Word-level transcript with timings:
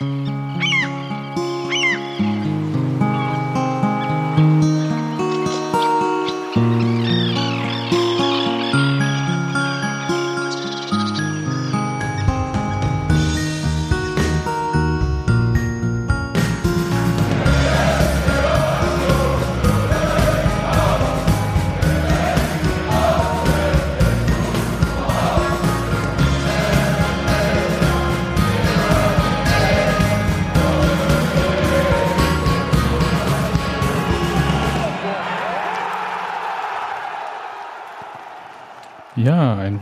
Ja, 0.00 0.37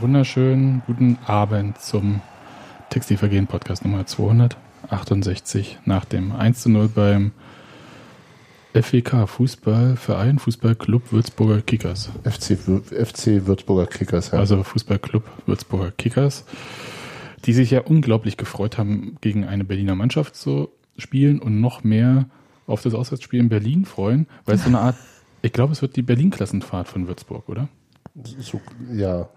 wunderschönen 0.06 0.82
guten 0.86 1.18
Abend 1.26 1.80
zum 1.80 2.20
Textilvergehen 2.90 3.48
Podcast 3.48 3.84
Nummer 3.84 4.06
268 4.06 5.80
nach 5.84 6.04
dem 6.04 6.30
1 6.30 6.62
zu 6.62 6.68
0 6.68 6.86
beim 6.86 7.32
FWK 8.72 9.26
Fußballverein, 9.26 10.38
Fußballclub 10.38 11.10
Würzburger 11.10 11.60
Kickers. 11.60 12.10
FC, 12.22 12.56
FC 12.56 13.46
Würzburger 13.48 13.88
Kickers, 13.88 14.30
ja. 14.30 14.38
Also 14.38 14.62
Fußballclub 14.62 15.24
Würzburger 15.46 15.90
Kickers, 15.90 16.44
die 17.44 17.52
sich 17.52 17.72
ja 17.72 17.80
unglaublich 17.80 18.36
gefreut 18.36 18.78
haben, 18.78 19.16
gegen 19.20 19.44
eine 19.44 19.64
Berliner 19.64 19.96
Mannschaft 19.96 20.36
zu 20.36 20.68
spielen 20.96 21.40
und 21.40 21.60
noch 21.60 21.82
mehr 21.82 22.26
auf 22.68 22.80
das 22.80 22.94
Auswärtsspiel 22.94 23.40
in 23.40 23.48
Berlin 23.48 23.84
freuen, 23.84 24.28
weil 24.44 24.54
es 24.54 24.62
so 24.62 24.68
eine 24.68 24.78
Art, 24.78 24.94
ich 25.42 25.52
glaube, 25.52 25.72
es 25.72 25.82
wird 25.82 25.96
die 25.96 26.02
Berlin-Klassenfahrt 26.02 26.86
von 26.86 27.08
Würzburg, 27.08 27.48
oder? 27.48 27.68
So, 28.24 28.60
ja. 28.94 29.28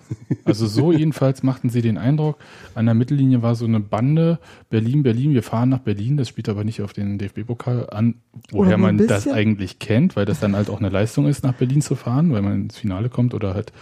Also 0.45 0.65
so 0.65 0.93
jedenfalls 0.93 1.43
machten 1.43 1.69
sie 1.69 1.81
den 1.81 1.97
Eindruck. 1.97 2.37
An 2.75 2.85
der 2.85 2.95
Mittellinie 2.95 3.41
war 3.41 3.55
so 3.55 3.65
eine 3.65 3.81
Bande, 3.81 4.39
Berlin, 4.69 5.03
Berlin, 5.03 5.33
wir 5.33 5.43
fahren 5.43 5.67
nach 5.67 5.79
Berlin. 5.79 6.15
Das 6.15 6.29
spielt 6.29 6.47
aber 6.47 6.63
nicht 6.63 6.81
auf 6.81 6.93
den 6.93 7.17
DFB-Pokal 7.17 7.89
an, 7.89 8.15
woher 8.51 8.77
man 8.77 8.97
das 8.97 9.27
eigentlich 9.27 9.79
kennt, 9.79 10.15
weil 10.15 10.25
das 10.25 10.39
dann 10.39 10.55
halt 10.55 10.69
auch 10.69 10.79
eine 10.79 10.89
Leistung 10.89 11.27
ist, 11.27 11.43
nach 11.43 11.53
Berlin 11.53 11.81
zu 11.81 11.95
fahren, 11.95 12.31
weil 12.31 12.41
man 12.41 12.63
ins 12.63 12.77
Finale 12.77 13.09
kommt 13.09 13.33
oder 13.33 13.53
halt 13.53 13.73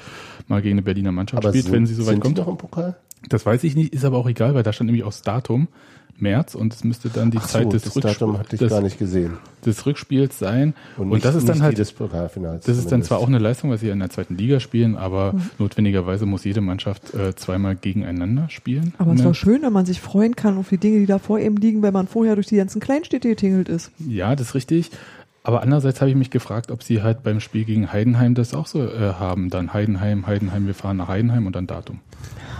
mal 0.48 0.64
gegen 0.64 0.74
eine 0.74 0.82
Berliner 0.82 1.12
Mannschaft 1.12 1.44
aber 1.44 1.50
spielt, 1.50 1.66
sind, 1.66 1.74
wenn 1.74 1.86
sie 1.86 1.94
so 1.94 2.08
weit 2.08 2.20
kommt. 2.20 2.38
Die 2.38 2.42
noch 2.42 2.48
im 2.48 2.58
Pokal? 2.58 2.98
Das 3.30 3.46
weiß 3.46 3.64
ich 3.66 3.76
nicht, 3.76 3.94
ist 3.94 4.06
aber 4.06 4.18
auch 4.18 4.28
egal, 4.28 4.56
weil 4.56 4.64
da 4.64 4.74
stand 4.74 4.88
nämlich 4.88 5.04
auch 5.04 5.12
das 5.12 5.22
Datum. 5.22 5.68
März 6.20 6.56
und 6.56 6.74
es 6.74 6.84
müsste 6.84 7.10
dann 7.10 7.32
die 7.32 7.38
Ach 7.38 7.48
Zeit 7.48 7.64
so, 7.64 7.70
des, 7.70 7.84
des, 7.84 8.70
gar 8.70 8.82
nicht 8.82 8.98
gesehen. 8.98 9.38
des 9.66 9.86
Rückspiels 9.86 10.40
sein. 10.40 10.74
Und, 10.98 11.12
und 11.12 11.24
das 11.24 11.36
ist 11.36 11.48
dann 11.48 11.62
halt, 11.62 11.78
das 11.80 11.94
ist 12.68 12.92
dann 12.92 13.04
zwar 13.04 13.20
auch 13.20 13.28
eine 13.28 13.40
Leistung, 13.40 13.70
weil 13.70 13.78
sie 13.78 13.90
in 13.90 14.00
der 14.00 14.10
zweiten 14.10 14.36
Liga 14.36 14.60
spielen, 14.60 14.96
aber 14.96 15.34
mhm. 15.34 15.42
notwendigerweise 15.60 16.26
muss 16.26 16.44
jede 16.44 16.62
Mannschaft 16.62 17.14
äh, 17.14 17.36
zweimal 17.36 17.76
gegeneinander 17.76 18.50
spielen. 18.50 18.94
Aber 18.98 19.14
es 19.14 19.24
war 19.24 19.34
schön, 19.34 19.62
wenn 19.62 19.74
man 19.74 19.86
sich 19.86 20.02
freuen 20.02 20.36
kann 20.36 20.58
auf 20.58 20.70
die 20.70 20.78
Dinge, 20.78 21.00
die 21.00 21.06
da 21.06 21.20
vor 21.20 21.40
ihm 21.40 21.58
liegen, 21.58 21.82
weil 21.82 21.92
man 21.92 22.08
vorher 22.08 22.36
durch 22.36 22.48
die 22.48 22.58
ganzen 22.58 22.80
Kleinstädte 22.80 23.30
getingelt 23.30 23.70
ist. 23.70 23.92
Ja, 24.00 24.36
das 24.36 24.50
ist 24.50 24.56
richtig. 24.56 24.92
Aber 25.44 25.62
andererseits 25.62 26.02
habe 26.02 26.10
ich 26.10 26.18
mich 26.18 26.30
gefragt, 26.30 26.72
ob 26.72 26.84
sie 26.84 27.02
halt 27.02 27.24
beim 27.24 27.40
Spiel 27.40 27.64
gegen 27.64 27.94
Heidenheim 27.94 28.36
das 28.36 28.54
auch 28.54 28.68
so 28.68 28.84
äh, 28.84 29.14
haben. 29.14 29.50
Dann 29.50 29.74
Heidenheim, 29.74 30.28
Heidenheim, 30.28 30.68
wir 30.68 30.74
fahren 30.74 30.98
nach 30.98 31.08
Heidenheim 31.08 31.48
und 31.48 31.56
dann 31.56 31.68
Datum. 31.68 32.02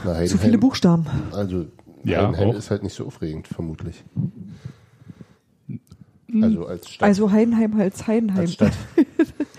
Heidenheim, 0.06 0.28
Zu 0.28 0.38
viele 0.38 0.58
Buchstaben. 0.58 1.06
Also 1.34 1.66
ja, 2.04 2.28
Heidenheim 2.28 2.52
ist 2.52 2.72
halt 2.72 2.84
nicht 2.84 2.94
so 2.94 3.06
aufregend, 3.06 3.48
vermutlich. 3.48 4.04
Also 6.42 6.66
als 6.66 6.90
Stadt. 6.90 7.08
Also 7.08 7.32
Heidenheim 7.32 7.80
als 7.80 8.08
Heidenheim. 8.08 8.42
Als 8.42 8.54
Stadt. 8.54 8.74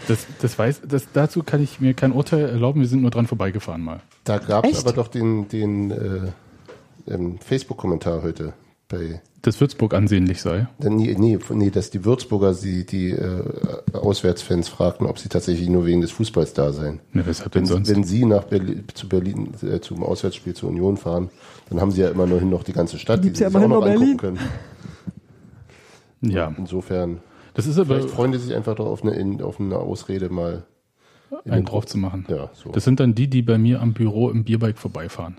Das, 0.06 0.26
das 0.40 0.58
weiß, 0.58 0.82
das, 0.88 1.08
dazu 1.12 1.42
kann 1.42 1.62
ich 1.62 1.80
mir 1.80 1.92
kein 1.92 2.12
Urteil 2.12 2.48
erlauben, 2.48 2.80
wir 2.80 2.88
sind 2.88 3.02
nur 3.02 3.10
dran 3.10 3.26
vorbeigefahren 3.26 3.82
mal. 3.82 4.00
Da 4.24 4.38
gab 4.38 4.64
es 4.64 4.80
aber 4.82 4.94
doch 4.94 5.08
den, 5.08 5.48
den 5.48 5.90
äh, 5.90 6.32
ähm, 7.06 7.38
Facebook-Kommentar 7.38 8.22
heute 8.22 8.54
bei. 8.88 9.20
Dass 9.42 9.60
Würzburg 9.60 9.94
ansehnlich 9.94 10.42
sei? 10.42 10.66
Nee, 10.80 11.14
nee, 11.16 11.38
nee 11.50 11.70
dass 11.70 11.90
die 11.90 12.04
Würzburger 12.04 12.54
sie, 12.54 12.84
die 12.84 13.10
äh, 13.10 13.42
Auswärtsfans 13.92 14.68
fragten, 14.68 15.06
ob 15.06 15.18
sie 15.18 15.28
tatsächlich 15.28 15.68
nur 15.68 15.86
wegen 15.86 16.00
des 16.00 16.10
Fußballs 16.10 16.54
da 16.54 16.72
seien. 16.72 17.00
Ja, 17.14 17.24
weshalb 17.24 17.54
wenn, 17.54 17.62
denn 17.62 17.66
sonst? 17.66 17.88
Wenn 17.88 18.02
sie 18.02 18.24
nach 18.24 18.44
Berlin, 18.44 18.84
zu 18.94 19.08
Berlin 19.08 19.54
äh, 19.62 19.80
zum 19.80 20.02
Auswärtsspiel 20.02 20.54
zur 20.54 20.70
Union 20.70 20.96
fahren, 20.96 21.30
dann 21.70 21.80
haben 21.80 21.92
sie 21.92 22.00
ja 22.00 22.08
immerhin 22.08 22.50
noch 22.50 22.64
die 22.64 22.72
ganze 22.72 22.98
Stadt, 22.98 23.22
die 23.22 23.30
sie 23.30 23.42
ja 23.42 23.50
sich 23.50 23.58
auch 23.58 23.68
noch 23.68 23.84
angucken 23.84 24.16
können. 24.16 24.38
Ja. 26.20 26.52
Insofern. 26.58 27.20
Das 27.54 27.66
ist 27.66 27.78
aber. 27.78 27.96
Vielleicht 27.96 28.10
freuen 28.10 28.32
die 28.32 28.38
sich 28.38 28.54
einfach 28.54 28.74
darauf, 28.74 29.04
eine, 29.04 29.44
auf 29.44 29.60
eine 29.60 29.76
Ausrede 29.76 30.30
mal 30.30 30.64
einen 31.44 31.64
drauf 31.64 31.86
zu 31.86 31.98
machen. 31.98 32.26
Ja, 32.28 32.50
so. 32.54 32.70
Das 32.70 32.84
sind 32.84 33.00
dann 33.00 33.14
die, 33.14 33.28
die 33.28 33.42
bei 33.42 33.58
mir 33.58 33.80
am 33.80 33.92
Büro 33.92 34.30
im 34.30 34.44
Bierbike 34.44 34.78
vorbeifahren. 34.78 35.36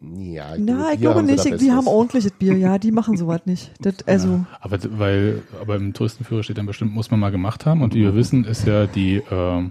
Ja, 0.00 0.54
Na, 0.56 0.92
ich 0.92 1.00
glaube 1.00 1.22
nicht. 1.22 1.60
Die 1.60 1.72
haben 1.72 1.88
ordentliches 1.88 2.32
Bier. 2.32 2.56
Ja, 2.56 2.78
die 2.78 2.92
machen 2.92 3.16
sowas 3.16 3.40
nicht. 3.46 3.72
Das, 3.80 3.94
also. 4.06 4.28
Ja, 4.28 4.46
aber 4.60 4.78
weil, 4.98 5.42
aber 5.60 5.76
im 5.76 5.92
Touristenführer 5.92 6.42
steht 6.42 6.58
dann 6.58 6.66
bestimmt, 6.66 6.94
muss 6.94 7.10
man 7.10 7.18
mal 7.18 7.30
gemacht 7.30 7.66
haben. 7.66 7.82
Und 7.82 7.94
wie 7.94 8.02
wir 8.02 8.14
wissen, 8.14 8.44
ist 8.44 8.66
ja 8.66 8.86
die 8.86 9.16
äh, 9.16 9.62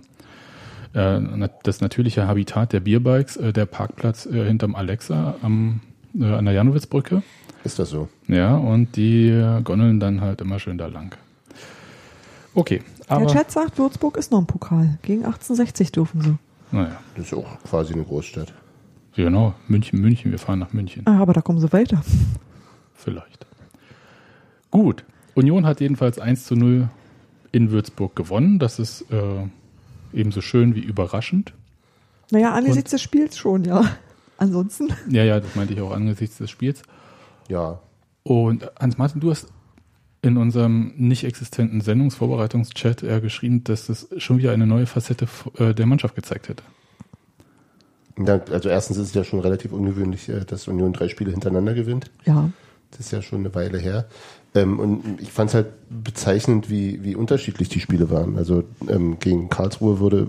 äh, 0.93 1.49
das 1.63 1.81
natürliche 1.81 2.27
Habitat 2.27 2.73
der 2.73 2.79
Bierbikes, 2.79 3.37
äh, 3.37 3.53
der 3.53 3.65
Parkplatz 3.65 4.25
äh, 4.25 4.45
hinterm 4.45 4.75
Alexa 4.75 5.35
am, 5.41 5.81
äh, 6.19 6.25
an 6.25 6.45
der 6.45 6.53
Janowitzbrücke. 6.53 7.21
Ist 7.63 7.79
das 7.79 7.89
so? 7.89 8.09
Ja, 8.27 8.55
und 8.55 8.95
die 8.95 9.29
gondeln 9.63 9.99
dann 9.99 10.21
halt 10.21 10.41
immer 10.41 10.59
schön 10.59 10.77
da 10.77 10.87
lang. 10.87 11.15
Okay. 12.53 12.81
Aber 13.07 13.25
der 13.25 13.35
Chat 13.35 13.51
sagt, 13.51 13.77
Würzburg 13.77 14.17
ist 14.17 14.31
noch 14.31 14.39
ein 14.39 14.45
Pokal. 14.45 14.97
Gegen 15.01 15.25
1860 15.25 15.91
dürfen 15.91 16.21
sie. 16.21 16.37
Naja. 16.71 16.97
Das 17.15 17.27
ist 17.27 17.33
auch 17.33 17.61
quasi 17.63 17.93
eine 17.93 18.03
Großstadt. 18.03 18.53
Genau, 19.17 19.55
München, 19.67 19.99
München, 19.99 20.29
wir 20.29 20.37
fahren 20.37 20.59
nach 20.59 20.73
München. 20.73 21.01
Ah, 21.07 21.17
aber 21.17 21.33
da 21.33 21.41
kommen 21.41 21.59
sie 21.59 21.73
weiter. 21.73 22.03
Vielleicht. 22.93 23.47
Gut. 24.69 25.03
Union 25.33 25.65
hat 25.65 25.81
jedenfalls 25.81 26.19
1 26.19 26.45
zu 26.45 26.55
0 26.55 26.87
in 27.51 27.71
Würzburg 27.71 28.15
gewonnen. 28.15 28.59
Das 28.59 28.77
ist 28.77 29.09
äh, 29.09 29.47
ebenso 30.13 30.41
schön 30.41 30.75
wie 30.75 30.81
überraschend. 30.81 31.53
Naja, 32.29 32.53
angesichts 32.53 32.91
Und, 32.91 32.93
des 32.93 33.01
Spiels 33.01 33.37
schon, 33.39 33.63
ja. 33.63 33.83
Ansonsten. 34.37 34.93
Ja, 35.09 35.23
ja, 35.23 35.39
das 35.39 35.55
meinte 35.55 35.73
ich 35.73 35.81
auch 35.81 35.93
angesichts 35.93 36.37
des 36.37 36.51
Spiels. 36.51 36.83
Ja. 37.49 37.79
Und 38.21 38.69
Hans-Martin, 38.79 39.19
du 39.19 39.31
hast 39.31 39.47
in 40.21 40.37
unserem 40.37 40.93
nicht 40.95 41.23
existenten 41.23 41.81
Sendungsvorbereitungschat 41.81 43.01
äh, 43.01 43.19
geschrieben, 43.19 43.63
dass 43.63 43.89
es 43.89 44.09
schon 44.17 44.37
wieder 44.37 44.51
eine 44.51 44.67
neue 44.67 44.85
Facette 44.85 45.27
äh, 45.57 45.73
der 45.73 45.87
Mannschaft 45.87 46.13
gezeigt 46.13 46.49
hätte. 46.49 46.61
Ja, 48.17 48.41
also 48.51 48.69
erstens 48.69 48.97
ist 48.97 49.09
es 49.09 49.13
ja 49.13 49.23
schon 49.23 49.39
relativ 49.39 49.71
ungewöhnlich, 49.71 50.29
äh, 50.29 50.43
dass 50.45 50.67
Union 50.67 50.93
drei 50.93 51.07
Spiele 51.07 51.31
hintereinander 51.31 51.73
gewinnt. 51.73 52.09
Ja. 52.25 52.49
Das 52.91 53.01
ist 53.01 53.11
ja 53.11 53.21
schon 53.21 53.39
eine 53.39 53.53
Weile 53.53 53.77
her. 53.77 54.05
Ähm, 54.55 54.79
und 54.79 55.21
ich 55.21 55.31
fand 55.31 55.49
es 55.49 55.53
halt 55.53 55.67
bezeichnend, 55.89 56.69
wie, 56.69 57.03
wie 57.03 57.15
unterschiedlich 57.15 57.69
die 57.69 57.79
Spiele 57.79 58.09
waren. 58.09 58.37
Also 58.37 58.63
ähm, 58.87 59.19
gegen 59.19 59.49
Karlsruhe 59.49 59.99
wurde, 59.99 60.27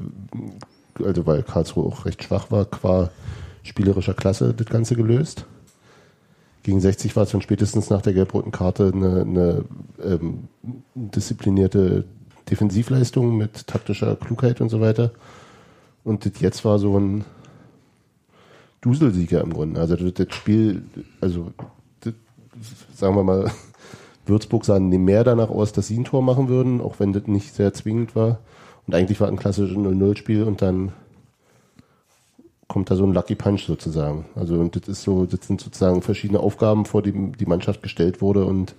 also 1.02 1.26
weil 1.26 1.42
Karlsruhe 1.42 1.86
auch 1.86 2.04
recht 2.04 2.22
schwach 2.22 2.50
war, 2.50 2.64
qua 2.64 3.10
spielerischer 3.62 4.14
Klasse 4.14 4.54
das 4.54 4.66
Ganze 4.66 4.96
gelöst. 4.96 5.46
Gegen 6.62 6.80
60 6.80 7.16
war 7.16 7.22
es 7.22 7.30
dann 7.30 7.40
spätestens 7.40 7.88
nach 7.90 8.02
der 8.02 8.12
gelb-roten 8.12 8.52
Karte 8.52 8.92
eine, 8.94 9.22
eine 9.22 9.64
ähm, 10.04 10.48
disziplinierte 10.94 12.04
Defensivleistung 12.50 13.36
mit 13.36 13.66
taktischer 13.66 14.16
Klugheit 14.16 14.60
und 14.60 14.68
so 14.68 14.80
weiter. 14.80 15.12
Und 16.04 16.26
das 16.26 16.40
jetzt 16.40 16.64
war 16.64 16.78
so 16.78 16.98
ein 16.98 17.24
Duselsieger 18.80 19.40
im 19.40 19.52
Grunde. 19.52 19.80
Also 19.80 19.96
das 19.96 20.34
Spiel, 20.34 20.82
also 21.20 21.52
das, 22.00 22.14
sagen 22.94 23.16
wir 23.16 23.24
mal, 23.24 23.50
Würzburg 24.26 24.64
sah 24.64 24.78
mehr 24.78 25.24
danach 25.24 25.50
aus, 25.50 25.72
dass 25.72 25.88
sie 25.88 25.98
ein 25.98 26.04
Tor 26.04 26.22
machen 26.22 26.48
würden, 26.48 26.80
auch 26.80 27.00
wenn 27.00 27.12
das 27.12 27.26
nicht 27.26 27.54
sehr 27.54 27.72
zwingend 27.72 28.14
war. 28.14 28.40
Und 28.86 28.94
eigentlich 28.94 29.20
war 29.20 29.28
ein 29.28 29.36
klassisches 29.36 29.76
0-0-Spiel 29.76 30.44
und 30.44 30.62
dann 30.62 30.92
kommt 32.68 32.90
da 32.90 32.96
so 32.96 33.04
ein 33.04 33.14
Lucky 33.14 33.34
Punch 33.34 33.64
sozusagen. 33.64 34.26
Also 34.34 34.60
und 34.60 34.76
das 34.76 34.88
ist 34.88 35.02
so, 35.02 35.24
das 35.24 35.46
sind 35.46 35.60
sozusagen 35.60 36.02
verschiedene 36.02 36.40
Aufgaben, 36.40 36.84
vor 36.84 37.02
die 37.02 37.32
die 37.32 37.46
Mannschaft 37.46 37.82
gestellt 37.82 38.20
wurde 38.20 38.44
und 38.44 38.74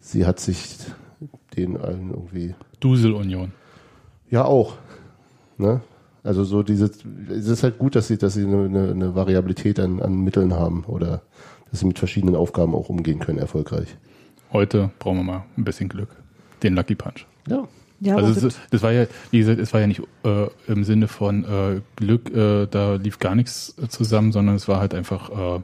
sie 0.00 0.26
hat 0.26 0.40
sich 0.40 0.76
den 1.56 1.76
allen 1.76 2.10
irgendwie. 2.10 2.54
Duselunion. 2.80 3.52
Ja, 4.30 4.44
auch. 4.44 4.74
Ne? 5.56 5.80
Also 6.24 6.42
so 6.42 6.62
diese, 6.62 6.90
es 7.28 7.46
ist 7.46 7.62
halt 7.62 7.78
gut, 7.78 7.94
dass 7.94 8.08
sie, 8.08 8.18
dass 8.18 8.34
sie 8.34 8.44
eine, 8.44 8.90
eine 8.90 9.14
Variabilität 9.14 9.78
an, 9.78 10.00
an 10.00 10.24
Mitteln 10.24 10.54
haben 10.54 10.84
oder 10.84 11.22
dass 11.70 11.80
sie 11.80 11.86
mit 11.86 11.98
verschiedenen 11.98 12.34
Aufgaben 12.34 12.74
auch 12.74 12.88
umgehen 12.88 13.18
können, 13.18 13.38
erfolgreich. 13.38 13.96
Heute 14.52 14.90
brauchen 14.98 15.18
wir 15.18 15.24
mal 15.24 15.44
ein 15.56 15.64
bisschen 15.64 15.88
Glück. 15.88 16.08
Den 16.62 16.74
Lucky 16.74 16.94
Punch. 16.94 17.26
Ja. 17.48 17.68
Ja, 18.00 18.16
also 18.16 18.38
das, 18.38 18.58
das, 18.70 18.82
war 18.82 18.92
ja, 18.92 19.06
wie 19.30 19.38
gesagt, 19.38 19.60
es 19.60 19.72
war 19.72 19.80
ja 19.80 19.86
nicht 19.86 20.02
äh, 20.24 20.48
im 20.66 20.84
Sinne 20.84 21.08
von 21.08 21.44
äh, 21.44 21.80
Glück, 21.96 22.28
äh, 22.34 22.66
da 22.66 22.96
lief 22.96 23.18
gar 23.18 23.34
nichts 23.34 23.76
zusammen, 23.88 24.32
sondern 24.32 24.56
es 24.56 24.66
war 24.66 24.80
halt 24.80 24.94
einfach, 24.94 25.30
äh, 25.30 25.60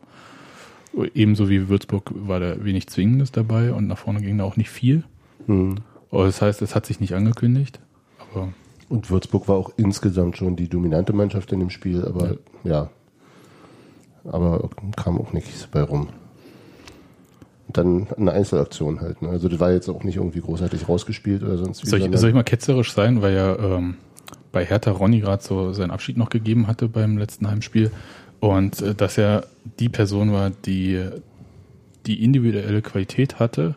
Ebenso 1.14 1.48
wie 1.48 1.68
Würzburg 1.68 2.10
war 2.14 2.40
da 2.40 2.64
wenig 2.64 2.88
Zwingendes 2.88 3.30
dabei 3.30 3.72
und 3.72 3.86
nach 3.86 3.98
vorne 3.98 4.20
ging 4.20 4.38
da 4.38 4.44
auch 4.44 4.56
nicht 4.56 4.70
viel. 4.70 5.04
Mhm. 5.46 5.76
Das 6.10 6.42
heißt, 6.42 6.62
es 6.62 6.74
hat 6.74 6.86
sich 6.86 6.98
nicht 6.98 7.14
angekündigt. 7.14 7.78
Aber 8.18 8.52
und 8.90 9.08
Würzburg 9.08 9.48
war 9.48 9.56
auch 9.56 9.72
insgesamt 9.76 10.36
schon 10.36 10.56
die 10.56 10.68
dominante 10.68 11.12
Mannschaft 11.12 11.52
in 11.52 11.60
dem 11.60 11.70
Spiel, 11.70 12.04
aber 12.04 12.36
ja. 12.64 12.70
ja. 12.70 12.90
Aber 14.24 14.68
kam 14.96 15.18
auch 15.18 15.32
nichts 15.32 15.66
bei 15.66 15.80
rum. 15.80 16.08
Und 17.68 17.76
dann 17.78 18.08
eine 18.18 18.32
Einzelaktion 18.32 19.00
halt. 19.00 19.22
Ne? 19.22 19.28
Also 19.30 19.48
das 19.48 19.60
war 19.60 19.72
jetzt 19.72 19.88
auch 19.88 20.02
nicht 20.02 20.16
irgendwie 20.16 20.40
großartig 20.40 20.88
rausgespielt 20.88 21.42
oder 21.42 21.56
sonst 21.56 21.82
wie. 21.84 21.88
Soll 21.88 22.02
ich, 22.02 22.18
soll 22.18 22.28
ich 22.28 22.34
mal 22.34 22.42
ketzerisch 22.42 22.92
sein, 22.92 23.22
weil 23.22 23.34
ja 23.34 23.56
ähm, 23.56 23.94
bei 24.52 24.66
Hertha 24.66 24.90
Ronny 24.90 25.20
gerade 25.20 25.42
so 25.42 25.72
seinen 25.72 25.92
Abschied 25.92 26.16
noch 26.16 26.28
gegeben 26.28 26.66
hatte 26.66 26.88
beim 26.88 27.16
letzten 27.16 27.48
Heimspiel 27.48 27.92
und 28.40 28.82
äh, 28.82 28.94
dass 28.94 29.16
er 29.16 29.46
die 29.78 29.88
Person 29.88 30.32
war, 30.32 30.50
die 30.50 31.08
die 32.06 32.24
individuelle 32.24 32.82
Qualität 32.82 33.38
hatte, 33.38 33.76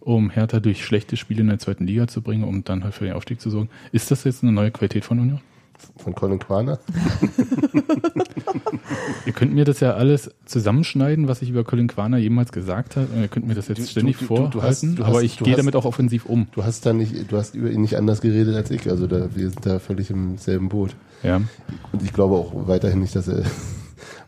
um 0.00 0.30
Hertha 0.30 0.60
durch 0.60 0.84
schlechte 0.84 1.16
Spiele 1.16 1.42
in 1.42 1.48
der 1.48 1.58
zweiten 1.58 1.86
Liga 1.86 2.08
zu 2.08 2.22
bringen, 2.22 2.44
um 2.44 2.64
dann 2.64 2.84
halt 2.84 2.94
für 2.94 3.04
den 3.04 3.14
Aufstieg 3.14 3.40
zu 3.40 3.50
sorgen. 3.50 3.70
Ist 3.92 4.10
das 4.10 4.24
jetzt 4.24 4.42
eine 4.42 4.52
neue 4.52 4.70
Qualität 4.70 5.04
von 5.04 5.18
Union? 5.18 5.40
Von 5.96 6.14
Colin 6.14 6.38
Quaner? 6.38 6.78
ihr 9.26 9.32
könnt 9.32 9.54
mir 9.54 9.64
das 9.64 9.80
ja 9.80 9.94
alles 9.94 10.30
zusammenschneiden, 10.44 11.26
was 11.26 11.40
ich 11.40 11.50
über 11.50 11.64
Colin 11.64 11.88
Quaner 11.88 12.18
jemals 12.18 12.52
gesagt 12.52 12.96
habe. 12.96 13.08
Ihr 13.18 13.28
könnt 13.28 13.46
mir 13.46 13.54
das 13.54 13.68
jetzt 13.68 13.78
du, 13.78 13.86
ständig 13.86 14.18
du, 14.18 14.26
du, 14.26 14.28
vorhalten, 14.28 14.62
hast, 14.62 14.98
hast, 14.98 15.00
aber 15.00 15.22
ich 15.22 15.38
gehe 15.38 15.56
damit 15.56 15.76
auch 15.76 15.86
offensiv 15.86 16.26
um. 16.26 16.48
Du 16.52 16.64
hast 16.64 16.84
da 16.84 16.92
nicht, 16.92 17.32
du 17.32 17.36
hast 17.36 17.54
über 17.54 17.70
ihn 17.70 17.80
nicht 17.80 17.96
anders 17.96 18.20
geredet 18.20 18.56
als 18.56 18.70
ich. 18.70 18.90
Also 18.90 19.06
da, 19.06 19.34
wir 19.34 19.50
sind 19.50 19.64
da 19.64 19.78
völlig 19.78 20.10
im 20.10 20.36
selben 20.36 20.68
Boot. 20.68 20.96
Ja. 21.22 21.36
Und 21.36 22.02
ich 22.02 22.12
glaube 22.12 22.34
auch 22.34 22.68
weiterhin 22.68 23.00
nicht, 23.00 23.16
dass 23.16 23.28
er 23.28 23.42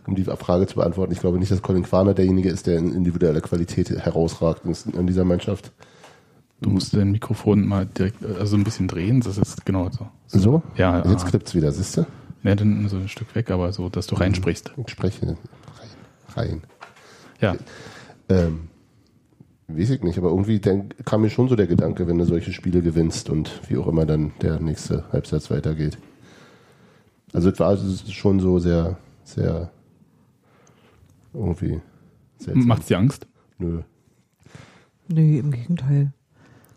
um 0.06 0.14
die 0.14 0.24
Frage 0.24 0.66
zu 0.66 0.76
beantworten, 0.76 1.12
ich 1.12 1.20
glaube 1.20 1.38
nicht, 1.38 1.50
dass 1.50 1.62
Colin 1.62 1.84
Quaner 1.84 2.14
derjenige 2.14 2.48
ist, 2.48 2.66
der 2.66 2.78
in 2.78 2.92
individueller 2.92 3.40
Qualität 3.40 3.90
herausragt 3.90 4.62
in 4.64 5.06
dieser 5.06 5.24
Mannschaft. 5.24 5.72
Du 6.60 6.70
musst 6.70 6.94
dein 6.94 7.10
Mikrofon 7.10 7.66
mal 7.66 7.86
direkt, 7.86 8.24
also 8.24 8.56
ein 8.56 8.64
bisschen 8.64 8.88
drehen, 8.88 9.20
das 9.20 9.36
ist 9.36 9.66
genau 9.66 9.90
so. 9.90 10.08
So? 10.26 10.62
Ja. 10.76 11.04
Jetzt 11.08 11.26
klippt 11.26 11.48
es 11.48 11.54
wieder, 11.54 11.72
siehst 11.72 11.96
du? 11.96 12.06
Ne, 12.44 12.56
dann 12.56 12.88
so 12.88 12.96
ein 12.96 13.08
Stück 13.08 13.34
weg, 13.34 13.50
aber 13.50 13.72
so, 13.72 13.88
dass 13.88 14.06
du 14.06 14.16
reinsprichst. 14.16 14.72
Ich 14.76 14.90
spreche 14.90 15.26
rein. 15.26 15.36
rein. 16.34 16.62
Ja. 17.40 17.56
Ähm, 18.28 18.68
weiß 19.68 19.90
ich 19.90 20.02
nicht, 20.02 20.18
aber 20.18 20.30
irgendwie 20.30 20.60
kam 21.04 21.22
mir 21.22 21.30
schon 21.30 21.48
so 21.48 21.56
der 21.56 21.66
Gedanke, 21.66 22.06
wenn 22.06 22.18
du 22.18 22.24
solche 22.24 22.52
Spiele 22.52 22.82
gewinnst 22.82 23.30
und 23.30 23.60
wie 23.68 23.76
auch 23.76 23.86
immer 23.86 24.06
dann 24.06 24.32
der 24.40 24.60
nächste 24.60 25.04
Halbsatz 25.12 25.50
weitergeht. 25.50 25.98
Also 27.32 27.50
es 27.50 27.58
war 27.60 27.76
schon 28.08 28.40
so 28.40 28.58
sehr, 28.58 28.98
sehr 29.24 29.70
irgendwie 31.34 31.80
seltsam. 32.38 32.66
Macht's 32.66 32.86
dir 32.86 32.98
Angst? 32.98 33.26
Nö. 33.58 33.82
Nee, 35.08 35.38
im 35.38 35.50
Gegenteil. 35.50 36.12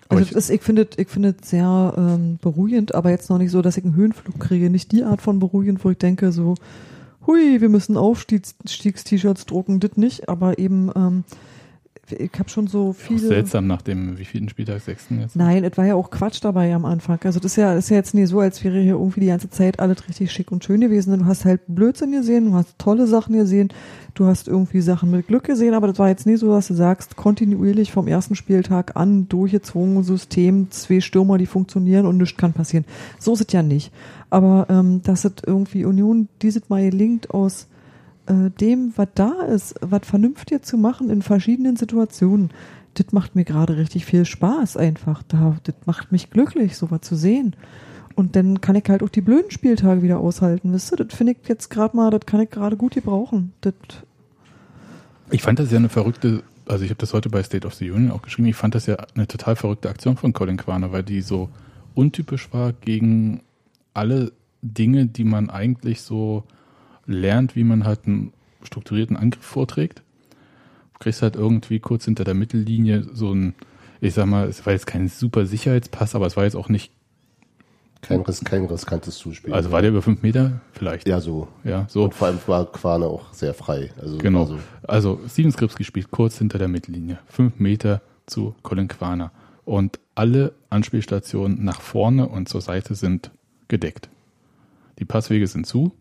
Also 0.10 0.24
ich, 0.24 0.32
ist, 0.34 0.50
ich 0.50 0.62
finde 0.62 0.88
ich 0.98 1.08
finde 1.08 1.36
es 1.40 1.50
sehr 1.50 1.94
ähm, 1.98 2.38
beruhigend, 2.42 2.94
aber 2.94 3.10
jetzt 3.10 3.30
noch 3.30 3.38
nicht 3.38 3.52
so, 3.52 3.62
dass 3.62 3.78
ich 3.78 3.84
einen 3.84 3.96
Höhenflug 3.96 4.40
kriege. 4.40 4.70
Nicht 4.70 4.92
die 4.92 5.04
Art 5.04 5.22
von 5.22 5.40
beruhigend, 5.40 5.84
wo 5.84 5.90
ich 5.90 5.98
denke 5.98 6.32
so, 6.32 6.56
hui, 7.26 7.60
wir 7.60 7.70
müssen 7.70 7.98
Aufstiegs-T-Shirts 7.98 9.46
drucken, 9.46 9.80
das 9.80 9.98
nicht, 9.98 10.30
aber 10.30 10.60
eben 10.60 10.92
ähm, 10.96 11.24
ich 12.12 12.32
habe 12.38 12.50
schon 12.50 12.68
so 12.68 12.94
viele. 12.94 13.20
Auch 13.20 13.28
seltsam 13.28 13.68
nach 13.68 13.82
dem 13.82 14.18
wievielten 14.18 14.50
Spieltag, 14.50 14.82
sechsten 14.82 15.20
jetzt? 15.20 15.36
Nein, 15.36 15.64
es 15.64 15.78
war 15.78 15.86
ja 15.86 15.96
auch 15.96 16.12
Quatsch 16.12 16.40
dabei 16.42 16.74
am 16.74 16.86
Anfang. 16.86 17.20
Also 17.24 17.40
das 17.40 17.54
ist 17.54 17.58
ja, 17.58 17.74
das 17.74 17.86
ist 17.86 17.90
ja 17.90 17.98
jetzt 17.98 18.14
nie 18.14 18.26
so, 18.26 18.40
als 18.40 18.64
wäre 18.64 18.80
hier 18.80 18.94
irgendwie 18.94 19.22
die 19.22 19.28
ganze 19.28 19.50
Zeit 19.50 19.80
alles 19.80 20.08
richtig 20.08 20.32
schick 20.32 20.52
und 20.52 20.64
schön 20.64 20.82
gewesen. 20.82 21.18
Du 21.18 21.26
hast 21.26 21.46
halt 21.46 21.62
Blödsinn 21.68 22.12
gesehen, 22.12 22.52
du 22.52 22.54
hast 22.54 22.78
tolle 22.78 23.08
Sachen 23.08 23.36
gesehen, 23.36 23.70
du 24.14 24.26
hast 24.26 24.48
irgendwie 24.48 24.82
Sachen 24.82 25.12
mit 25.12 25.28
Glück 25.28 25.44
gesehen, 25.44 25.74
aber 25.74 25.88
das 25.88 26.00
war 26.00 26.10
jetzt 26.10 26.26
nie 26.26 26.36
so, 26.36 26.52
dass 26.52 26.68
du 26.68 26.74
sagst, 26.74 27.16
kontinuierlich 27.16 27.92
vom 27.92 28.08
ersten 28.08 28.36
Spieltag 28.36 28.96
an 28.96 29.28
durchgezogen 29.28 30.04
System, 30.04 30.72
zwei 30.72 31.02
Stürmer, 31.02 31.38
die 31.38 31.46
funktionieren 31.46 32.06
und 32.06 32.18
nichts 32.18 32.38
kann 32.38 32.54
passieren. 32.54 32.86
So 33.20 33.34
ist 33.34 33.42
es 33.48 33.54
ja 33.54 33.64
nicht. 33.64 33.92
Aber 34.30 34.68
ähm, 34.70 35.02
dass 35.04 35.26
es 35.26 35.34
irgendwie 35.46 35.86
Union 35.86 36.28
dieses 36.42 36.70
Mal 36.70 36.90
gelingt 36.90 37.32
aus 37.32 37.68
äh, 38.28 38.50
dem, 38.52 38.94
was 38.96 39.10
da 39.16 39.42
ist, 39.44 39.76
was 39.82 40.02
vernünftig 40.04 40.66
zu 40.66 40.78
machen 40.78 41.10
in 41.10 41.22
verschiedenen 41.22 41.76
Situationen, 41.76 42.52
das 42.96 43.12
macht 43.12 43.36
mir 43.36 43.44
gerade 43.44 43.78
richtig 43.78 44.06
viel 44.06 44.26
Spaß 44.26 44.78
einfach. 44.78 45.24
Da, 45.24 45.58
das 45.64 45.76
macht 45.86 46.12
mich 46.12 46.30
glücklich, 46.30 46.78
sowas 46.78 47.02
zu 47.02 47.16
sehen. 47.16 47.56
Und 48.16 48.36
dann 48.38 48.62
kann 48.62 48.76
ich 48.76 48.86
halt 48.88 49.04
auch 49.04 49.10
die 49.10 49.22
blöden 49.22 49.52
Spieltage 49.52 50.02
wieder 50.02 50.20
aushalten, 50.20 50.72
wisst 50.72 50.94
ihr? 50.94 51.04
Das 51.04 51.14
finde 51.14 51.34
ich 51.34 51.48
jetzt 51.50 51.70
gerade 51.70 51.98
mal, 51.98 52.10
das 52.10 52.22
kann 52.26 52.40
ich 52.40 52.50
gerade 52.50 52.78
gut 52.78 52.94
gebrauchen. 52.94 53.52
Das 53.62 53.74
ich 55.32 55.42
fand 55.42 55.60
das 55.60 55.72
ja 55.72 55.78
eine 55.78 55.90
verrückte, 55.90 56.44
also 56.66 56.84
ich 56.84 56.92
habe 56.92 57.00
das 57.00 57.14
heute 57.14 57.30
bei 57.30 57.42
State 57.44 57.66
of 57.66 57.74
the 57.74 57.90
Union 57.90 58.12
auch 58.12 58.22
geschrieben, 58.22 58.48
ich 58.48 58.56
fand 58.56 58.76
das 58.76 58.86
ja 58.86 58.98
eine 59.16 59.28
total 59.28 59.56
verrückte 59.56 59.90
Aktion 59.90 60.18
von 60.18 60.34
Colin 60.34 60.58
Quaner, 60.58 60.92
weil 60.92 61.04
die 61.04 61.22
so 61.22 61.50
untypisch 61.94 62.54
war 62.54 62.74
gegen 62.74 63.42
alle 63.94 64.32
Dinge, 64.62 65.08
die 65.08 65.24
man 65.24 65.50
eigentlich 65.50 66.02
so 66.02 66.44
lernt, 67.06 67.56
wie 67.56 67.64
man 67.64 67.86
halt 67.86 68.06
einen 68.06 68.34
strukturierten 68.64 69.18
Angriff 69.18 69.44
vorträgt. 69.44 70.02
Du 70.94 71.00
kriegst 71.00 71.22
halt 71.22 71.36
irgendwie 71.36 71.80
kurz 71.80 72.06
hinter 72.06 72.24
der 72.24 72.34
Mittellinie 72.34 73.06
so 73.14 73.34
ein, 73.34 73.54
ich 74.02 74.14
sag 74.14 74.26
mal, 74.26 74.48
es 74.48 74.66
war 74.66 74.74
jetzt 74.74 74.88
kein 74.88 75.08
super 75.08 75.46
Sicherheitspass, 75.46 76.16
aber 76.16 76.26
es 76.26 76.38
war 76.38 76.46
jetzt 76.46 76.56
auch 76.56 76.70
nicht 76.70 76.92
kein, 78.02 78.24
kein 78.24 78.66
riskantes 78.66 79.18
Zuspiel. 79.18 79.54
Also 79.54 79.72
war 79.72 79.82
der 79.82 79.90
über 79.90 80.02
fünf 80.02 80.22
Meter 80.22 80.62
vielleicht? 80.74 81.08
Ja, 81.08 81.20
so. 81.20 81.48
Ja, 81.64 81.86
so. 81.90 82.04
Und 82.04 82.14
vor 82.14 82.28
allem 82.28 82.40
war 82.46 82.72
Quane 82.72 83.06
auch 83.06 83.34
sehr 83.34 83.54
frei. 83.54 83.92
Also, 84.00 84.18
genau. 84.20 84.42
Also, 84.42 84.60
also 84.84 85.20
Steven 85.28 85.52
Skripski 85.52 85.84
spielt 85.84 86.12
kurz 86.12 86.38
hinter 86.38 86.60
der 86.60 86.68
Mittellinie. 86.68 87.20
Fünf 87.28 87.60
Meter 87.60 88.02
zu 88.26 88.56
Colin 88.62 88.88
Quaner. 88.88 89.32
Und 89.64 90.00
alle 90.14 90.54
Anspielstationen 90.70 91.64
nach 91.64 91.82
vorne 91.82 92.28
und 92.28 92.48
zur 92.48 92.62
Seite 92.62 92.94
sind 92.94 93.32
gedeckt. 93.68 94.10
Die 95.00 95.06
Passwege 95.06 95.48
sind 95.48 95.66
zu. 95.66 95.92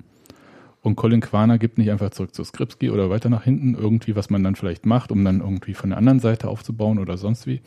Und 0.85 0.97
Colin 0.97 1.23
Quaner 1.23 1.57
gibt 1.57 1.79
nicht 1.79 1.91
einfach 1.91 2.11
zurück 2.11 2.35
zu 2.35 2.45
Skripski 2.45 2.91
oder 2.91 3.09
weiter 3.09 3.31
nach 3.31 3.43
hinten, 3.43 3.75
irgendwie, 3.75 4.17
was 4.17 4.29
man 4.29 4.45
dann 4.45 4.55
vielleicht 4.55 4.85
macht, 4.85 5.11
um 5.11 5.25
dann 5.25 5.41
irgendwie 5.41 5.73
von 5.73 5.89
der 5.89 5.99
anderen 5.99 6.21
Seite 6.21 6.47
aufzubauen 6.47 6.99
oder 6.99 7.17
sonst 7.17 7.47
wie, 7.47 7.63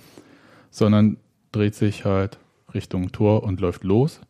sondern 0.70 1.18
dreht 1.52 1.74
sich 1.74 2.06
halt 2.06 2.38
Richtung 2.76 3.12
Tor 3.12 3.42
und 3.42 3.60
läuft 3.60 3.84
los. 3.84 4.22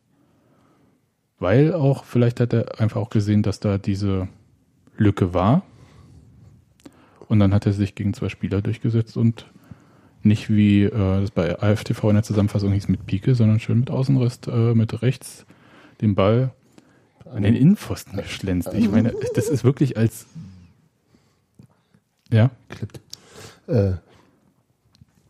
Weil 1.38 1.74
auch, 1.74 2.04
vielleicht 2.04 2.40
hat 2.40 2.54
er 2.54 2.80
einfach 2.80 2.98
auch 2.98 3.10
gesehen, 3.10 3.42
dass 3.42 3.60
da 3.60 3.76
diese 3.76 4.26
Lücke 4.96 5.34
war. 5.34 5.64
Und 7.28 7.40
dann 7.40 7.52
hat 7.52 7.66
er 7.66 7.74
sich 7.74 7.94
gegen 7.94 8.14
zwei 8.14 8.30
Spieler 8.30 8.62
durchgesetzt 8.62 9.18
und 9.18 9.52
nicht 10.22 10.48
wie 10.48 10.84
äh, 10.84 11.20
das 11.20 11.30
bei 11.30 11.60
AFTV 11.60 12.04
in 12.04 12.14
der 12.14 12.22
Zusammenfassung 12.22 12.72
hieß 12.72 12.88
mit 12.88 13.04
Pike, 13.04 13.34
sondern 13.34 13.60
schön 13.60 13.80
mit 13.80 13.90
Außenriss, 13.90 14.40
äh, 14.46 14.72
mit 14.72 15.02
rechts 15.02 15.44
den 16.00 16.14
Ball 16.14 16.54
an 17.32 17.42
den 17.42 17.54
Innenpfosten 17.54 18.16
geschlänzt. 18.16 18.72
Ich 18.74 18.90
meine, 18.90 19.12
das 19.34 19.48
ist 19.48 19.64
wirklich 19.64 19.96
als. 19.96 20.26
Ja? 22.30 22.50
Klippt. 22.68 23.00
Äh, 23.66 23.92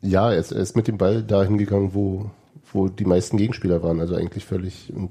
ja, 0.03 0.33
er 0.33 0.39
ist, 0.39 0.53
er 0.53 0.61
ist 0.61 0.77
mit 0.77 0.89
dem 0.89 0.99
Ball 0.99 1.23
dahin 1.23 1.59
gegangen, 1.59 1.93
wo, 1.93 2.31
wo 2.73 2.89
die 2.89 3.05
meisten 3.05 3.37
Gegenspieler 3.37 3.83
waren. 3.83 4.01
Also 4.01 4.15
eigentlich 4.15 4.45
völlig. 4.45 4.93
Und 4.95 5.11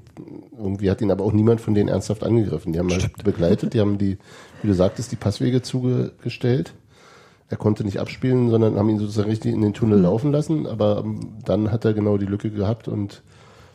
irgendwie 0.56 0.90
hat 0.90 1.00
ihn 1.00 1.10
aber 1.10 1.24
auch 1.24 1.32
niemand 1.32 1.60
von 1.60 1.74
denen 1.74 1.88
ernsthaft 1.88 2.24
angegriffen. 2.24 2.72
Die 2.72 2.78
haben 2.78 2.90
halt 2.90 3.24
begleitet, 3.24 3.74
die 3.74 3.80
haben 3.80 3.98
die, 3.98 4.18
wie 4.62 4.68
du 4.68 4.74
sagtest, 4.74 5.12
die 5.12 5.16
Passwege 5.16 5.62
zugestellt. 5.62 6.74
Er 7.50 7.56
konnte 7.56 7.84
nicht 7.84 7.98
abspielen, 7.98 8.50
sondern 8.50 8.76
haben 8.76 8.90
ihn 8.90 8.98
sozusagen 8.98 9.30
richtig 9.30 9.54
in 9.54 9.62
den 9.62 9.72
Tunnel 9.72 9.98
mhm. 9.98 10.04
laufen 10.04 10.32
lassen. 10.32 10.66
Aber 10.66 11.04
dann 11.44 11.70
hat 11.70 11.84
er 11.84 11.94
genau 11.94 12.18
die 12.18 12.26
Lücke 12.26 12.50
gehabt 12.50 12.88
und 12.88 13.22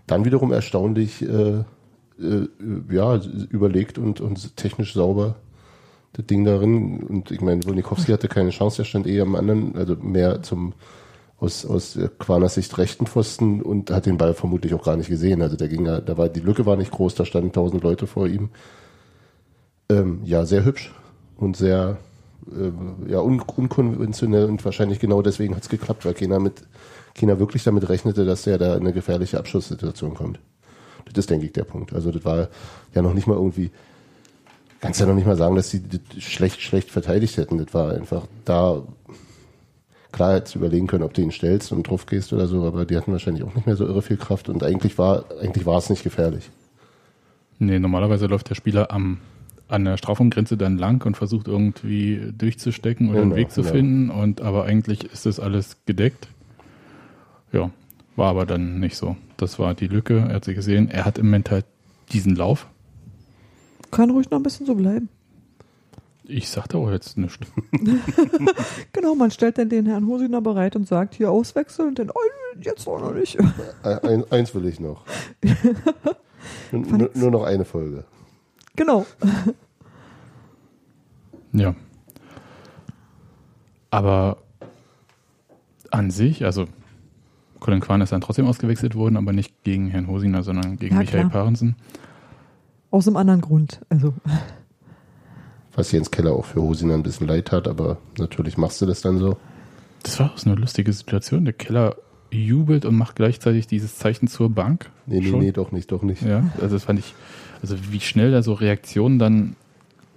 dann 0.08 0.26
wiederum 0.26 0.52
erstaunlich 0.52 1.22
äh, 1.22 1.64
äh, 2.24 2.48
ja, 2.90 3.20
überlegt 3.50 3.98
und, 3.98 4.22
und 4.22 4.58
technisch 4.58 4.94
sauber 4.94 5.36
das 6.14 6.26
Ding 6.26 6.44
darin. 6.46 7.04
Und 7.04 7.32
ich 7.32 7.42
meine, 7.42 7.64
Wolnikowski 7.66 8.12
hatte 8.12 8.28
keine 8.28 8.52
Chance, 8.52 8.78
der 8.78 8.84
stand 8.86 9.08
eh 9.08 9.22
am 9.22 9.36
anderen, 9.36 9.76
also 9.76 9.96
mehr 9.96 10.42
zum 10.44 10.74
aus, 11.40 11.66
aus 11.66 12.00
Quanas 12.20 12.54
Sicht 12.54 12.78
rechten 12.78 13.06
Pfosten 13.06 13.62
und 13.62 13.92
hat 13.92 14.06
den 14.06 14.18
Ball 14.18 14.34
vermutlich 14.34 14.74
auch 14.74 14.84
gar 14.84 14.96
nicht 14.96 15.10
gesehen. 15.10 15.42
Also 15.42 15.58
der 15.58 15.68
ging 15.68 15.84
da 15.84 16.18
war, 16.18 16.30
die 16.30 16.40
Lücke 16.40 16.66
war 16.66 16.78
nicht 16.78 16.92
groß, 16.92 17.16
da 17.16 17.26
standen 17.26 17.52
tausend 17.52 17.84
Leute 17.84 18.08
vor 18.08 18.28
ihm. 18.28 18.50
Ähm, 19.90 20.22
ja, 20.24 20.46
sehr 20.46 20.64
hübsch 20.64 20.94
und 21.36 21.58
sehr 21.58 21.98
äh, 22.48 23.12
ja, 23.12 23.20
un 23.20 23.42
unkonventionell 23.42 24.46
und 24.46 24.64
wahrscheinlich 24.64 25.00
genau 25.00 25.22
deswegen 25.22 25.56
hat 25.56 25.64
es 25.64 25.70
geklappt, 25.70 26.06
weil 26.06 26.14
keiner 26.14 26.40
mit 26.40 26.64
keiner 27.14 27.40
wirklich 27.40 27.64
damit 27.64 27.90
rechnete, 27.90 28.26
dass 28.26 28.44
der 28.44 28.58
da 28.58 28.76
in 28.76 28.82
eine 28.82 28.94
gefährliche 28.94 29.38
Abschusssituation 29.38 30.14
kommt. 30.14 30.40
Das 31.06 31.24
ist, 31.24 31.30
denke 31.30 31.46
ich, 31.46 31.54
der 31.54 31.64
Punkt. 31.64 31.94
Also 31.94 32.12
das 32.12 32.26
war 32.26 32.50
ja 32.94 33.02
noch 33.02 33.14
nicht 33.14 33.28
mal 33.28 33.36
irgendwie, 33.36 33.72
kannst 34.80 35.00
ja 35.00 35.06
noch 35.06 35.16
nicht 35.16 35.28
mal 35.28 35.38
sagen, 35.38 35.56
dass 35.56 35.70
sie 35.70 35.82
schlecht, 36.20 36.62
schlecht 36.62 36.92
verteidigt 36.92 37.38
hätten. 37.38 37.58
Das 37.58 37.74
war 37.74 37.94
einfach 37.94 38.28
da, 38.46 38.84
klar 40.12 40.36
hättest 40.36 40.56
du 40.56 40.60
überlegen 40.60 40.88
können, 40.88 41.04
ob 41.04 41.14
du 41.14 41.22
ihn 41.22 41.32
stellst 41.32 41.72
und 41.72 41.88
drauf 41.88 42.06
gehst 42.06 42.34
oder 42.34 42.48
so, 42.48 42.64
aber 42.64 42.86
die 42.86 42.98
hatten 42.98 43.12
wahrscheinlich 43.12 43.44
auch 43.44 43.54
nicht 43.56 43.66
mehr 43.66 43.76
so 43.76 43.86
irre 43.86 44.02
viel 44.02 44.18
Kraft 44.18 44.50
und 44.50 44.64
eigentlich 44.64 44.98
war, 44.98 45.26
eigentlich 45.42 45.66
war 45.66 45.78
es 45.78 45.90
nicht 45.90 46.04
gefährlich. 46.04 46.50
Nee, 47.60 47.80
normalerweise 47.80 48.26
läuft 48.28 48.50
der 48.50 48.56
Spieler 48.56 48.92
am 48.92 49.20
an 49.74 49.86
der 49.86 49.98
Strafraumgrenze 49.98 50.56
dann 50.56 50.78
lang 50.78 51.04
und 51.06 51.18
versucht 51.18 51.48
irgendwie 51.48 52.32
durchzustecken 52.38 53.10
oder 53.10 53.22
einen 53.22 53.36
Weg 53.36 53.52
zu 53.52 53.64
finden. 53.64 54.10
Und 54.12 54.42
aber 54.42 54.66
eigentlich 54.66 55.06
ist 55.06 55.26
das 55.26 55.40
alles 55.40 55.78
gedeckt. 55.86 56.28
Ja, 57.52 57.72
war 58.16 58.30
aber 58.30 58.46
dann 58.46 58.80
nicht 58.80 58.96
so. 58.96 59.16
Das 59.38 59.60
war 59.60 59.74
die 59.74 59.88
Lücke. 59.88 60.18
Er 60.18 60.36
hat 60.36 60.46
sie 60.46 60.54
gesehen. 60.54 60.90
Er 60.90 61.06
hat 61.06 61.18
im 61.18 61.26
Moment 61.26 61.52
halt 61.52 61.66
diesen 62.12 62.36
Lauf. 62.36 62.68
Kann 63.92 64.10
ruhig 64.10 64.30
noch 64.30 64.40
ein 64.40 64.44
bisschen 64.44 64.66
so 64.66 64.76
bleiben. 64.76 65.10
Ich 66.26 66.50
sagte 66.50 66.78
auch 66.78 66.90
jetzt 66.90 67.18
nichts. 67.18 67.46
genau, 68.94 69.16
man 69.16 69.30
stellt 69.30 69.58
dann 69.58 69.70
den 69.70 69.86
Herrn 69.86 70.08
Hosiner 70.08 70.42
bereit 70.42 70.76
und 70.76 70.88
sagt, 70.88 71.16
hier 71.16 71.30
auswechseln 71.30 71.96
dann, 71.96 72.10
oh, 72.10 72.60
jetzt 72.62 72.88
auch 72.88 73.00
noch 73.00 73.14
nicht. 73.14 73.38
Ein, 73.84 74.24
eins 74.32 74.56
will 74.56 74.66
ich 74.66 74.80
noch. 74.80 75.04
nur 76.72 77.32
noch 77.32 77.44
eine 77.44 77.66
Folge. 77.66 78.06
Genau. 78.76 79.06
Ja. 81.56 81.76
Aber 83.92 84.38
an 85.92 86.10
sich, 86.10 86.44
also 86.44 86.66
Colin 87.64 87.80
Kwan 87.80 88.02
ist 88.02 88.12
dann 88.12 88.22
trotzdem 88.22 88.46
ausgewechselt 88.46 88.94
worden, 88.94 89.18
aber 89.18 89.32
nicht 89.32 89.64
gegen 89.64 89.88
Herrn 89.88 90.08
Hosiner, 90.08 90.44
sondern 90.44 90.78
gegen 90.78 90.96
ja, 90.96 91.02
Michael 91.02 91.30
Parensen. 91.30 91.76
Aus 92.92 93.08
einem 93.08 93.18
anderen 93.18 93.42
Grund. 93.42 93.82
Also. 93.90 94.14
Was 95.74 95.92
Jens 95.92 96.12
Keller 96.12 96.34
auch 96.34 96.46
für 96.46 96.62
Hosiner 96.62 96.94
ein 96.94 97.04
bisschen 97.04 97.26
leid 97.26 97.52
hat, 97.52 97.68
aber 97.68 97.98
natürlich 98.20 98.58
machst 98.58 98.82
du 98.82 98.86
das 98.86 99.02
dann 99.02 99.18
so. 99.18 99.38
Das 100.04 100.20
war 100.20 100.32
auch 100.32 100.38
so 100.38 100.50
eine 100.50 100.60
lustige 100.60 100.92
Situation. 100.92 101.46
Der 101.46 101.54
Keller 101.54 101.96
jubelt 102.30 102.84
und 102.86 102.96
macht 102.96 103.16
gleichzeitig 103.16 103.66
dieses 103.66 103.98
Zeichen 103.98 104.28
zur 104.28 104.50
Bank. 104.50 104.92
Nee, 105.06 105.22
nee, 105.22 105.30
schon. 105.30 105.40
nee, 105.40 105.52
doch 105.52 105.72
nicht, 105.72 105.92
doch 105.92 106.04
nicht. 106.04 106.22
Ja, 106.22 106.44
also 106.62 106.76
das 106.76 106.84
fand 106.84 107.00
ich, 107.00 107.16
also 107.62 107.78
wie 107.92 108.02
schnell 108.02 108.32
da 108.32 108.44
so 108.44 108.54
Reaktionen 108.54 109.20
dann, 109.20 109.56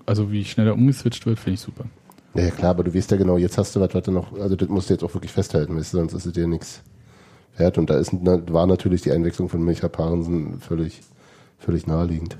also 0.04 0.32
wie 0.32 0.44
schnell 0.44 0.66
da 0.66 0.72
umgeswitcht 0.72 1.24
wird, 1.26 1.38
finde 1.38 1.54
ich 1.54 1.60
super. 1.60 1.84
Ja, 2.34 2.50
klar, 2.50 2.70
aber 2.70 2.84
du 2.84 2.94
weißt 2.94 3.12
ja 3.12 3.16
genau, 3.16 3.38
jetzt 3.38 3.56
hast 3.56 3.76
du 3.76 3.80
was, 3.80 3.94
was 3.94 4.02
du 4.02 4.10
noch, 4.10 4.38
also 4.38 4.56
das 4.56 4.68
musst 4.68 4.90
du 4.90 4.94
jetzt 4.94 5.04
auch 5.04 5.14
wirklich 5.14 5.32
festhalten, 5.32 5.76
weißt 5.76 5.94
du, 5.94 5.98
sonst 5.98 6.12
ist 6.12 6.26
es 6.26 6.32
dir 6.32 6.48
nichts 6.48 6.82
wert. 7.58 7.78
Und 7.78 7.90
da 7.90 7.98
ist, 7.98 8.12
war 8.12 8.66
natürlich 8.66 9.02
die 9.02 9.12
Einwechslung 9.12 9.48
von 9.48 9.64
Micha 9.64 9.88
Parensen 9.88 10.60
völlig, 10.60 11.00
völlig 11.58 11.86
naheliegend. 11.86 12.36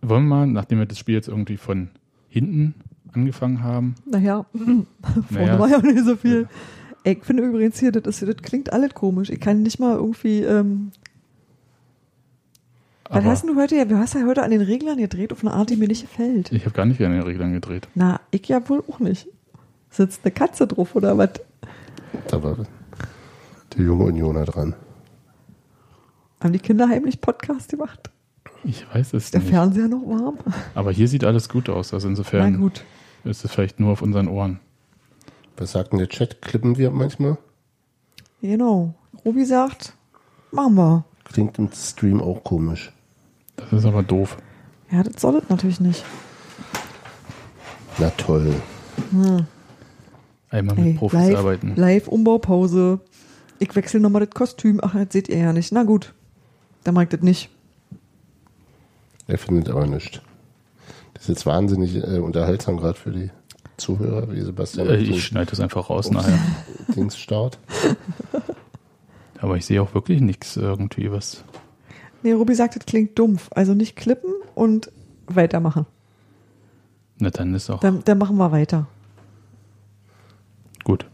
Wollen 0.00 0.24
wir 0.24 0.36
mal, 0.36 0.46
nachdem 0.46 0.78
wir 0.78 0.86
das 0.86 0.98
Spiel 0.98 1.14
jetzt 1.14 1.28
irgendwie 1.28 1.56
von 1.56 1.90
hinten 2.28 2.74
angefangen 3.12 3.62
haben. 3.62 3.94
Naja, 4.06 4.46
vorne 4.52 4.86
naja. 5.30 5.58
war 5.58 5.68
ja 5.68 5.78
nicht 5.78 6.04
so 6.04 6.16
viel. 6.16 6.48
Ich 7.04 7.24
finde 7.24 7.44
übrigens 7.44 7.78
hier, 7.78 7.92
das, 7.92 8.20
das 8.20 8.36
klingt 8.36 8.72
alles 8.72 8.94
komisch. 8.94 9.30
Ich 9.30 9.40
kann 9.40 9.62
nicht 9.62 9.78
mal 9.78 9.96
irgendwie. 9.96 10.42
Ähm, 10.42 10.92
was 13.10 13.24
hast 13.24 13.44
du 13.44 13.56
heute? 13.56 13.76
Ja, 13.76 13.86
du 13.86 13.96
hast 13.96 14.14
ja 14.14 14.26
heute 14.26 14.42
an 14.42 14.50
den 14.50 14.60
Reglern 14.60 14.98
gedreht 14.98 15.32
auf 15.32 15.42
eine 15.42 15.54
Art, 15.54 15.70
die 15.70 15.76
mir 15.76 15.88
nicht 15.88 16.02
gefällt. 16.02 16.52
Ich 16.52 16.66
habe 16.66 16.74
gar 16.74 16.84
nicht 16.84 17.00
an 17.02 17.12
den 17.12 17.22
Reglern 17.22 17.54
gedreht. 17.54 17.88
Na, 17.94 18.20
ich 18.30 18.46
ja 18.48 18.68
wohl 18.68 18.84
auch 18.86 18.98
nicht. 18.98 19.28
Sitzt 19.90 20.20
eine 20.24 20.32
Katze 20.32 20.66
drauf 20.66 20.94
oder 20.94 21.16
was? 21.16 21.30
Da 22.28 22.42
war 22.42 22.56
die 23.72 23.82
junge 23.82 24.04
Unioner 24.04 24.44
dran. 24.44 24.74
Haben 26.42 26.52
die 26.52 26.58
Kinder 26.58 26.88
heimlich 26.88 27.20
Podcast 27.20 27.70
gemacht? 27.70 28.10
Ich 28.64 28.86
weiß 28.92 29.14
es 29.14 29.30
Der 29.30 29.40
nicht. 29.40 29.50
Der 29.50 29.58
Fernseher 29.58 29.88
noch 29.88 30.02
warm? 30.06 30.38
Aber 30.74 30.90
hier 30.92 31.08
sieht 31.08 31.24
alles 31.24 31.48
gut 31.48 31.68
aus. 31.68 31.92
Also 31.94 32.08
insofern 32.08 32.52
Na 32.52 32.58
gut. 32.58 32.84
ist 33.24 33.44
es 33.44 33.50
vielleicht 33.52 33.80
nur 33.80 33.92
auf 33.92 34.02
unseren 34.02 34.28
Ohren. 34.28 34.60
Was 35.56 35.72
sagt 35.72 35.92
denn 35.92 35.98
der 35.98 36.08
Chat? 36.08 36.40
Klippen 36.42 36.76
wir 36.76 36.90
manchmal? 36.90 37.38
Genau. 38.40 38.94
Ruby 39.24 39.44
sagt, 39.44 39.94
machen 40.52 40.74
wir. 40.76 41.04
Klingt 41.24 41.58
im 41.58 41.70
Stream 41.72 42.20
auch 42.22 42.44
komisch. 42.44 42.92
Das 43.56 43.72
ist 43.72 43.84
aber 43.84 44.02
doof. 44.02 44.36
Ja, 44.90 45.02
das 45.02 45.20
soll 45.20 45.36
es 45.36 45.48
natürlich 45.48 45.80
nicht. 45.80 46.04
Na 47.98 48.10
toll. 48.10 48.54
Hm. 49.10 49.46
Einmal 50.50 50.76
mit 50.76 50.86
Ey, 50.86 50.92
Profis 50.94 51.18
live, 51.18 51.36
arbeiten. 51.38 51.74
Live-Umbaupause. 51.76 53.00
Ich 53.58 53.74
wechsle 53.74 54.00
nochmal 54.00 54.24
das 54.24 54.34
Kostüm. 54.34 54.80
Ach, 54.82 54.94
das 54.94 55.12
seht 55.12 55.28
ihr 55.28 55.38
ja 55.38 55.52
nicht. 55.52 55.72
Na 55.72 55.82
gut. 55.82 56.14
Dann 56.84 56.94
mag 56.94 57.10
das 57.10 57.20
nicht. 57.20 57.50
Er 59.26 59.38
findet 59.38 59.68
aber 59.68 59.86
nichts. 59.86 60.20
Das 61.12 61.24
ist 61.24 61.28
jetzt 61.28 61.46
wahnsinnig 61.46 61.96
äh, 61.96 62.18
unterhaltsam 62.18 62.78
gerade 62.78 62.98
für 62.98 63.10
die 63.10 63.30
Zuhörer, 63.76 64.32
wie 64.32 64.40
Sebastian. 64.40 64.88
Äh, 64.88 64.96
ich 64.96 65.24
schneide 65.24 65.50
das 65.50 65.60
einfach 65.60 65.90
raus 65.90 66.10
nachher. 66.10 66.38
Dings 66.96 67.18
start. 67.18 67.58
Aber 69.40 69.56
ich 69.56 69.66
sehe 69.66 69.82
auch 69.82 69.94
wirklich 69.94 70.20
nichts 70.20 70.56
irgendwie, 70.56 71.12
was. 71.12 71.44
Nee, 72.22 72.32
Ruby 72.32 72.54
sagt, 72.54 72.76
es 72.76 72.86
klingt 72.86 73.18
dumpf. 73.18 73.48
Also 73.52 73.74
nicht 73.74 73.96
klippen 73.96 74.32
und 74.54 74.90
weitermachen. 75.26 75.86
Na, 77.18 77.30
dann 77.30 77.54
ist 77.54 77.70
auch. 77.70 77.80
Dann, 77.80 78.02
dann 78.04 78.18
machen 78.18 78.36
wir 78.36 78.50
weiter. 78.50 78.86
Gut. 80.88 81.04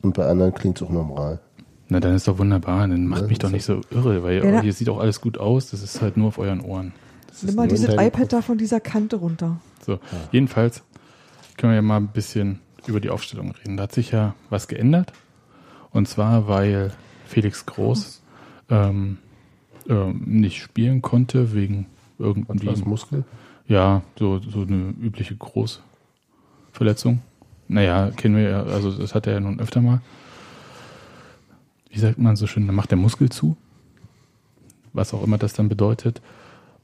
Und 0.00 0.14
bei 0.14 0.26
anderen 0.26 0.54
klingt 0.54 0.80
es 0.80 0.82
auch 0.82 0.90
normal. 0.90 1.40
Na, 1.90 2.00
dann 2.00 2.14
ist 2.14 2.26
doch 2.26 2.38
wunderbar. 2.38 2.88
Dann 2.88 3.06
macht 3.06 3.22
ja, 3.22 3.28
mich 3.28 3.38
doch 3.38 3.50
nicht 3.50 3.66
so 3.66 3.82
irre, 3.90 4.22
weil 4.22 4.42
ja, 4.42 4.62
hier 4.62 4.72
sieht 4.72 4.88
auch 4.88 4.98
alles 4.98 5.20
gut 5.20 5.36
aus. 5.36 5.70
Das 5.70 5.82
ist 5.82 6.00
halt 6.00 6.16
nur 6.16 6.28
auf 6.28 6.38
euren 6.38 6.62
Ohren. 6.62 6.94
Nimm 7.42 7.54
mal 7.54 7.68
dieses 7.68 7.90
iPad 7.90 8.32
da 8.32 8.40
von 8.40 8.56
dieser 8.56 8.80
Kante 8.80 9.16
runter. 9.16 9.60
So, 9.84 9.92
ja. 9.92 10.00
jedenfalls 10.32 10.82
können 11.58 11.72
wir 11.72 11.76
ja 11.76 11.82
mal 11.82 11.98
ein 11.98 12.08
bisschen 12.08 12.60
über 12.86 12.98
die 12.98 13.10
Aufstellung 13.10 13.50
reden. 13.50 13.76
Da 13.76 13.82
hat 13.82 13.92
sich 13.92 14.10
ja 14.10 14.34
was 14.48 14.68
geändert. 14.68 15.12
Und 15.90 16.08
zwar, 16.08 16.48
weil 16.48 16.92
Felix 17.26 17.66
Groß 17.66 18.22
ähm, 18.70 19.18
äh, 19.86 20.12
nicht 20.14 20.62
spielen 20.62 21.02
konnte 21.02 21.52
wegen 21.52 21.86
irgendwie. 22.18 22.68
Was, 22.68 22.86
Muskel? 22.86 23.24
Ja, 23.68 24.00
so, 24.18 24.38
so 24.40 24.62
eine 24.62 24.94
übliche 24.98 25.36
Großverletzung. 25.36 27.20
Naja, 27.68 28.10
kennen 28.16 28.36
wir 28.36 28.48
ja, 28.48 28.62
also 28.62 28.90
das 28.92 29.14
hat 29.14 29.26
er 29.26 29.34
ja 29.34 29.40
nun 29.40 29.60
öfter 29.60 29.80
mal. 29.80 30.00
Wie 31.90 31.98
sagt 31.98 32.18
man 32.18 32.36
so 32.36 32.46
schön, 32.46 32.66
dann 32.66 32.76
macht 32.76 32.90
der 32.90 32.98
Muskel 32.98 33.30
zu. 33.30 33.56
Was 34.92 35.14
auch 35.14 35.22
immer 35.24 35.38
das 35.38 35.52
dann 35.52 35.68
bedeutet. 35.68 36.20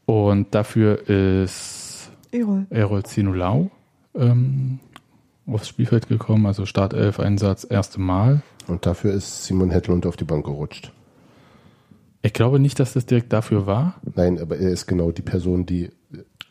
Und 0.06 0.54
dafür 0.54 1.08
ist 1.08 2.10
Erol, 2.30 2.66
Erol 2.70 3.02
Zinulau 3.04 3.70
ähm, 4.14 4.80
aufs 5.46 5.68
Spielfeld 5.68 6.08
gekommen, 6.08 6.46
also 6.46 6.66
Startelf-Einsatz, 6.66 7.66
erste 7.68 8.00
Mal. 8.00 8.42
Und 8.66 8.86
dafür 8.86 9.12
ist 9.12 9.44
Simon 9.44 9.70
Hedlund 9.70 10.06
auf 10.06 10.16
die 10.16 10.24
Bank 10.24 10.44
gerutscht. 10.44 10.92
Ich 12.22 12.32
glaube 12.32 12.58
nicht, 12.58 12.78
dass 12.78 12.92
das 12.92 13.04
direkt 13.06 13.32
dafür 13.32 13.66
war. 13.66 13.96
Nein, 14.14 14.40
aber 14.40 14.56
er 14.56 14.70
ist 14.70 14.86
genau 14.86 15.10
die 15.10 15.22
Person, 15.22 15.66
die 15.66 15.90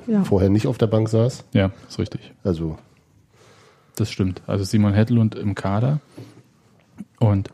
ja. 0.06 0.24
vorher 0.24 0.50
nicht 0.50 0.68
auf 0.68 0.78
der 0.78 0.88
Bank 0.88 1.08
saß. 1.08 1.46
Ja, 1.54 1.72
ist 1.88 2.00
richtig. 2.00 2.34
Also. 2.44 2.78
Das 3.96 4.12
stimmt. 4.12 4.42
Also 4.48 4.64
Simon 4.64 4.94
Hedlund 4.94 5.36
im 5.36 5.56
Kader. 5.56 6.00
Und 7.20 7.50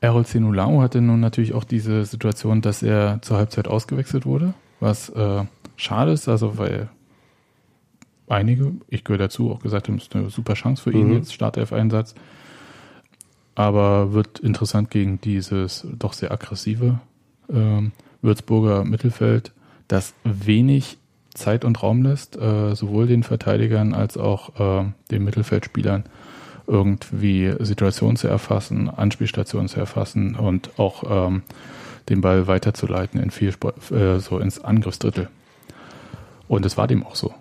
Errol 0.00 0.26
Zenulau 0.26 0.80
hatte 0.80 1.00
nun 1.00 1.20
natürlich 1.20 1.54
auch 1.54 1.64
diese 1.64 2.04
Situation, 2.04 2.62
dass 2.62 2.82
er 2.82 3.20
zur 3.22 3.36
Halbzeit 3.36 3.68
ausgewechselt 3.68 4.26
wurde 4.26 4.54
was 4.80 5.10
äh, 5.10 5.44
schade 5.76 6.12
ist, 6.12 6.28
also 6.28 6.58
weil 6.58 6.88
einige, 8.26 8.72
ich 8.88 9.04
gehöre 9.04 9.18
dazu, 9.18 9.50
auch 9.50 9.60
gesagt 9.60 9.88
haben, 9.88 9.96
es 9.96 10.04
ist 10.04 10.16
eine 10.16 10.30
super 10.30 10.54
Chance 10.54 10.82
für 10.82 10.92
ihn 10.92 11.08
mhm. 11.08 11.14
jetzt, 11.14 11.32
Startelf-Einsatz. 11.34 12.14
Aber 13.54 14.12
wird 14.12 14.38
interessant 14.38 14.90
gegen 14.90 15.20
dieses 15.20 15.86
doch 15.98 16.14
sehr 16.14 16.32
aggressive 16.32 17.00
äh, 17.48 17.82
Würzburger 18.22 18.84
Mittelfeld, 18.84 19.52
das 19.88 20.14
wenig 20.24 20.98
Zeit 21.34 21.64
und 21.64 21.82
Raum 21.82 22.02
lässt, 22.02 22.36
äh, 22.36 22.74
sowohl 22.74 23.06
den 23.06 23.22
Verteidigern 23.22 23.94
als 23.94 24.16
auch 24.16 24.60
äh, 24.60 24.92
den 25.10 25.24
Mittelfeldspielern 25.24 26.04
irgendwie 26.66 27.54
Situationen 27.58 28.16
zu 28.16 28.28
erfassen, 28.28 28.88
Anspielstationen 28.88 29.68
zu 29.68 29.80
erfassen 29.80 30.36
und 30.36 30.78
auch 30.78 31.02
ähm, 31.08 31.42
den 32.08 32.20
Ball 32.20 32.46
weiterzuleiten 32.46 33.20
in 33.20 33.30
viel, 33.30 33.52
äh, 33.90 34.18
so 34.18 34.38
ins 34.38 34.60
Angriffsdrittel. 34.60 35.28
Und 36.48 36.66
es 36.66 36.76
war 36.76 36.86
dem 36.86 37.04
auch 37.04 37.16
so. 37.16 37.32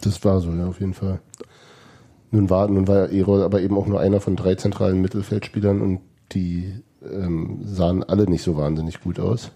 Das 0.00 0.24
war 0.24 0.40
so, 0.40 0.52
ja, 0.52 0.66
auf 0.66 0.80
jeden 0.80 0.94
Fall. 0.94 1.20
Nun 2.30 2.50
war, 2.50 2.68
nun 2.68 2.86
war 2.86 3.10
Erol 3.10 3.42
aber 3.42 3.60
eben 3.62 3.76
auch 3.76 3.86
nur 3.86 4.00
einer 4.00 4.20
von 4.20 4.36
drei 4.36 4.54
zentralen 4.54 5.00
Mittelfeldspielern 5.00 5.80
und 5.80 6.00
die 6.32 6.74
ähm, 7.02 7.60
sahen 7.64 8.04
alle 8.04 8.24
nicht 8.24 8.42
so 8.42 8.56
wahnsinnig 8.56 9.00
gut 9.00 9.18
aus, 9.18 9.50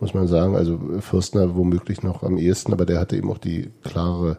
muss 0.00 0.14
man 0.14 0.26
sagen. 0.26 0.56
Also 0.56 0.78
Fürstner 1.00 1.54
womöglich 1.54 2.02
noch 2.02 2.22
am 2.22 2.38
ehesten, 2.38 2.72
aber 2.72 2.86
der 2.86 2.98
hatte 2.98 3.16
eben 3.16 3.30
auch 3.30 3.38
die 3.38 3.70
klare 3.82 4.38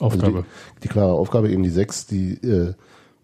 Aufgabe. 0.00 0.26
Also 0.26 0.40
die, 0.40 0.82
die, 0.82 0.88
klare 0.88 1.12
Aufgabe, 1.12 1.50
eben 1.50 1.62
die 1.62 1.70
sechs, 1.70 2.06
die 2.06 2.34
äh, 2.42 2.74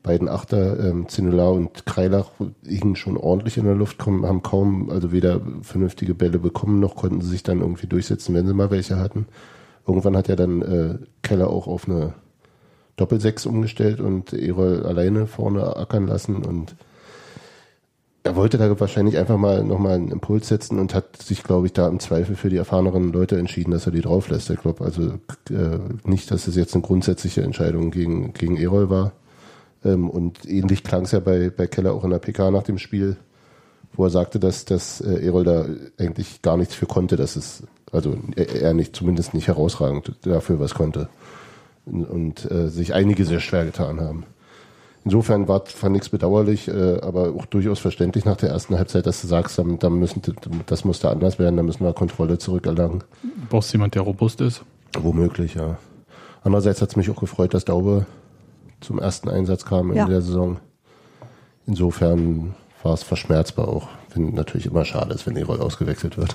beiden 0.03 0.29
Achter, 0.29 0.79
ähm, 0.89 1.09
Zinula 1.09 1.49
und 1.49 1.87
Kreilach, 1.87 2.31
hingen 2.65 2.97
schon 2.97 3.17
ordentlich 3.17 3.59
in 3.59 3.65
der 3.65 3.75
Luft, 3.75 3.99
kommen, 3.99 4.25
haben 4.25 4.43
kaum, 4.43 4.91
also 4.91 5.13
weder 5.13 5.41
vernünftige 5.63 6.15
Bälle 6.15 6.39
bekommen, 6.39 6.81
noch 6.81 6.97
konnten 6.97 7.21
sie 7.21 7.31
sich 7.31 7.43
dann 7.43 7.61
irgendwie 7.61 7.89
durchsetzen, 7.89 8.35
wenn 8.35 8.47
sie 8.47 8.55
mal 8.55 8.71
welche 8.71 8.97
hatten. 8.97 9.27
Irgendwann 9.87 10.17
hat 10.17 10.29
ja 10.29 10.37
dann 10.37 10.63
äh, 10.63 10.99
Keller 11.23 11.51
auch 11.51 11.67
auf 11.67 11.89
eine 11.89 12.15
Doppelsechs 12.97 13.47
umgestellt 13.47 14.01
und 14.01 14.33
Erol 14.33 14.85
alleine 14.85 15.27
vorne 15.27 15.77
ackern 15.77 16.07
lassen 16.07 16.45
und 16.45 16.77
er 18.29 18.37
wollte 18.37 18.59
da 18.59 18.79
wahrscheinlich 18.79 19.17
einfach 19.17 19.39
mal 19.39 19.65
nochmal 19.65 19.95
einen 19.95 20.11
Impuls 20.11 20.49
setzen 20.49 20.79
und 20.79 20.95
hat 20.95 21.17
sich, 21.17 21.43
glaube 21.43 21.67
ich, 21.67 21.73
da 21.73 21.89
im 21.89 21.99
Zweifel 21.99 22.37
für 22.37 22.51
die 22.51 22.59
erfahreneren 22.59 23.11
Leute 23.11 23.39
entschieden, 23.39 23.71
dass 23.71 23.87
er 23.87 23.93
die 23.93 24.03
drauf 24.03 24.29
lässt. 24.29 24.51
Ich 24.51 24.61
glaube 24.61 24.85
also 24.85 25.15
äh, 25.51 25.79
nicht, 26.05 26.31
dass 26.31 26.47
es 26.47 26.55
jetzt 26.55 26.75
eine 26.75 26.83
grundsätzliche 26.83 27.43
Entscheidung 27.43 27.91
gegen, 27.91 28.35
gegen 28.35 28.59
Erol 28.59 28.91
war. 28.91 29.13
Ähm, 29.83 30.11
und 30.11 30.45
ähnlich 30.45 30.85
klang 30.85 31.05
es 31.05 31.13
ja 31.13 31.21
bei, 31.21 31.49
bei 31.49 31.67
Keller 31.67 31.95
auch 31.95 32.05
in 32.05 32.11
der 32.11 32.19
PK 32.19 32.51
nach 32.51 32.65
dem 32.65 32.77
Spiel, 32.77 33.17
wo 33.95 34.05
er 34.05 34.11
sagte, 34.11 34.39
dass, 34.39 34.67
dass 34.67 35.01
äh, 35.01 35.25
Erol 35.25 35.45
da 35.45 35.65
eigentlich 35.97 36.43
gar 36.43 36.59
nichts 36.59 36.75
für 36.75 36.87
konnte, 36.87 37.17
dass 37.17 37.35
es, 37.35 37.63
also 37.93 38.15
er 38.37 38.75
nicht, 38.75 38.95
zumindest 38.95 39.33
nicht 39.33 39.49
herausragend 39.49 40.17
dafür 40.23 40.61
was 40.61 40.75
konnte. 40.75 41.09
Und, 41.87 42.05
und 42.05 42.51
äh, 42.51 42.69
sich 42.69 42.93
einige 42.93 43.25
sehr 43.25 43.41
schwer 43.41 43.65
getan 43.65 44.01
haben. 44.01 44.25
Insofern 45.05 45.49
war 45.49 45.65
fand 45.65 45.93
nichts 45.93 46.09
bedauerlich, 46.09 46.69
äh, 46.69 47.01
aber 47.01 47.35
auch 47.35 47.47
durchaus 47.47 47.79
verständlich 47.79 48.25
nach 48.25 48.37
der 48.37 48.51
ersten 48.51 48.77
Halbzeit, 48.77 49.07
dass 49.07 49.23
du 49.23 49.27
sagst, 49.27 49.59
dann, 49.59 49.79
dann 49.79 49.95
müssen, 49.95 50.21
das 50.67 50.85
muss 50.85 51.01
da 51.01 51.11
anders 51.11 51.39
werden, 51.39 51.57
da 51.57 51.63
müssen 51.63 51.85
wir 51.85 51.93
Kontrolle 51.93 52.39
zurückerlangen. 52.39 53.05
Du 53.23 53.47
brauchst 53.49 53.73
jemand, 53.73 53.95
der 53.95 54.03
robust 54.03 54.41
ist? 54.41 54.65
Womöglich, 54.99 55.55
ja. 55.55 55.79
Andererseits 56.43 56.83
hat 56.83 56.91
es 56.91 56.97
mich 56.97 57.11
auch 57.11 57.21
gefreut, 57.21 57.55
dass 57.55 57.65
Daube 57.65 58.07
zum 58.81 58.99
ersten 58.99 59.29
Einsatz 59.29 59.65
kam 59.65 59.95
ja. 59.95 60.05
in 60.05 60.11
der 60.11 60.21
Saison. 60.21 60.59
Insofern 61.67 62.55
war 62.83 62.95
es 62.95 63.03
verschmerzbar 63.03 63.69
auch. 63.69 63.89
Finde 64.09 64.35
natürlich 64.35 64.67
immer 64.67 64.85
schade 64.85 65.15
ist, 65.15 65.27
wenn 65.27 65.37
Erol 65.37 65.61
ausgewechselt 65.61 66.17
wird. 66.17 66.35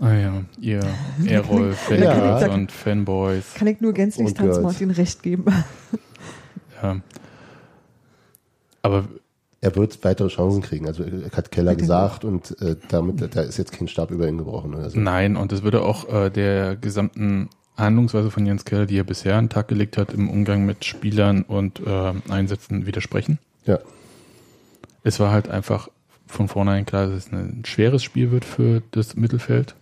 Ah 0.00 0.14
ja, 0.14 0.42
ihr 0.60 0.80
Erol-Fans 1.26 2.00
ja. 2.00 2.52
und 2.52 2.72
Fanboys. 2.72 3.54
Kann 3.54 3.68
ich 3.68 3.80
nur 3.80 3.92
gänzlich 3.92 4.32
Tanz 4.32 4.58
Martin 4.60 4.90
recht 4.90 5.22
geben. 5.22 5.44
Ja. 6.82 7.00
Aber 8.82 9.04
er 9.60 9.76
wird 9.76 10.02
weitere 10.04 10.28
Chancen 10.28 10.62
kriegen. 10.62 10.86
Also 10.86 11.04
hat 11.36 11.50
Keller 11.50 11.74
gesagt 11.74 12.24
und 12.24 12.60
äh, 12.62 12.76
damit 12.88 13.34
da 13.34 13.42
ist 13.42 13.58
jetzt 13.58 13.72
kein 13.72 13.88
Stab 13.88 14.10
über 14.10 14.26
ihn 14.26 14.38
gebrochen 14.38 14.74
oder 14.74 14.88
so. 14.88 14.98
Nein, 14.98 15.36
und 15.36 15.52
das 15.52 15.62
würde 15.62 15.82
auch 15.82 16.08
äh, 16.08 16.30
der 16.30 16.76
gesamten 16.76 17.50
Handlungsweise 17.76 18.30
von 18.30 18.46
Jens 18.46 18.64
Keller, 18.64 18.86
die 18.86 18.98
er 18.98 19.04
bisher 19.04 19.36
an 19.36 19.46
den 19.46 19.50
Tag 19.50 19.68
gelegt 19.68 19.96
hat 19.96 20.12
im 20.12 20.28
Umgang 20.28 20.64
mit 20.64 20.84
Spielern 20.84 21.42
und 21.42 21.80
äh, 21.80 22.12
Einsätzen, 22.28 22.86
widersprechen. 22.86 23.38
Ja. 23.64 23.78
Es 25.02 25.20
war 25.20 25.30
halt 25.30 25.48
einfach 25.48 25.88
von 26.26 26.48
vornherein 26.48 26.86
klar, 26.86 27.06
dass 27.06 27.26
es 27.26 27.32
ein 27.32 27.62
schweres 27.66 28.02
Spiel 28.02 28.30
wird 28.30 28.44
für 28.44 28.82
das 28.92 29.16
Mittelfeld. 29.16 29.74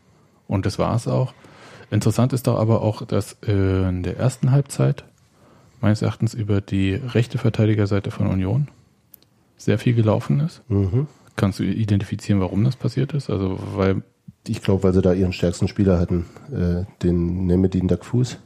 Und 0.47 0.65
das 0.65 0.79
war 0.79 0.95
es 0.97 1.07
auch. 1.07 1.35
Interessant 1.91 2.33
ist 2.33 2.47
doch 2.47 2.59
aber 2.59 2.83
auch, 2.83 3.05
dass 3.05 3.37
äh, 3.47 3.89
in 3.89 4.03
der 4.03 4.17
ersten 4.17 4.51
Halbzeit 4.51 5.05
meines 5.81 6.03
Erachtens 6.03 6.35
über 6.35 6.61
die 6.61 6.95
rechte 6.95 7.39
Verteidigerseite 7.39 8.11
von 8.11 8.27
Union 8.27 8.69
sehr 9.57 9.79
viel 9.79 9.95
gelaufen 9.95 10.41
ist. 10.41 10.63
Mhm. 10.69 11.07
Kannst 11.37 11.59
du 11.59 11.65
identifizieren, 11.65 12.41
warum 12.41 12.65
das 12.65 12.77
passiert 12.77 13.13
ist? 13.13 13.31
Also, 13.31 13.59
weil. 13.77 14.03
Ich 14.47 14.63
glaube, 14.63 14.83
weil 14.83 14.93
sie 14.93 15.03
da 15.03 15.13
ihren 15.13 15.33
stärksten 15.33 15.69
Spieler 15.69 15.99
hatten, 15.99 16.25
äh, 16.53 16.85
den 17.03 17.47
Nemedin 17.47 17.89
Dakfus. 17.89 18.39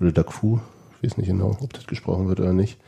Oder 0.00 0.12
Dakfu, 0.12 0.58
ich 0.96 1.10
weiß 1.10 1.16
nicht 1.18 1.28
genau, 1.28 1.56
ob 1.60 1.72
das 1.74 1.86
gesprochen 1.86 2.28
wird 2.28 2.40
oder 2.40 2.52
nicht. 2.52 2.78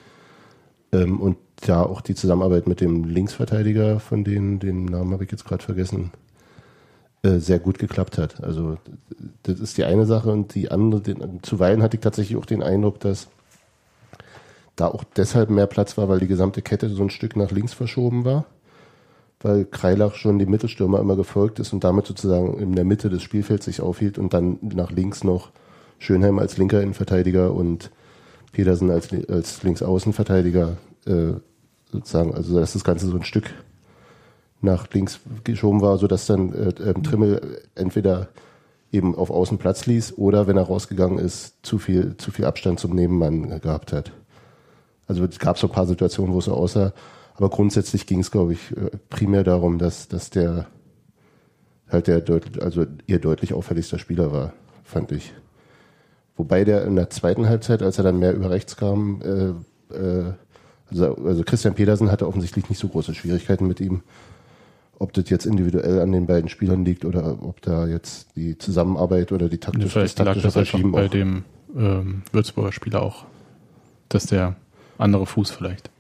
Ähm, 0.93 1.21
und 1.21 1.37
da 1.61 1.83
auch 1.83 2.01
die 2.01 2.15
Zusammenarbeit 2.15 2.67
mit 2.67 2.81
dem 2.81 3.05
Linksverteidiger, 3.05 4.01
von 4.01 4.25
denen, 4.25 4.59
den 4.59 4.87
Namen 4.87 5.13
habe 5.13 5.25
ich 5.25 5.31
jetzt 5.31 5.45
gerade 5.45 5.63
vergessen, 5.63 6.11
äh, 7.23 7.39
sehr 7.39 7.59
gut 7.59 7.79
geklappt 7.79 8.19
hat. 8.19 8.43
Also 8.43 8.79
das 9.45 9.61
ist 9.61 9.79
die 9.79 9.85
eine 9.85 10.07
Sache 10.07 10.31
und 10.31 10.55
die 10.55 10.71
andere, 10.71 11.01
den, 11.01 11.43
zuweilen 11.43 11.83
hatte 11.83 11.97
ich 11.97 12.03
tatsächlich 12.03 12.37
auch 12.37 12.47
den 12.47 12.63
Eindruck, 12.63 13.01
dass 13.01 13.29
da 14.77 14.89
auch 14.89 15.05
deshalb 15.17 15.51
mehr 15.51 15.67
Platz 15.67 15.97
war, 15.97 16.09
weil 16.09 16.21
die 16.21 16.27
gesamte 16.27 16.63
Kette 16.63 16.89
so 16.89 17.03
ein 17.03 17.11
Stück 17.11 17.37
nach 17.37 17.51
links 17.51 17.73
verschoben 17.73 18.25
war, 18.25 18.47
weil 19.41 19.65
Kreilach 19.65 20.15
schon 20.15 20.39
die 20.39 20.47
Mittelstürmer 20.47 21.01
immer 21.01 21.17
gefolgt 21.17 21.61
ist 21.61 21.73
und 21.73 21.85
damit 21.85 22.07
sozusagen 22.07 22.59
in 22.59 22.75
der 22.75 22.85
Mitte 22.85 23.09
des 23.09 23.23
Spielfelds 23.23 23.67
sich 23.67 23.81
aufhielt 23.81 24.19
und 24.19 24.35
dann 24.35 24.59
nach 24.63 24.91
links 24.91 25.23
noch 25.23 25.51
Schönheim 25.99 26.39
als 26.39 26.57
linker 26.57 26.83
Innenverteidiger 26.83 27.53
und 27.53 27.91
Petersen 28.53 28.91
als, 28.91 29.11
als 29.29 29.63
Linksaußenverteidiger 29.63 30.77
äh, 31.07 31.35
sozusagen, 31.91 32.35
also 32.35 32.59
dass 32.59 32.73
das 32.73 32.85
Ganze 32.85 33.07
so 33.07 33.17
ein 33.17 33.25
Stück 33.25 33.51
nach 34.61 34.89
links 34.93 35.21
geschoben 35.45 35.81
war, 35.81 35.99
sodass 35.99 36.27
dann 36.27 36.53
äh, 36.53 36.69
äh, 36.69 36.95
Trimmel 36.95 37.63
entweder 37.75 38.29
eben 38.91 39.15
auf 39.15 39.31
Außen 39.31 39.59
Platz 39.59 39.87
ließ 39.87 40.17
oder 40.17 40.47
wenn 40.47 40.57
er 40.57 40.65
rausgegangen 40.65 41.19
ist, 41.19 41.55
zu 41.63 41.79
viel, 41.79 42.17
zu 42.17 42.31
viel 42.31 42.45
Abstand 42.45 42.81
zum 42.81 42.95
Nebenmann 42.95 43.61
gehabt 43.61 43.93
hat. 43.93 44.13
Also 45.07 45.25
es 45.25 45.39
gab 45.39 45.59
so 45.59 45.67
ein 45.67 45.73
paar 45.73 45.87
Situationen, 45.87 46.35
wo 46.35 46.39
es 46.39 46.47
so 46.47 46.55
aussah, 46.55 46.93
aber 47.35 47.51
grundsätzlich 47.51 48.07
ging 48.07 48.21
es, 48.21 48.31
glaube 48.31 48.53
ich, 48.53 48.71
äh, 48.77 48.91
primär 49.11 49.45
darum, 49.45 49.79
dass, 49.79 50.09
dass 50.09 50.31
der 50.31 50.67
halt 51.89 52.07
der 52.07 52.21
deutlich, 52.21 52.63
also 52.63 52.87
ihr 53.07 53.19
deutlich 53.19 53.53
auffälligster 53.53 53.99
Spieler 53.99 54.33
war, 54.33 54.53
fand 54.85 55.13
ich. 55.13 55.33
Wobei 56.37 56.65
der 56.65 56.85
in 56.85 56.97
der 56.97 57.11
zweiten 57.11 57.49
Halbzeit, 57.49 57.83
als 57.83 57.99
er 57.99 58.05
dann 58.05 58.19
mehr 58.19 58.35
über 58.35 58.51
rechts 58.51 58.77
kam, 58.77 59.21
äh, 59.23 59.95
äh, 59.95 60.33
also, 60.91 61.17
also 61.25 61.43
Christian 61.45 61.75
Pedersen 61.75 62.11
hatte 62.11 62.27
offensichtlich 62.27 62.69
nicht 62.69 62.79
so 62.79 62.89
große 62.89 63.15
Schwierigkeiten 63.15 63.67
mit 63.67 63.81
ihm. 63.81 64.03
Ob 64.99 65.13
das 65.13 65.29
jetzt 65.29 65.45
individuell 65.45 66.01
an 66.01 66.13
den 66.13 66.27
beiden 66.27 66.49
Spielern 66.49 66.85
liegt 66.85 67.05
oder 67.05 67.43
ob 67.43 67.61
da 67.63 67.87
jetzt 67.87 68.37
die 68.37 68.59
Zusammenarbeit 68.59 69.33
oder 69.33 69.49
die 69.49 69.59
taktische, 69.59 70.01
das 70.01 70.15
taktische 70.15 70.47
lag 70.47 70.55
das 70.55 70.75
Regime 70.75 70.93
bei 70.93 71.09
dem 71.09 71.45
ähm, 71.77 72.23
Würzburger 72.33 72.71
Spieler 72.71 73.03
auch, 73.03 73.25
dass 74.09 74.27
der 74.27 74.57
andere 74.99 75.27
Fuß 75.27 75.51
vielleicht. 75.51 75.91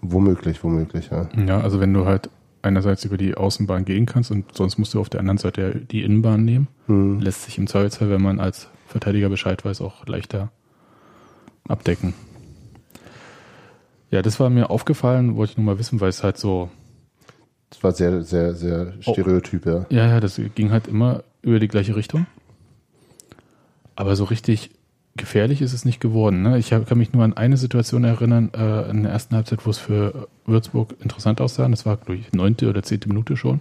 Womöglich, 0.00 0.62
womöglich, 0.64 1.10
ja. 1.10 1.28
Ja, 1.46 1.60
also 1.60 1.80
wenn 1.80 1.94
du 1.94 2.06
halt 2.06 2.28
einerseits 2.62 3.04
über 3.04 3.16
die 3.16 3.34
Außenbahn 3.34 3.84
gehen 3.84 4.06
kannst 4.06 4.30
und 4.30 4.56
sonst 4.56 4.78
musst 4.78 4.94
du 4.94 5.00
auf 5.00 5.08
der 5.08 5.20
anderen 5.20 5.38
Seite 5.38 5.80
die 5.90 6.02
Innenbahn 6.02 6.44
nehmen, 6.44 6.68
hm. 6.86 7.20
lässt 7.20 7.42
sich 7.42 7.58
im 7.58 7.66
Zweifelsfall, 7.66 8.10
wenn 8.10 8.22
man 8.22 8.40
als 8.40 8.68
Verteidiger 8.86 9.28
Bescheid 9.28 9.64
weiß, 9.64 9.80
auch 9.80 10.06
leichter 10.06 10.50
abdecken. 11.68 12.14
Ja, 14.10 14.22
das 14.22 14.38
war 14.38 14.50
mir 14.50 14.70
aufgefallen, 14.70 15.36
wollte 15.36 15.52
ich 15.52 15.56
nur 15.56 15.66
mal 15.66 15.78
wissen, 15.78 16.00
weil 16.00 16.10
es 16.10 16.22
halt 16.22 16.36
so. 16.36 16.68
Das 17.70 17.82
war 17.82 17.92
sehr, 17.92 18.22
sehr, 18.22 18.54
sehr 18.54 18.92
stereotyp, 19.00 19.64
ja. 19.64 19.86
Ja, 19.88 20.06
ja, 20.06 20.20
das 20.20 20.38
ging 20.54 20.70
halt 20.70 20.86
immer 20.86 21.24
über 21.40 21.58
die 21.58 21.68
gleiche 21.68 21.96
Richtung. 21.96 22.26
Aber 23.96 24.14
so 24.14 24.24
richtig 24.24 24.70
gefährlich 25.16 25.60
ist 25.60 25.72
es 25.72 25.84
nicht 25.84 26.00
geworden. 26.00 26.42
Ne? 26.42 26.58
Ich 26.58 26.70
kann 26.70 26.98
mich 26.98 27.12
nur 27.12 27.24
an 27.24 27.36
eine 27.36 27.56
Situation 27.56 28.04
erinnern, 28.04 28.50
äh, 28.54 28.90
in 28.90 29.02
der 29.02 29.12
ersten 29.12 29.34
Halbzeit, 29.34 29.66
wo 29.66 29.70
es 29.70 29.78
für 29.78 30.28
Würzburg 30.46 30.94
interessant 31.00 31.40
aussah. 31.40 31.68
Das 31.68 31.84
war, 31.84 31.96
glaube 31.96 32.16
ich, 32.16 32.32
neunte 32.32 32.68
oder 32.68 32.82
zehnte 32.82 33.08
Minute 33.08 33.36
schon, 33.36 33.60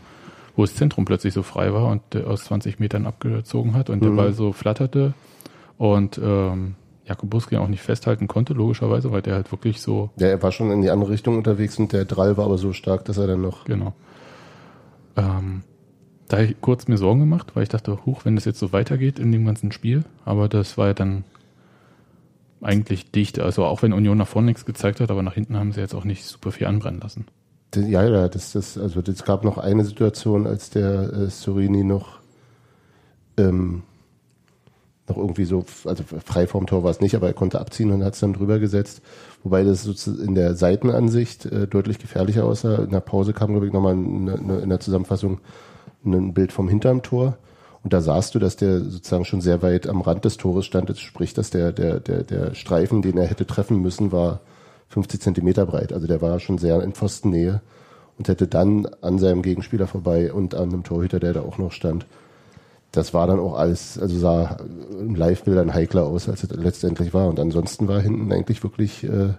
wo 0.56 0.64
das 0.64 0.76
Zentrum 0.76 1.06
plötzlich 1.06 1.34
so 1.34 1.44
frei 1.44 1.74
war 1.74 1.88
und 1.88 2.02
der 2.14 2.28
aus 2.28 2.46
20 2.46 2.80
Metern 2.80 3.06
abgezogen 3.06 3.74
hat 3.74 3.90
und 3.90 4.02
mhm. 4.02 4.06
der 4.06 4.12
Ball 4.12 4.34
so 4.34 4.54
flatterte 4.54 5.14
und 5.78 6.20
ähm, 6.24 6.76
Jakob 7.06 7.30
Buski 7.30 7.58
auch 7.58 7.68
nicht 7.68 7.82
festhalten 7.82 8.28
konnte, 8.28 8.54
logischerweise, 8.54 9.12
weil 9.12 9.22
der 9.22 9.34
halt 9.34 9.52
wirklich 9.52 9.82
so. 9.82 10.12
Ja, 10.18 10.28
er 10.28 10.42
war 10.42 10.52
schon 10.54 10.72
in 10.72 10.82
die 10.82 10.90
andere 10.90 11.10
Richtung 11.10 11.38
unterwegs 11.38 11.78
und 11.78 11.92
der 11.92 12.06
Drall 12.06 12.38
war 12.38 12.46
aber 12.46 12.58
so 12.58 12.72
stark, 12.72 13.04
dass 13.06 13.18
er 13.18 13.28
dann 13.28 13.42
noch. 13.42 13.66
Genau. 13.66 13.94
Ähm, 15.18 15.64
da 16.30 16.38
habe 16.38 16.46
ich 16.46 16.62
kurz 16.62 16.88
mir 16.88 16.98
Sorgen 16.98 17.20
gemacht, 17.20 17.48
weil 17.56 17.64
ich 17.64 17.70
dachte, 17.70 18.06
huch, 18.06 18.24
wenn 18.24 18.36
das 18.36 18.46
jetzt 18.46 18.60
so 18.60 18.72
weitergeht 18.72 19.20
in 19.20 19.34
dem 19.34 19.46
ganzen 19.46 19.74
Spiel, 19.74 20.06
aber 20.24 20.48
das 20.48 20.78
war 20.78 20.88
ja 20.88 20.94
dann 20.94 21.26
eigentlich 22.62 23.12
dicht. 23.12 23.40
Also 23.40 23.66
auch 23.66 23.82
wenn 23.82 23.94
Union 23.94 24.18
nach 24.18 24.28
vorne 24.28 24.48
nichts 24.48 24.66
gezeigt 24.66 25.00
hat, 25.00 25.12
aber 25.12 25.24
nach 25.24 25.34
hinten 25.34 25.58
haben 25.58 25.72
sie 25.72 25.82
jetzt 25.82 25.96
auch 25.96 26.06
nicht 26.06 26.26
super 26.26 26.52
viel 26.52 26.68
anbrennen 26.68 27.02
lassen. 27.02 27.26
Ja, 27.76 28.04
ja, 28.04 28.28
das, 28.28 28.52
das, 28.52 28.78
also 28.78 29.00
es 29.00 29.24
gab 29.24 29.44
noch 29.46 29.58
eine 29.58 29.86
Situation, 29.86 30.46
als 30.46 30.70
der 30.70 31.14
äh, 31.14 31.28
Sorini 31.28 31.84
noch, 31.86 32.20
ähm, 33.38 33.84
noch 35.08 35.18
irgendwie 35.18 35.46
so, 35.46 35.66
also 35.86 36.04
frei 36.04 36.48
vorm 36.48 36.68
Tor 36.68 36.84
war 36.84 36.92
es 36.92 37.00
nicht, 37.00 37.16
aber 37.16 37.28
er 37.28 37.34
konnte 37.34 37.62
abziehen 37.62 37.92
und 37.92 38.04
hat 38.04 38.16
es 38.16 38.20
dann 38.20 38.34
drüber 38.34 38.60
gesetzt. 38.60 39.02
Wobei 39.44 39.64
das 39.64 39.86
in 40.06 40.36
der 40.36 40.56
Seitenansicht 40.56 41.46
äh, 41.46 41.66
deutlich 41.66 41.98
gefährlicher 41.98 42.44
aussah. 42.44 42.84
In 42.84 42.90
der 42.90 43.00
Pause 43.00 43.32
kam, 43.32 43.52
glaube 43.52 43.68
ich, 43.68 43.74
nochmal 43.74 43.94
eine, 43.94 44.60
in 44.62 44.70
der 44.70 44.82
Zusammenfassung 44.82 45.40
ein 46.04 46.34
Bild 46.34 46.52
vom 46.52 46.68
hinterm 46.68 47.04
Tor. 47.04 47.38
Und 47.84 47.94
da 47.94 48.02
sahst 48.02 48.36
du, 48.36 48.40
dass 48.40 48.56
der 48.58 48.82
sozusagen 48.82 49.26
schon 49.26 49.42
sehr 49.42 49.62
weit 49.62 49.88
am 49.88 50.02
Rand 50.02 50.26
des 50.26 50.38
Tores 50.38 50.66
stand. 50.66 50.90
Das 50.90 51.00
sprich, 51.00 51.34
dass 51.34 51.50
der, 51.50 51.72
der, 51.72 52.00
der, 52.00 52.24
der 52.24 52.54
Streifen, 52.54 53.02
den 53.02 53.18
er 53.18 53.26
hätte 53.26 53.48
treffen 53.48 53.82
müssen, 53.82 54.12
war 54.12 54.42
50 54.90 55.22
Zentimeter 55.22 55.66
breit. 55.66 55.92
Also 55.92 56.06
der 56.06 56.22
war 56.22 56.40
schon 56.40 56.58
sehr 56.58 56.82
in 56.84 56.94
Pfostennähe 56.94 57.62
und 58.18 58.28
hätte 58.28 58.48
dann 58.48 58.88
an 59.02 59.18
seinem 59.18 59.42
Gegenspieler 59.42 59.88
vorbei 59.88 60.32
und 60.32 60.54
an 60.54 60.70
einem 60.70 60.84
Torhüter, 60.84 61.20
der 61.20 61.34
da 61.34 61.42
auch 61.42 61.58
noch 61.58 61.72
stand. 61.72 62.06
Das 62.92 63.14
war 63.14 63.26
dann 63.26 63.40
auch 63.40 63.56
alles, 63.56 63.98
also 63.98 64.20
sah 64.20 64.58
im 65.00 65.16
Live-Bildern 65.16 65.74
heikler 65.74 66.06
aus, 66.06 66.30
als 66.30 66.44
es 66.44 66.52
letztendlich 66.52 67.14
war. 67.14 67.30
Und 67.30 67.40
ansonsten 67.40 67.88
war 67.88 68.02
hinten 68.02 68.32
eigentlich 68.32 68.62
wirklich 68.64 69.04
äh, 69.06 69.30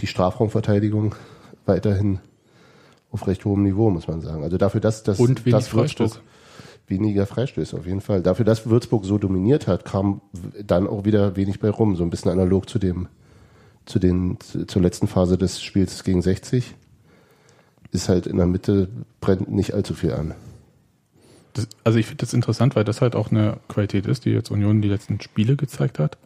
die 0.00 0.08
Strafraumverteidigung 0.08 1.14
weiterhin 1.64 2.18
auf 3.12 3.26
recht 3.26 3.44
hohem 3.44 3.62
Niveau, 3.62 3.88
muss 3.88 4.08
man 4.08 4.20
sagen. 4.20 4.42
Also 4.42 4.58
dafür, 4.58 4.80
dass 4.80 5.04
das, 5.04 5.20
und 5.20 5.46
wenig 5.46 5.54
das 5.54 5.68
Freistoß 5.68 6.20
weniger 6.92 7.26
Freistöße 7.26 7.76
auf 7.76 7.86
jeden 7.86 8.00
Fall. 8.00 8.22
Dafür, 8.22 8.44
dass 8.44 8.68
Würzburg 8.68 9.04
so 9.04 9.18
dominiert 9.18 9.66
hat, 9.66 9.84
kam 9.84 10.20
dann 10.64 10.86
auch 10.86 11.04
wieder 11.04 11.36
wenig 11.36 11.58
bei 11.58 11.70
rum. 11.70 11.96
So 11.96 12.04
ein 12.04 12.10
bisschen 12.10 12.30
analog 12.30 12.68
zu 12.68 12.78
dem, 12.78 13.08
zu 13.86 13.98
den, 13.98 14.38
zur 14.40 14.82
letzten 14.82 15.08
Phase 15.08 15.38
des 15.38 15.62
Spiels 15.62 16.04
gegen 16.04 16.22
60. 16.22 16.74
ist 17.90 18.08
halt 18.08 18.26
in 18.26 18.36
der 18.36 18.46
Mitte, 18.46 18.88
brennt 19.20 19.50
nicht 19.50 19.74
allzu 19.74 19.94
viel 19.94 20.12
an. 20.12 20.34
Das, 21.54 21.68
also 21.84 21.98
ich 21.98 22.06
finde 22.06 22.20
das 22.20 22.34
interessant, 22.34 22.76
weil 22.76 22.84
das 22.84 23.00
halt 23.00 23.16
auch 23.16 23.30
eine 23.30 23.58
Qualität 23.68 24.06
ist, 24.06 24.24
die 24.24 24.30
jetzt 24.30 24.50
Union 24.50 24.82
die 24.82 24.88
letzten 24.88 25.20
Spiele 25.20 25.56
gezeigt 25.56 25.98
hat. 25.98 26.18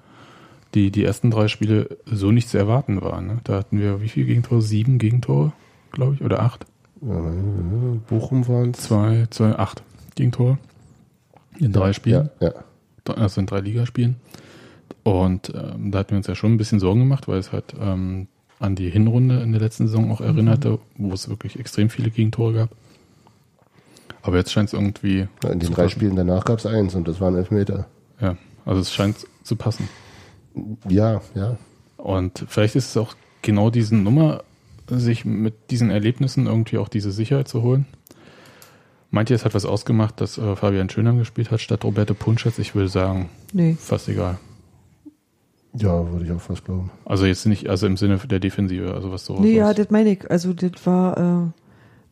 Die, 0.75 0.91
die 0.91 1.05
ersten 1.05 1.31
drei 1.31 1.49
Spiele 1.49 1.97
so 2.05 2.33
nicht 2.33 2.49
zu 2.49 2.59
erwarten 2.59 3.01
waren. 3.01 3.27
Ne? 3.27 3.39
Da 3.45 3.55
hatten 3.55 3.79
wir 3.79 4.03
wie 4.03 4.09
viele 4.09 4.27
Gegentore? 4.27 4.61
Sieben 4.61 4.99
Gegentore, 4.99 5.53
glaube 5.93 6.15
ich, 6.15 6.23
oder 6.23 6.43
acht? 6.43 6.67
Bochum 7.01 8.49
waren 8.49 8.75
zwei, 8.75 9.27
zwei, 9.31 9.57
acht 9.57 9.83
Gegentore 10.17 10.59
in 11.59 11.73
drei 11.73 11.93
Spielen. 11.93 12.31
Ja, 12.41 12.49
ja. 12.49 13.15
Also 13.15 13.41
in 13.41 13.47
drei 13.47 13.61
Ligaspielen. 13.61 14.17
Und 15.05 15.53
ähm, 15.55 15.93
da 15.93 16.01
hatten 16.01 16.11
wir 16.11 16.17
uns 16.17 16.27
ja 16.27 16.35
schon 16.35 16.55
ein 16.55 16.57
bisschen 16.57 16.81
Sorgen 16.81 17.01
gemacht, 17.01 17.29
weil 17.29 17.39
es 17.39 17.53
halt 17.53 17.75
ähm, 17.81 18.27
an 18.59 18.75
die 18.75 18.91
Hinrunde 18.91 19.41
in 19.41 19.53
der 19.53 19.61
letzten 19.61 19.87
Saison 19.87 20.11
auch 20.11 20.21
erinnerte, 20.21 20.71
mhm. 20.71 21.11
wo 21.11 21.13
es 21.13 21.29
wirklich 21.29 21.59
extrem 21.61 21.91
viele 21.91 22.11
Gegentore 22.11 22.53
gab. 22.55 22.71
Aber 24.23 24.39
jetzt 24.39 24.51
scheint 24.51 24.71
es 24.71 24.73
irgendwie. 24.73 25.29
Ja, 25.45 25.51
in 25.51 25.61
den 25.61 25.73
drei 25.73 25.89
Spielen 25.89 26.17
danach 26.17 26.45
gab 26.45 26.59
es 26.59 26.67
eins 26.67 26.97
und 26.97 27.07
das 27.07 27.21
waren 27.21 27.37
Elfmeter. 27.37 27.87
Ja, 28.21 28.37
also 28.65 28.81
es 28.81 28.93
scheint 28.93 29.19
zu 29.45 29.55
passen. 29.55 29.89
Ja, 30.89 31.21
ja. 31.35 31.57
Und 31.97 32.45
vielleicht 32.49 32.75
ist 32.75 32.91
es 32.91 32.97
auch 32.97 33.15
genau 33.43 33.71
diese 33.71 33.95
Nummer, 33.95 34.43
sich 34.89 35.25
mit 35.25 35.71
diesen 35.71 35.91
Erlebnissen 35.91 36.47
irgendwie 36.47 36.79
auch 36.79 36.89
diese 36.89 37.13
Sicherheit 37.13 37.47
zu 37.47 37.63
holen. 37.63 37.87
Meint 39.11 39.31
ihr, 39.31 39.37
es 39.37 39.45
hat 39.45 39.55
was 39.55 39.65
ausgemacht, 39.65 40.21
dass 40.21 40.39
äh, 40.39 40.57
Fabian 40.57 40.91
Schönheim 40.91 41.19
gespielt 41.19 41.51
hat 41.51 41.61
statt 41.61 41.85
Roberto 41.85 42.15
Punschetz? 42.15 42.59
Ich 42.59 42.75
würde 42.75 42.89
sagen, 42.89 43.29
nee. 43.53 43.77
fast 43.79 44.09
egal. 44.09 44.39
Ja, 45.75 46.11
würde 46.11 46.25
ich 46.25 46.33
auch 46.33 46.41
fast 46.41 46.65
glauben. 46.65 46.91
Also 47.05 47.27
jetzt 47.27 47.47
nicht, 47.47 47.69
also 47.69 47.87
im 47.87 47.97
Sinne 47.97 48.19
der 48.19 48.41
Defensive, 48.41 48.95
also 48.95 49.13
was 49.13 49.27
so. 49.27 49.39
Nee, 49.39 49.57
ja, 49.57 49.75
das 49.75 49.91
meine 49.91 50.11
ich. 50.11 50.31
Also 50.31 50.55
das 50.55 50.73
war, 50.85 51.17
äh, 51.17 51.47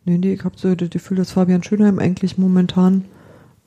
nee, 0.04 0.18
nee, 0.18 0.34
ich 0.34 0.44
habe 0.44 0.54
so 0.58 0.74
das 0.74 0.90
Gefühl, 0.90 1.16
dass 1.16 1.32
Fabian 1.32 1.62
Schönheim 1.62 1.98
eigentlich 1.98 2.36
momentan 2.36 3.06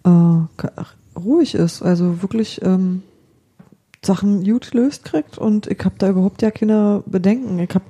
äh, 0.03 1.19
ruhig 1.19 1.55
ist. 1.55 1.81
Also 1.81 2.21
wirklich 2.21 2.61
ähm, 2.63 3.01
Sachen 4.05 4.43
gut 4.43 4.73
löst 4.73 5.05
kriegt 5.05 5.37
und 5.37 5.67
ich 5.67 5.83
habe 5.83 5.95
da 5.97 6.09
überhaupt 6.09 6.41
ja 6.41 6.51
keine 6.51 7.03
Bedenken. 7.05 7.59
Ich 7.59 7.73
habe 7.73 7.85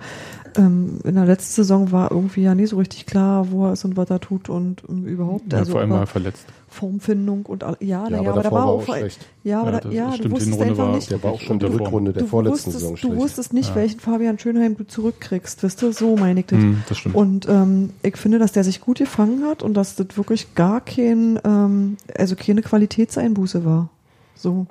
ähm, 0.57 0.99
in 1.03 1.15
der 1.15 1.25
letzten 1.25 1.53
Saison 1.53 1.91
war 1.91 2.11
irgendwie 2.11 2.41
ja 2.41 2.55
nie 2.55 2.65
so 2.65 2.77
richtig 2.77 3.05
klar, 3.05 3.51
wo 3.51 3.67
er 3.67 3.73
ist 3.73 3.85
und 3.85 3.95
was 3.95 4.09
er 4.09 4.19
tut 4.19 4.49
und 4.49 4.83
um, 4.83 5.05
überhaupt. 5.05 5.51
Ja, 5.51 5.59
also 5.59 5.73
vor 5.73 5.81
allem 5.81 5.89
mal 5.89 6.05
verletzt. 6.05 6.45
Formfindung 6.67 7.45
und 7.45 7.63
all, 7.63 7.77
ja, 7.79 8.07
ja, 8.09 8.21
ja, 8.21 8.29
aber, 8.29 8.43
da 8.43 8.51
war 8.51 8.65
auch 8.65 8.83
schlecht. 8.83 9.25
Ja, 9.43 9.61
aber 9.61 9.73
ja, 9.73 9.79
da, 9.79 9.89
ja 9.89 10.17
du 10.17 10.31
wusstest 10.31 10.59
einfach 10.61 10.77
war, 10.77 10.95
nicht. 10.95 11.09
Der 11.09 11.23
war 11.23 11.31
auch 11.31 11.41
schon 11.41 11.59
der 11.59 11.71
Rückrunde 11.71 12.13
der 12.13 12.25
vorletzten 12.25 12.55
wusstest, 12.67 12.79
Saison 12.79 12.97
schlecht. 12.97 13.15
Du 13.15 13.19
wusstest 13.19 13.53
nicht, 13.53 13.69
ja. 13.69 13.75
welchen 13.75 13.99
Fabian 13.99 14.37
Schönheim 14.37 14.75
du 14.75 14.85
zurückkriegst, 14.85 15.63
wisst 15.63 15.81
du? 15.81 15.91
So 15.91 16.15
meine 16.17 16.41
ich 16.41 16.47
das. 16.47 16.59
Mm, 16.59 16.73
das 16.87 16.97
stimmt. 16.97 17.15
Und 17.15 17.47
ähm, 17.47 17.91
ich 18.03 18.17
finde, 18.17 18.39
dass 18.39 18.51
der 18.51 18.63
sich 18.63 18.81
gut 18.81 18.97
gefangen 18.97 19.45
hat 19.45 19.63
und 19.63 19.75
dass 19.75 19.95
das 19.95 20.07
wirklich 20.17 20.55
gar 20.55 20.81
kein, 20.81 21.39
ähm, 21.45 21.97
also 22.17 22.35
keine 22.35 22.61
Qualitätseinbuße 22.61 23.63
war. 23.63 23.89
So. 24.35 24.67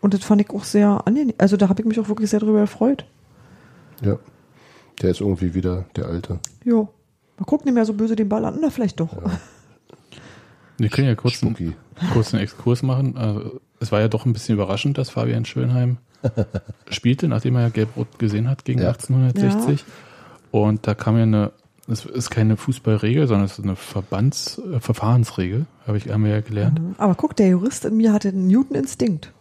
Und 0.00 0.14
das 0.14 0.24
fand 0.24 0.40
ich 0.40 0.50
auch 0.50 0.64
sehr 0.64 1.02
angenehm. 1.06 1.34
Also 1.38 1.56
da 1.56 1.68
habe 1.68 1.80
ich 1.80 1.86
mich 1.86 2.00
auch 2.00 2.08
wirklich 2.08 2.30
sehr 2.30 2.40
darüber 2.40 2.62
gefreut. 2.62 3.04
Ja. 4.02 4.18
Der 5.02 5.10
ist 5.10 5.20
irgendwie 5.20 5.54
wieder 5.54 5.84
der 5.96 6.06
Alte. 6.06 6.38
Ja. 6.64 6.88
Mal 7.38 7.44
gucken, 7.46 7.66
nicht 7.66 7.74
mehr 7.74 7.84
so 7.84 7.94
böse 7.94 8.16
den 8.16 8.28
Ball 8.28 8.44
an. 8.44 8.58
Na, 8.60 8.70
vielleicht 8.70 9.00
doch. 9.00 9.12
Ja. 9.12 9.22
Wir 10.78 10.88
können 10.88 11.08
ja 11.08 11.14
kurz 11.14 11.42
einen, 11.42 11.74
kurz 12.12 12.32
einen 12.32 12.42
Exkurs 12.42 12.82
machen. 12.82 13.16
Also, 13.16 13.60
es 13.78 13.92
war 13.92 14.00
ja 14.00 14.08
doch 14.08 14.26
ein 14.26 14.32
bisschen 14.32 14.54
überraschend, 14.54 14.98
dass 14.98 15.10
Fabian 15.10 15.44
Schönheim 15.44 15.98
spielte, 16.90 17.28
nachdem 17.28 17.56
er 17.56 17.62
ja 17.62 17.68
Gelb-Rot 17.68 18.18
gesehen 18.18 18.48
hat 18.48 18.64
gegen 18.64 18.80
ja. 18.80 18.88
1860. 18.88 19.80
Ja. 19.80 19.86
Und 20.50 20.86
da 20.86 20.94
kam 20.94 21.16
ja 21.16 21.22
eine, 21.22 21.52
es 21.88 22.04
ist 22.04 22.30
keine 22.30 22.56
Fußballregel, 22.56 23.26
sondern 23.26 23.46
es 23.46 23.58
ist 23.58 23.64
eine 23.64 23.76
Verbands, 23.76 24.58
äh, 24.58 24.80
Verfahrensregel, 24.80 25.66
habe 25.86 25.98
ich, 25.98 26.08
haben 26.08 26.24
wir 26.24 26.32
ja 26.32 26.40
gelernt. 26.40 26.80
Aber 26.98 27.14
guck, 27.14 27.36
der 27.36 27.48
Jurist 27.48 27.84
in 27.84 27.96
mir 27.96 28.12
hatte 28.12 28.28
einen 28.28 28.46
Newton-Instinkt. 28.46 29.32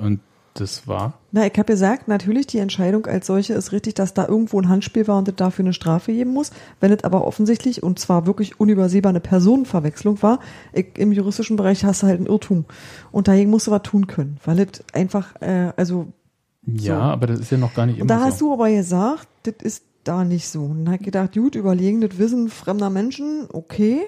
Und 0.00 0.20
das 0.54 0.86
war? 0.86 1.18
Na, 1.30 1.46
ich 1.46 1.52
habe 1.54 1.64
gesagt, 1.64 2.08
natürlich 2.08 2.46
die 2.46 2.58
Entscheidung 2.58 3.06
als 3.06 3.26
solche 3.26 3.54
ist 3.54 3.72
richtig, 3.72 3.94
dass 3.94 4.12
da 4.12 4.26
irgendwo 4.28 4.60
ein 4.60 4.68
Handspiel 4.68 5.08
war 5.08 5.18
und 5.18 5.28
es 5.28 5.36
dafür 5.36 5.64
eine 5.64 5.72
Strafe 5.72 6.12
geben 6.12 6.32
muss. 6.32 6.50
Wenn 6.80 6.92
es 6.92 7.04
aber 7.04 7.26
offensichtlich 7.26 7.82
und 7.82 7.98
zwar 7.98 8.26
wirklich 8.26 8.60
unübersehbar 8.60 9.10
eine 9.10 9.20
Personenverwechslung 9.20 10.22
war, 10.22 10.40
ich, 10.72 10.98
im 10.98 11.12
juristischen 11.12 11.56
Bereich 11.56 11.84
hast 11.84 12.02
du 12.02 12.06
halt 12.06 12.18
einen 12.18 12.26
Irrtum. 12.26 12.66
Und 13.12 13.28
dagegen 13.28 13.50
musst 13.50 13.66
du 13.66 13.70
was 13.70 13.82
tun 13.82 14.06
können, 14.06 14.38
weil 14.44 14.60
es 14.60 14.82
einfach, 14.92 15.40
äh, 15.40 15.72
also. 15.76 16.08
Ja, 16.66 16.96
so. 16.96 17.00
aber 17.02 17.26
das 17.28 17.40
ist 17.40 17.50
ja 17.50 17.58
noch 17.58 17.74
gar 17.74 17.86
nicht 17.86 17.98
immer 17.98 18.06
Da 18.06 18.18
so. 18.18 18.24
hast 18.24 18.40
du 18.40 18.52
aber 18.52 18.70
gesagt, 18.70 19.28
das 19.44 19.54
ist 19.62 19.84
da 20.04 20.24
nicht 20.24 20.48
so. 20.48 20.64
Und 20.64 20.84
dann 20.84 20.94
habe 20.94 20.96
ich 20.96 21.04
gedacht, 21.04 21.34
gut, 21.34 21.54
überlegen, 21.54 22.00
das 22.00 22.18
Wissen 22.18 22.48
fremder 22.48 22.90
Menschen, 22.90 23.46
okay. 23.52 24.02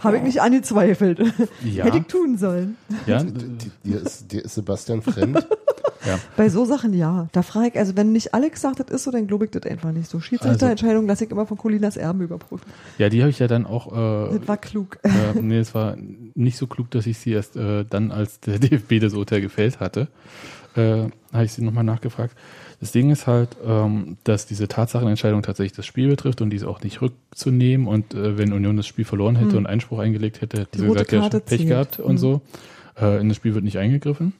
Habe 0.00 0.18
ich 0.18 0.22
nicht 0.22 0.40
angezweifelt. 0.40 1.20
Ja. 1.64 1.84
Hätte 1.86 1.98
ich 1.98 2.06
tun 2.06 2.38
sollen. 2.38 2.76
Ja. 3.06 3.22
Dir 3.22 4.02
ist, 4.02 4.30
dir 4.30 4.44
ist 4.44 4.54
Sebastian 4.54 5.02
fremd? 5.02 5.46
ja. 6.06 6.18
Bei 6.36 6.48
so 6.48 6.64
Sachen 6.64 6.92
ja. 6.92 7.28
Da 7.32 7.42
frage 7.42 7.68
ich, 7.68 7.78
also 7.78 7.96
wenn 7.96 8.12
nicht 8.12 8.34
Alex 8.34 8.60
sagt, 8.60 8.80
das 8.80 8.88
ist 8.90 9.04
so, 9.04 9.10
dann 9.10 9.26
glaube 9.26 9.46
ich 9.46 9.50
das 9.50 9.62
einfach 9.64 9.92
nicht 9.92 10.08
so. 10.08 10.20
Schiedsrichterentscheidung 10.20 11.06
lasse 11.06 11.24
ich 11.24 11.30
immer 11.30 11.46
von 11.46 11.56
Colinas 11.56 11.96
Erben 11.96 12.20
überprüfen. 12.20 12.66
Ja, 12.98 13.08
die 13.08 13.20
habe 13.20 13.30
ich 13.30 13.38
ja 13.38 13.46
dann 13.46 13.66
auch. 13.66 13.92
Äh, 13.92 14.38
das 14.38 14.48
war 14.48 14.56
klug. 14.56 14.98
Äh, 15.02 15.40
nee, 15.40 15.58
es 15.58 15.74
war 15.74 15.96
nicht 16.34 16.56
so 16.56 16.66
klug, 16.66 16.90
dass 16.90 17.06
ich 17.06 17.18
sie 17.18 17.32
erst 17.32 17.56
äh, 17.56 17.84
dann, 17.88 18.12
als 18.12 18.40
der 18.46 18.58
DFB 18.58 19.00
das 19.00 19.14
Urteil 19.14 19.40
gefällt 19.40 19.80
hatte, 19.80 20.08
äh, 20.76 21.04
habe 21.32 21.44
ich 21.44 21.52
sie 21.52 21.62
nochmal 21.62 21.84
nachgefragt. 21.84 22.36
Das 22.80 22.92
Ding 22.92 23.10
ist 23.10 23.26
halt, 23.26 23.56
ähm, 23.64 24.18
dass 24.24 24.46
diese 24.46 24.68
Tatsachenentscheidung 24.68 25.42
tatsächlich 25.42 25.72
das 25.72 25.86
Spiel 25.86 26.08
betrifft 26.08 26.42
und 26.42 26.50
diese 26.50 26.68
auch 26.68 26.82
nicht 26.82 27.00
rückzunehmen. 27.00 27.86
Und 27.86 28.14
äh, 28.14 28.36
wenn 28.36 28.52
Union 28.52 28.76
das 28.76 28.86
Spiel 28.86 29.04
verloren 29.04 29.36
hätte 29.36 29.52
hm. 29.52 29.58
und 29.58 29.66
Einspruch 29.66 30.00
eingelegt 30.00 30.40
hätte, 30.40 30.60
hätte 30.60 30.78
sie 30.78 30.86
gesagt, 30.86 31.12
ja, 31.12 31.28
Pech 31.28 31.44
zählt. 31.46 31.68
gehabt 31.68 31.98
und 31.98 32.12
hm. 32.12 32.18
so. 32.18 32.42
Äh, 33.00 33.20
in 33.20 33.28
das 33.28 33.36
Spiel 33.36 33.54
wird 33.54 33.64
nicht 33.64 33.78
eingegriffen. 33.78 34.32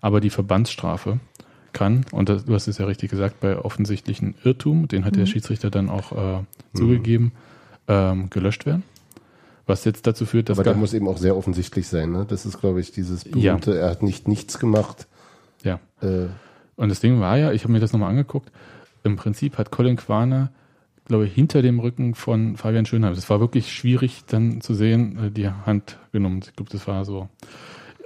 Aber 0.00 0.20
die 0.20 0.30
Verbandsstrafe 0.30 1.18
kann, 1.72 2.04
und 2.12 2.28
das, 2.28 2.44
du 2.44 2.54
hast 2.54 2.68
es 2.68 2.78
ja 2.78 2.86
richtig 2.86 3.10
gesagt, 3.10 3.40
bei 3.40 3.58
offensichtlichen 3.58 4.34
Irrtum, 4.44 4.88
den 4.88 5.04
hat 5.04 5.14
hm. 5.14 5.20
der 5.20 5.26
Schiedsrichter 5.26 5.70
dann 5.70 5.88
auch 5.88 6.12
äh, 6.12 6.44
zugegeben, 6.74 7.32
ähm, 7.88 8.30
gelöscht 8.30 8.66
werden. 8.66 8.82
Was 9.66 9.84
jetzt 9.84 10.06
dazu 10.06 10.24
führt, 10.24 10.48
dass. 10.48 10.58
Aber 10.58 10.64
der 10.64 10.74
muss 10.74 10.94
eben 10.94 11.06
auch 11.08 11.18
sehr 11.18 11.36
offensichtlich 11.36 11.88
sein, 11.88 12.10
ne? 12.10 12.24
Das 12.26 12.46
ist, 12.46 12.58
glaube 12.58 12.80
ich, 12.80 12.90
dieses 12.90 13.24
berühmte, 13.24 13.72
ja. 13.72 13.80
er 13.80 13.90
hat 13.90 14.02
nicht 14.02 14.26
nichts 14.26 14.58
gemacht. 14.58 15.06
Ja. 15.62 15.78
Äh, 16.00 16.28
und 16.76 16.88
das 16.88 17.00
Ding 17.00 17.20
war 17.20 17.36
ja, 17.36 17.52
ich 17.52 17.64
habe 17.64 17.72
mir 17.72 17.80
das 17.80 17.92
nochmal 17.92 18.10
angeguckt, 18.10 18.50
im 19.04 19.16
Prinzip 19.16 19.58
hat 19.58 19.70
Colin 19.70 19.96
Quaner, 19.96 20.50
glaube 21.06 21.26
ich, 21.26 21.34
hinter 21.34 21.60
dem 21.60 21.80
Rücken 21.80 22.14
von 22.14 22.56
Fabian 22.56 22.86
Schönheim, 22.86 23.14
das 23.14 23.28
war 23.28 23.40
wirklich 23.40 23.72
schwierig 23.72 24.24
dann 24.26 24.60
zu 24.60 24.74
sehen, 24.74 25.18
äh, 25.18 25.30
die 25.30 25.48
Hand 25.48 25.98
genommen. 26.12 26.40
Ich 26.44 26.54
glaube, 26.54 26.70
das 26.70 26.86
war 26.86 27.04
so. 27.04 27.28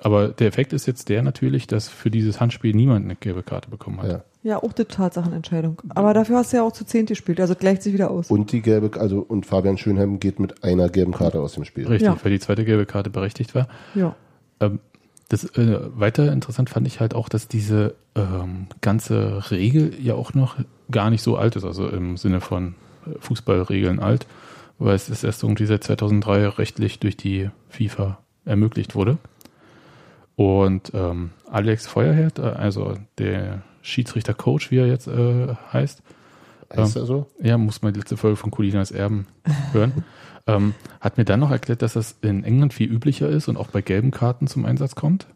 Aber 0.03 0.29
der 0.29 0.49
Effekt 0.49 0.73
ist 0.73 0.87
jetzt 0.87 1.09
der 1.09 1.23
natürlich, 1.23 1.67
dass 1.67 1.89
für 1.89 2.11
dieses 2.11 2.41
Handspiel 2.41 2.75
niemand 2.75 3.05
eine 3.05 3.17
gelbe 3.17 3.43
Karte 3.43 3.71
bekommen 3.71 4.03
hat. 4.03 4.11
Ja. 4.11 4.25
Ja, 4.45 4.61
auch 4.61 4.73
die 4.73 4.85
Tatsachenentscheidung. 4.85 5.81
Aber 5.91 6.15
dafür 6.15 6.39
hast 6.39 6.53
du 6.53 6.57
ja 6.57 6.65
auch 6.65 6.73
zu 6.73 6.85
zehnt 6.85 7.09
gespielt, 7.09 7.41
also 7.41 7.55
gleicht 7.55 7.85
sich 7.85 7.93
wieder 7.93 8.11
aus. 8.11 8.29
Und 8.29 8.51
die 8.51 8.61
gelbe, 8.61 9.01
also 9.01 9.21
und 9.21 9.47
Fabian 9.47 9.79
Schönheim 9.79 10.19
geht 10.19 10.41
mit 10.41 10.65
einer 10.65 10.89
gelben 10.89 11.13
Karte 11.13 11.41
aus 11.41 11.53
dem 11.53 11.65
Spiel. 11.65 11.87
Richtig, 11.87 12.09
ja. 12.09 12.19
weil 12.21 12.33
die 12.33 12.41
zweite 12.41 12.65
gelbe 12.65 12.85
Karte 12.85 13.09
berechtigt 13.09 13.55
war. 13.55 13.69
Ja. 13.95 14.17
Ähm, 14.59 14.81
das 15.29 15.45
äh, 15.57 15.79
weiter 15.95 16.33
interessant 16.33 16.71
fand 16.71 16.89
ich 16.89 16.99
halt 16.99 17.15
auch, 17.15 17.29
dass 17.29 17.47
diese 17.47 17.95
ähm, 18.17 18.67
ganze 18.81 19.51
Regel 19.53 19.93
ja 20.03 20.15
auch 20.15 20.35
noch 20.35 20.57
gar 20.91 21.09
nicht 21.09 21.23
so 21.23 21.37
alt 21.37 21.55
ist, 21.55 21.65
also 21.65 21.89
im 21.89 22.17
Sinne 22.17 22.41
von 22.41 22.75
äh, 23.07 23.19
Fußballregeln 23.21 24.01
alt, 24.01 24.27
weil 24.79 24.97
es 24.97 25.09
ist 25.09 25.23
erst 25.23 25.45
irgendwie 25.45 25.67
seit 25.67 25.85
2003 25.85 26.49
rechtlich 26.49 26.99
durch 26.99 27.17
die 27.17 27.49
FIFA 27.69 28.19
ermöglicht 28.45 28.97
wurde. 28.97 29.19
Und 30.37 30.93
ähm, 30.95 31.31
Alex 31.51 31.87
Feuerherd, 31.87 32.39
äh, 32.39 32.43
also 32.43 32.95
der 33.19 33.63
Schiedsrichter-Coach, 33.83 34.71
wie 34.71 34.79
er 34.79 34.87
jetzt 34.87 35.07
äh, 35.07 35.55
heißt, 35.73 36.03
heißt 36.75 36.97
ähm, 36.97 37.03
er 37.03 37.07
so? 37.07 37.27
Ja, 37.41 37.59
muss 37.59 37.83
man 37.83 37.93
die 37.93 38.01
letzte 38.01 38.17
Folge 38.17 38.37
von 38.37 38.51
Colinas 38.51 38.91
Erben 38.91 39.27
hören. 39.73 40.05
Ähm, 40.47 40.75
hat 41.01 41.19
mir 41.19 41.25
dann 41.25 41.39
noch 41.39 41.53
erklärt, 41.53 41.83
dass 41.83 41.93
das 41.93 42.17
in 42.21 42.43
England 42.43 42.75
viel 42.75 42.91
üblicher 42.91 43.29
ist 43.29 43.47
und 43.47 43.57
auch 43.57 43.69
bei 43.69 43.81
gelben 43.81 44.11
Karten 44.11 44.49
zum 44.49 44.65
Einsatz 44.65 44.97
kommt. 44.97 45.29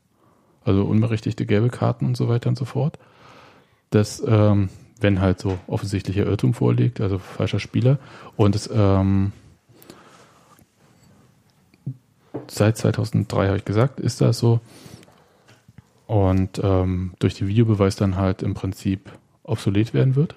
Also 0.65 0.83
unberechtigte 0.83 1.47
gelbe 1.47 1.69
Karten 1.69 2.07
und 2.07 2.17
so 2.17 2.29
weiter 2.29 2.49
und 2.49 2.59
so 2.59 2.65
fort. 2.65 2.99
Dass, 3.91 4.21
ähm, 4.27 4.69
wenn 5.01 5.21
halt 5.21 5.39
so 5.39 5.59
offensichtlicher 5.69 6.27
Irrtum 6.27 6.55
vorliegt, 6.55 7.01
also 7.01 7.19
falscher 7.19 7.61
Spieler. 7.61 8.01
Und 8.35 8.57
es, 8.57 8.69
ähm, 8.73 9.31
seit 12.51 12.77
2003 12.77 13.47
habe 13.47 13.59
ich 13.59 13.65
gesagt, 13.65 14.01
ist 14.01 14.21
das 14.21 14.39
so. 14.39 14.61
Und 16.07 16.61
ähm, 16.63 17.13
durch 17.19 17.35
den 17.35 17.49
Videobeweis 17.49 17.97
dann 17.97 18.17
halt 18.17 18.43
im 18.43 18.55
Prinzip 18.55 19.11
obsolet 19.43 19.93
werden 19.95 20.15
wird. 20.15 20.37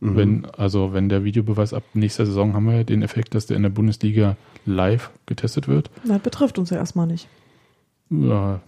Mhm. 0.00 0.16
Wenn, 0.16 0.44
also 0.56 0.92
wenn 0.92 1.08
der 1.08 1.24
Videobeweis 1.24 1.74
ab 1.74 1.84
nächster 1.94 2.26
Saison 2.26 2.54
haben 2.54 2.66
wir 2.66 2.76
ja 2.76 2.84
den 2.84 3.02
Effekt, 3.02 3.34
dass 3.34 3.46
der 3.46 3.56
in 3.56 3.62
der 3.62 3.70
Bundesliga 3.70 4.36
live 4.66 5.10
getestet 5.26 5.68
wird. 5.68 5.90
Das 6.04 6.20
betrifft 6.20 6.58
uns 6.58 6.70
ja 6.70 6.78
erstmal 6.78 7.06
nicht. 7.06 7.28
Ja, 8.10 8.60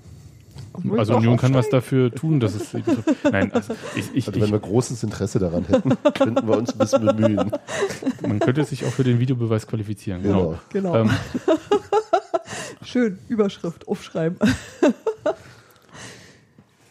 Also 0.97 1.17
Union 1.17 1.37
kann 1.37 1.55
was 1.55 1.69
dafür 1.69 2.15
tun, 2.15 2.39
dass 2.39 2.55
es. 2.55 2.73
Nein, 3.33 3.53
also 3.53 3.75
ich, 3.97 4.05
ich, 4.15 4.29
also 4.29 4.41
wenn 4.41 4.53
wir 4.53 4.59
großes 4.59 5.03
Interesse 5.03 5.39
daran 5.39 5.65
hätten, 5.65 5.93
könnten 6.15 6.47
wir 6.47 6.57
uns 6.57 6.73
ein 6.73 6.79
bisschen 6.79 7.07
bemühen. 7.07 7.51
Man 8.23 8.39
könnte 8.39 8.65
sich 8.65 8.85
auch 8.85 8.91
für 8.91 9.05
den 9.05 9.19
Videobeweis 9.19 9.67
qualifizieren. 9.67 10.23
Genau. 10.23 10.59
genau. 10.71 10.97
Ähm, 10.97 11.11
Schön, 12.85 13.19
Überschrift 13.29 13.87
aufschreiben. 13.89 14.39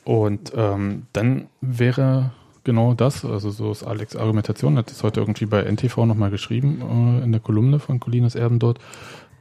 Und 0.04 0.52
ähm, 0.56 1.04
dann 1.14 1.48
wäre 1.62 2.32
genau 2.64 2.94
das, 2.94 3.26
also 3.26 3.50
so 3.50 3.72
ist 3.72 3.84
Alex 3.84 4.16
Argumentation, 4.16 4.78
hat 4.78 4.92
es 4.92 5.04
heute 5.04 5.20
irgendwie 5.20 5.46
bei 5.46 5.64
NTV 5.64 6.06
nochmal 6.06 6.32
geschrieben, 6.32 7.20
äh, 7.20 7.24
in 7.24 7.32
der 7.32 7.42
Kolumne 7.42 7.80
von 7.80 8.00
Colinas 8.00 8.36
Erben 8.36 8.60
dort, 8.60 8.80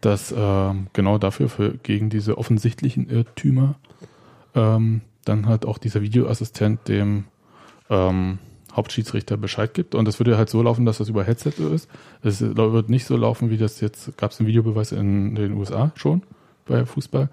dass 0.00 0.32
äh, 0.32 0.74
genau 0.92 1.18
dafür, 1.18 1.48
für, 1.48 1.76
gegen 1.78 2.10
diese 2.10 2.36
offensichtlichen 2.38 3.08
Irrtümer, 3.08 3.76
ähm, 4.54 5.02
dann 5.24 5.46
halt 5.46 5.66
auch 5.66 5.78
dieser 5.78 6.02
Videoassistent 6.02 6.88
dem 6.88 7.24
ähm, 7.90 8.38
Hauptschiedsrichter 8.72 9.36
Bescheid 9.36 9.74
gibt. 9.74 9.94
Und 9.94 10.06
das 10.06 10.18
würde 10.18 10.36
halt 10.36 10.48
so 10.48 10.62
laufen, 10.62 10.86
dass 10.86 10.98
das 10.98 11.08
über 11.08 11.24
Headset 11.24 11.52
ist. 11.74 11.88
Es 12.22 12.40
wird 12.40 12.88
nicht 12.88 13.04
so 13.04 13.16
laufen, 13.16 13.50
wie 13.50 13.58
das 13.58 13.80
jetzt, 13.80 14.16
gab 14.16 14.30
es 14.30 14.40
einen 14.40 14.46
Videobeweis 14.46 14.92
in 14.92 15.34
den 15.34 15.52
USA 15.54 15.92
schon 15.94 16.22
bei 16.66 16.84
Fußball. 16.84 17.28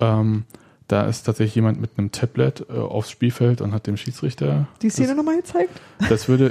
Ähm, 0.00 0.44
da 0.88 1.06
ist 1.06 1.22
tatsächlich 1.22 1.54
jemand 1.54 1.80
mit 1.80 1.92
einem 1.96 2.12
Tablet 2.12 2.66
äh, 2.68 2.72
aufs 2.74 3.10
Spielfeld 3.10 3.60
und 3.60 3.72
hat 3.72 3.86
dem 3.86 3.96
Schiedsrichter. 3.96 4.68
Die 4.82 4.90
Szene 4.90 5.14
nochmal 5.14 5.36
gezeigt? 5.36 5.80
Das 6.08 6.28
würde, 6.28 6.46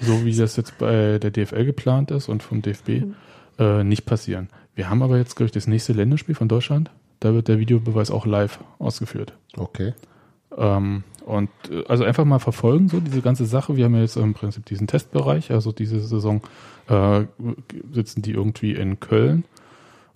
äh, 0.00 0.04
so 0.04 0.24
wie 0.24 0.34
das 0.34 0.56
jetzt 0.56 0.78
bei 0.78 1.18
der 1.18 1.30
DFL 1.30 1.64
geplant 1.64 2.10
ist 2.12 2.28
und 2.28 2.42
vom 2.42 2.62
DFB, 2.62 2.88
mhm. 2.88 3.14
äh, 3.58 3.84
nicht 3.84 4.06
passieren. 4.06 4.48
Wir 4.74 4.88
haben 4.88 5.02
aber 5.02 5.18
jetzt, 5.18 5.34
glaube 5.34 5.46
ich, 5.46 5.52
das 5.52 5.66
nächste 5.66 5.92
Länderspiel 5.92 6.34
von 6.34 6.48
Deutschland. 6.48 6.90
Da 7.20 7.34
wird 7.34 7.48
der 7.48 7.58
Videobeweis 7.58 8.10
auch 8.10 8.26
live 8.26 8.60
ausgeführt. 8.78 9.32
Okay. 9.56 9.92
Ähm, 10.56 11.02
und 11.26 11.50
äh, 11.70 11.84
also 11.88 12.04
einfach 12.04 12.24
mal 12.24 12.38
verfolgen, 12.38 12.88
so 12.88 13.00
diese 13.00 13.22
ganze 13.22 13.46
Sache. 13.46 13.76
Wir 13.76 13.86
haben 13.86 13.94
ja 13.94 14.02
jetzt 14.02 14.16
im 14.16 14.34
Prinzip 14.34 14.66
diesen 14.66 14.86
Testbereich, 14.86 15.50
also 15.50 15.72
diese 15.72 16.00
Saison 16.00 16.42
äh, 16.88 17.24
sitzen 17.92 18.22
die 18.22 18.32
irgendwie 18.32 18.72
in 18.72 19.00
Köln 19.00 19.44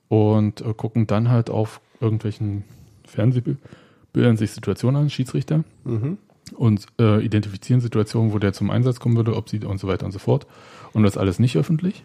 und 0.08 0.60
äh, 0.60 0.74
gucken 0.74 1.06
dann 1.06 1.30
halt 1.30 1.50
auf 1.50 1.80
irgendwelchen 2.00 2.64
Fernsehbildern 3.04 4.36
sich 4.36 4.52
Situationen 4.52 5.02
an, 5.02 5.10
Schiedsrichter, 5.10 5.64
mhm. 5.84 6.18
und 6.54 6.86
äh, 6.98 7.24
identifizieren 7.24 7.80
Situationen, 7.80 8.32
wo 8.32 8.38
der 8.38 8.52
zum 8.52 8.70
Einsatz 8.70 9.00
kommen 9.00 9.16
würde, 9.16 9.36
ob 9.36 9.48
sie 9.48 9.64
und 9.64 9.78
so 9.78 9.88
weiter 9.88 10.06
und 10.06 10.12
so 10.12 10.18
fort. 10.18 10.46
Und 10.92 11.02
das 11.02 11.16
alles 11.16 11.38
nicht 11.38 11.56
öffentlich. 11.56 12.04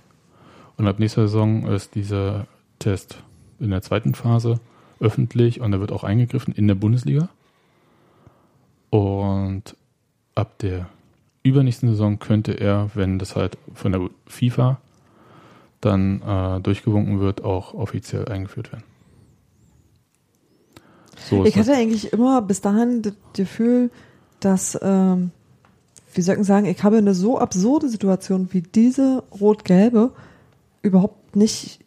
Und 0.78 0.88
ab 0.88 1.00
nächster 1.00 1.24
Saison 1.24 1.68
ist 1.68 1.96
dieser 1.96 2.48
Test 2.80 3.22
in 3.60 3.70
der 3.70 3.82
zweiten 3.82 4.16
Phase 4.16 4.60
öffentlich 5.00 5.62
und 5.62 5.72
da 5.72 5.80
wird 5.80 5.92
auch 5.92 6.04
eingegriffen 6.04 6.54
in 6.54 6.68
der 6.68 6.76
Bundesliga. 6.76 7.30
Und 8.90 9.76
ab 10.36 10.58
der 10.60 10.90
übernächsten 11.44 11.90
Saison 11.90 12.20
könnte 12.20 12.54
er, 12.54 12.92
wenn 12.94 13.20
das 13.20 13.36
halt 13.36 13.58
von 13.74 13.92
der 13.92 14.10
FIFA 14.28 14.80
dann 15.82 16.22
äh, 16.22 16.62
durchgewunken 16.62 17.20
wird, 17.20 17.44
auch 17.44 17.74
offiziell 17.74 18.28
eingeführt 18.28 18.72
werden. 18.72 18.84
So 21.30 21.46
ich 21.46 21.58
hatte 21.58 21.74
eigentlich 21.74 22.14
immer 22.14 22.42
bis 22.42 22.62
dahin 22.62 23.02
das 23.02 23.14
Gefühl, 23.34 23.92
dass, 24.40 24.78
ähm, 24.82 25.32
wie 26.14 26.22
soll 26.22 26.40
ich 26.40 26.46
sagen, 26.46 26.66
ich 26.66 26.84
habe 26.84 26.98
eine 26.98 27.14
so 27.14 27.38
absurde 27.38 27.90
Situation 27.90 28.50
wie 28.52 28.62
diese 28.62 29.24
rot-gelbe 29.40 30.12
überhaupt 30.82 31.36
nicht 31.36 31.80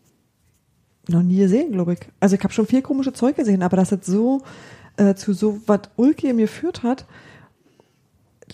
noch 1.09 1.22
nie 1.22 1.38
gesehen, 1.38 1.72
glaube 1.72 1.94
ich. 1.94 2.00
Also 2.20 2.37
ich 2.37 2.42
habe 2.42 2.54
schon 2.54 2.66
viel 2.66 2.83
komische 2.83 3.12
Zeug 3.12 3.37
gesehen, 3.37 3.62
aber 3.62 3.76
dass 3.76 3.92
es 3.92 4.07
so 4.07 4.42
äh, 4.96 5.14
zu 5.14 5.33
so 5.35 5.61
was 5.66 5.80
Ulki 5.96 6.33
mir 6.33 6.48
führt 6.48 6.83
hat, 6.83 7.04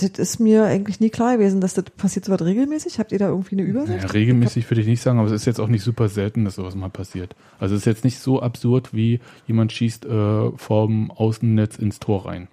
das 0.00 0.18
ist 0.18 0.38
mir 0.40 0.64
eigentlich 0.64 1.00
nie 1.00 1.10
klar 1.10 1.36
gewesen, 1.36 1.60
dass 1.60 1.74
das 1.74 1.84
passiert 1.84 2.24
so 2.24 2.32
was 2.32 2.42
regelmäßig. 2.44 2.98
Habt 2.98 3.12
ihr 3.12 3.18
da 3.18 3.28
irgendwie 3.28 3.56
eine 3.56 3.62
Übersicht? 3.62 4.02
Ja, 4.02 4.10
regelmäßig 4.10 4.70
würde 4.70 4.80
ich 4.80 4.86
nicht 4.86 5.02
sagen, 5.02 5.18
aber 5.18 5.28
es 5.28 5.34
ist 5.34 5.44
jetzt 5.44 5.60
auch 5.60 5.68
nicht 5.68 5.82
super 5.82 6.08
selten, 6.08 6.44
dass 6.44 6.56
sowas 6.56 6.74
mal 6.74 6.90
passiert. 6.90 7.34
Also 7.58 7.74
es 7.74 7.82
ist 7.82 7.86
jetzt 7.86 8.04
nicht 8.04 8.18
so 8.18 8.40
absurd, 8.40 8.94
wie 8.94 9.20
jemand 9.46 9.72
schießt 9.72 10.06
äh, 10.06 10.50
vom 10.56 11.10
Außennetz 11.10 11.76
ins 11.76 11.98
Tor 12.00 12.26
rein. 12.26 12.48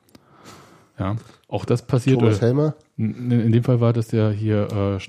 Ja, 1.00 1.16
auch 1.48 1.66
das 1.66 1.84
passiert. 1.84 2.20
Thomas 2.20 2.42
Helmer? 2.42 2.76
In, 2.98 3.32
in, 3.32 3.52
dem 3.52 3.64
Fall 3.64 3.80
war 3.80 3.94
das 3.94 4.12
ja 4.12 4.30
hier. 4.30 5.00
Äh, 5.00 5.04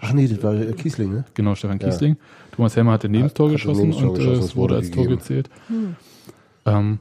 Ach 0.00 0.12
nee, 0.12 0.26
das 0.26 0.42
war 0.42 0.54
äh, 0.54 0.72
Kiesling, 0.72 1.12
ne? 1.12 1.24
Genau, 1.34 1.54
Stefan 1.54 1.78
Kiesling. 1.78 2.14
Ja. 2.14 2.56
Thomas 2.56 2.76
Helmer 2.76 2.92
hat 2.92 3.02
den 3.02 3.10
Nebenstor 3.10 3.50
geschossen 3.50 3.92
und 3.92 4.18
äh, 4.18 4.32
es 4.32 4.56
wurde 4.56 4.76
als 4.76 4.90
Tor 4.90 5.06
gezählt. 5.06 5.50
Hm. 5.68 5.96
Ähm, 6.64 6.98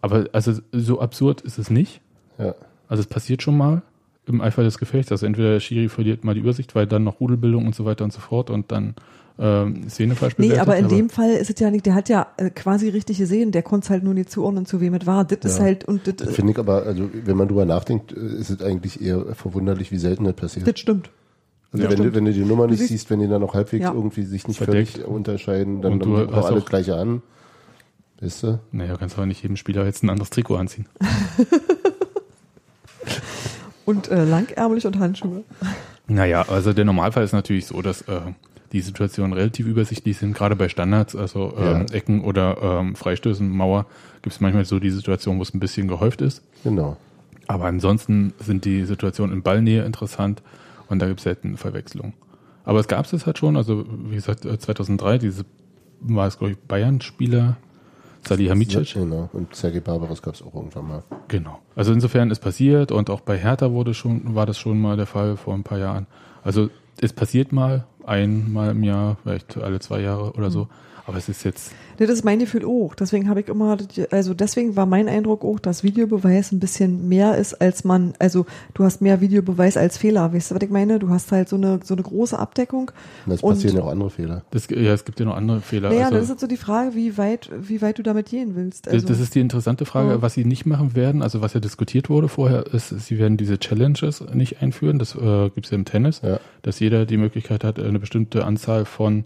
aber 0.00 0.26
also 0.32 0.52
so 0.72 1.00
absurd 1.00 1.42
ist 1.42 1.58
es 1.58 1.68
nicht. 1.68 2.00
Ja. 2.38 2.54
Also 2.88 3.00
es 3.00 3.06
passiert 3.06 3.42
schon 3.42 3.56
mal 3.56 3.82
im 4.26 4.40
Eifer 4.40 4.62
des 4.62 4.78
Gefechts. 4.78 5.12
Also 5.12 5.26
entweder 5.26 5.52
der 5.52 5.60
Schiri 5.60 5.88
verliert 5.88 6.24
mal 6.24 6.34
die 6.34 6.40
Übersicht, 6.40 6.74
weil 6.74 6.86
dann 6.86 7.04
noch 7.04 7.20
Rudelbildung 7.20 7.66
und 7.66 7.74
so 7.74 7.84
weiter 7.84 8.04
und 8.04 8.12
so 8.12 8.20
fort 8.20 8.50
und 8.50 8.72
dann 8.72 8.94
ähm, 9.38 9.88
Szene 9.88 10.14
falsch 10.14 10.38
Nee, 10.38 10.56
aber 10.58 10.76
in 10.76 10.86
aber 10.86 10.94
dem 10.94 11.10
Fall 11.10 11.30
ist 11.30 11.50
es 11.50 11.60
ja 11.60 11.70
nicht, 11.70 11.84
der 11.84 11.94
hat 11.94 12.08
ja 12.08 12.26
äh, 12.38 12.48
quasi 12.50 12.88
richtig 12.88 13.18
gesehen, 13.18 13.52
der 13.52 13.62
konnte 13.62 13.84
es 13.84 13.90
halt 13.90 14.02
nur 14.02 14.14
nicht 14.14 14.30
zuordnen, 14.30 14.64
zu 14.64 14.80
wem 14.80 14.94
es 14.94 15.06
war. 15.06 15.24
Das 15.24 15.38
ja. 15.42 15.50
ist 15.50 15.60
halt 15.60 15.84
und 15.84 16.06
das, 16.06 16.16
das 16.16 16.34
finde 16.34 16.52
ich 16.52 16.58
aber, 16.58 16.84
also 16.84 17.10
wenn 17.12 17.36
man 17.36 17.46
drüber 17.46 17.66
nachdenkt, 17.66 18.12
äh, 18.12 18.20
ist 18.20 18.50
es 18.50 18.62
eigentlich 18.62 19.00
eher 19.00 19.34
verwunderlich, 19.34 19.92
wie 19.92 19.98
selten 19.98 20.24
das 20.24 20.34
passiert. 20.34 20.66
Das 20.66 20.78
stimmt. 20.78 21.10
Also 21.72 21.84
ja, 21.84 21.90
wenn, 21.90 22.02
du, 22.02 22.14
wenn 22.14 22.24
du 22.24 22.32
die 22.32 22.44
Nummer 22.44 22.66
nicht 22.66 22.86
siehst, 22.86 23.10
wenn 23.10 23.20
die 23.20 23.28
dann 23.28 23.42
noch 23.42 23.52
halbwegs 23.52 23.84
ja. 23.84 23.92
irgendwie 23.92 24.22
sich 24.22 24.48
nicht 24.48 24.56
Verdeckt. 24.56 24.92
völlig 24.92 25.06
unterscheiden, 25.06 25.82
dann, 25.82 25.98
dann 26.00 26.32
auch 26.32 26.46
alle 26.46 26.62
gleiche 26.62 26.96
an. 26.96 27.22
Weißt 28.20 28.44
du? 28.44 28.60
Naja, 28.72 28.96
kannst 28.96 29.18
aber 29.18 29.26
nicht 29.26 29.42
jedem 29.42 29.56
Spieler 29.56 29.84
jetzt 29.84 30.02
ein 30.02 30.08
anderes 30.08 30.30
Trikot 30.30 30.56
anziehen. 30.56 30.86
und 33.86 34.08
äh, 34.08 34.24
langärmlich 34.24 34.86
und 34.86 34.98
Handschuhe. 34.98 35.44
Naja, 36.06 36.44
also 36.48 36.74
der 36.74 36.84
Normalfall 36.84 37.24
ist 37.24 37.32
natürlich 37.32 37.66
so, 37.66 37.80
dass 37.80 38.02
äh, 38.02 38.20
die 38.72 38.80
Situationen 38.80 39.32
relativ 39.32 39.66
übersichtlich 39.66 40.18
sind, 40.18 40.34
gerade 40.34 40.56
bei 40.56 40.68
Standards, 40.68 41.16
also 41.16 41.54
ähm, 41.56 41.86
ja. 41.88 41.94
Ecken 41.94 42.22
oder 42.22 42.58
ähm, 42.60 42.96
Freistößen, 42.96 43.48
Mauer, 43.48 43.86
gibt 44.22 44.34
es 44.34 44.40
manchmal 44.40 44.64
so 44.64 44.78
die 44.78 44.90
Situation, 44.90 45.38
wo 45.38 45.42
es 45.42 45.54
ein 45.54 45.60
bisschen 45.60 45.88
gehäuft 45.88 46.20
ist. 46.20 46.42
Genau. 46.64 46.96
Aber 47.46 47.66
ansonsten 47.66 48.34
sind 48.40 48.64
die 48.64 48.84
Situationen 48.84 49.34
in 49.34 49.42
Ballnähe 49.42 49.84
interessant 49.84 50.42
und 50.88 51.00
da 51.00 51.06
gibt 51.06 51.20
es 51.20 51.24
selten 51.24 51.56
Verwechslung. 51.56 52.12
Aber 52.64 52.80
es 52.80 52.88
gab 52.88 53.10
es 53.10 53.26
halt 53.26 53.38
schon, 53.38 53.56
also 53.56 53.86
wie 54.08 54.16
gesagt, 54.16 54.40
2003, 54.42 55.14
äh, 55.14 55.18
diese 55.18 55.44
war 56.00 56.26
es, 56.26 56.38
glaube 56.38 56.52
ich, 56.52 56.58
Bayern-Spieler, 56.58 57.56
Salihamidzic. 58.26 58.94
Genau, 58.94 59.28
und 59.32 59.54
Sergei 59.54 59.80
Barbaros 59.80 60.22
gab 60.22 60.34
es 60.34 60.42
auch 60.42 60.54
irgendwann 60.54 60.88
mal. 60.88 61.02
Genau. 61.28 61.58
Also 61.74 61.92
insofern 61.92 62.30
ist 62.30 62.40
passiert 62.40 62.92
und 62.92 63.10
auch 63.10 63.20
bei 63.20 63.36
Hertha 63.38 63.72
wurde 63.72 63.94
schon, 63.94 64.34
war 64.34 64.46
das 64.46 64.58
schon 64.58 64.80
mal 64.80 64.96
der 64.96 65.06
Fall 65.06 65.36
vor 65.36 65.54
ein 65.54 65.62
paar 65.62 65.78
Jahren. 65.78 66.06
Also 66.42 66.70
es 67.00 67.12
passiert 67.12 67.52
mal, 67.52 67.86
einmal 68.04 68.70
im 68.70 68.82
Jahr, 68.82 69.16
vielleicht 69.22 69.56
alle 69.56 69.80
zwei 69.80 70.00
Jahre 70.00 70.32
oder 70.32 70.50
so. 70.50 70.64
Mhm. 70.64 70.68
Aber 71.06 71.18
es 71.18 71.28
ist 71.28 71.44
jetzt. 71.44 71.70
Nee, 71.98 72.06
das 72.06 72.16
ist 72.16 72.24
mein 72.24 72.40
Gefühl 72.40 72.64
auch. 72.64 72.94
Deswegen 72.94 73.28
habe 73.28 73.40
ich 73.40 73.48
immer, 73.48 73.78
also 74.10 74.34
deswegen 74.34 74.74
war 74.74 74.86
mein 74.86 75.08
Eindruck 75.08 75.44
auch, 75.44 75.60
dass 75.60 75.84
Videobeweis 75.84 76.50
ein 76.52 76.58
bisschen 76.58 77.08
mehr 77.08 77.36
ist, 77.36 77.54
als 77.54 77.84
man, 77.84 78.14
also 78.18 78.44
du 78.74 78.84
hast 78.84 79.00
mehr 79.00 79.20
Videobeweis 79.20 79.76
als 79.76 79.96
Fehler. 79.96 80.32
Weißt 80.32 80.50
du, 80.50 80.56
was 80.56 80.62
ich 80.62 80.70
meine? 80.70 80.98
Du 80.98 81.08
hast 81.08 81.30
halt 81.30 81.48
so 81.48 81.56
eine, 81.56 81.80
so 81.84 81.94
eine 81.94 82.02
große 82.02 82.36
Abdeckung. 82.36 82.90
Und 83.24 83.32
es 83.32 83.40
passieren 83.40 83.76
ja 83.76 83.82
auch 83.82 83.90
andere 83.90 84.10
Fehler. 84.10 84.42
Das, 84.50 84.68
ja, 84.68 84.92
es 84.92 85.04
gibt 85.04 85.20
ja 85.20 85.26
noch 85.26 85.36
andere 85.36 85.60
Fehler. 85.60 85.90
Naja, 85.90 86.06
also, 86.06 86.16
das 86.16 86.24
ist 86.24 86.30
jetzt 86.30 86.40
so 86.40 86.46
die 86.48 86.56
Frage, 86.56 86.94
wie 86.96 87.16
weit, 87.16 87.50
wie 87.56 87.80
weit 87.82 87.98
du 87.98 88.02
damit 88.02 88.28
gehen 88.28 88.56
willst. 88.56 88.88
Also, 88.88 89.06
das 89.06 89.20
ist 89.20 89.34
die 89.36 89.40
interessante 89.40 89.86
Frage, 89.86 90.10
ja. 90.10 90.22
was 90.22 90.34
sie 90.34 90.44
nicht 90.44 90.66
machen 90.66 90.96
werden. 90.96 91.22
Also 91.22 91.40
was 91.40 91.54
ja 91.54 91.60
diskutiert 91.60 92.10
wurde 92.10 92.28
vorher, 92.28 92.66
ist, 92.66 92.88
sie 92.88 93.18
werden 93.18 93.36
diese 93.36 93.58
Challenges 93.58 94.24
nicht 94.34 94.60
einführen. 94.60 94.98
Das 94.98 95.14
äh, 95.14 95.50
gibt 95.50 95.66
es 95.66 95.70
ja 95.70 95.76
im 95.76 95.84
Tennis, 95.84 96.20
ja. 96.22 96.40
dass 96.62 96.80
jeder 96.80 97.06
die 97.06 97.16
Möglichkeit 97.16 97.62
hat, 97.62 97.78
eine 97.78 98.00
bestimmte 98.00 98.44
Anzahl 98.44 98.84
von 98.84 99.24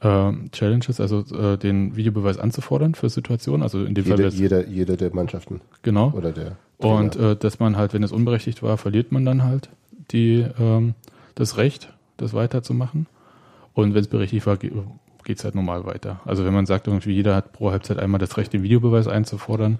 äh, 0.00 0.32
Challenges, 0.52 1.00
also 1.00 1.24
äh, 1.34 1.56
den 1.56 1.96
Videobeweis 1.96 2.38
anzufordern 2.38 2.94
für 2.94 3.08
Situationen. 3.08 3.62
Also 3.62 3.84
in 3.84 3.94
dem 3.94 4.04
jeder, 4.04 4.16
Fall 4.16 4.38
jeder, 4.38 4.66
jeder 4.66 4.96
der 4.96 5.14
Mannschaften. 5.14 5.60
Genau. 5.82 6.12
Oder 6.12 6.32
der. 6.32 6.56
Trainer. 6.78 6.96
Und 6.96 7.16
äh, 7.16 7.36
dass 7.36 7.58
man 7.58 7.76
halt, 7.76 7.92
wenn 7.92 8.02
es 8.02 8.12
unberechtigt 8.12 8.62
war, 8.62 8.78
verliert 8.78 9.10
man 9.10 9.24
dann 9.24 9.42
halt 9.42 9.68
die 10.10 10.46
ähm, 10.58 10.94
das 11.34 11.56
Recht, 11.56 11.92
das 12.16 12.34
weiterzumachen. 12.34 13.06
Und 13.74 13.94
wenn 13.94 14.00
es 14.00 14.08
berechtigt 14.08 14.46
war, 14.46 14.56
geht 14.56 14.72
es 15.28 15.44
halt 15.44 15.54
normal 15.54 15.84
weiter. 15.84 16.20
Also 16.24 16.44
wenn 16.44 16.54
man 16.54 16.66
sagt, 16.66 16.88
irgendwie 16.88 17.12
jeder 17.12 17.36
hat 17.36 17.52
pro 17.52 17.70
Halbzeit 17.70 17.98
einmal 17.98 18.18
das 18.18 18.36
Recht, 18.36 18.52
den 18.52 18.62
Videobeweis 18.62 19.06
einzufordern 19.06 19.78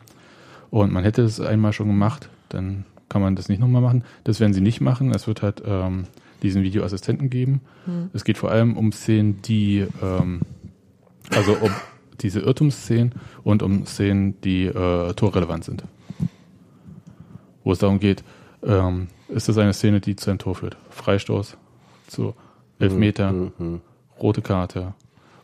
und 0.71 0.93
man 0.93 1.03
hätte 1.03 1.23
es 1.23 1.41
einmal 1.41 1.73
schon 1.73 1.89
gemacht, 1.89 2.29
dann 2.49 2.85
kann 3.09 3.23
man 3.23 3.35
das 3.35 3.49
nicht 3.49 3.59
nochmal 3.59 3.83
machen. 3.83 4.05
Das 4.25 4.39
werden 4.39 4.53
sie 4.53 4.61
nicht 4.61 4.81
machen. 4.81 5.13
Es 5.13 5.27
wird 5.27 5.43
halt 5.43 5.63
ähm, 5.67 6.05
diesen 6.42 6.62
Videoassistenten 6.62 7.31
geben. 7.31 7.61
Hm. 7.85 8.11
Es 8.12 8.24
geht 8.24 8.38
vor 8.38 8.51
allem 8.51 8.77
um 8.77 8.92
Szenen, 8.92 9.42
die, 9.42 9.87
ähm, 10.03 10.40
also 11.31 11.53
um 11.53 11.70
diese 12.20 12.40
Irrtumsszenen 12.40 13.12
und 13.44 13.62
um 13.62 13.87
Szenen, 13.87 14.40
die 14.42 14.66
äh, 14.66 15.12
torrelevant 15.14 15.64
sind. 15.64 15.85
Wo 17.64 17.72
es 17.72 17.79
darum 17.79 18.01
geht, 18.01 18.24
ähm, 18.62 19.09
ist 19.29 19.48
das 19.48 19.59
eine 19.59 19.72
Szene, 19.72 20.01
die 20.01 20.16
zu 20.16 20.31
einem 20.31 20.38
Tor 20.38 20.55
führt? 20.55 20.77
Freistoß 20.90 21.57
zu 22.07 22.35
Elfmeter, 22.79 23.33
mhm. 23.33 23.53
mhm. 23.59 23.81
rote 24.20 24.42
Karte 24.42 24.94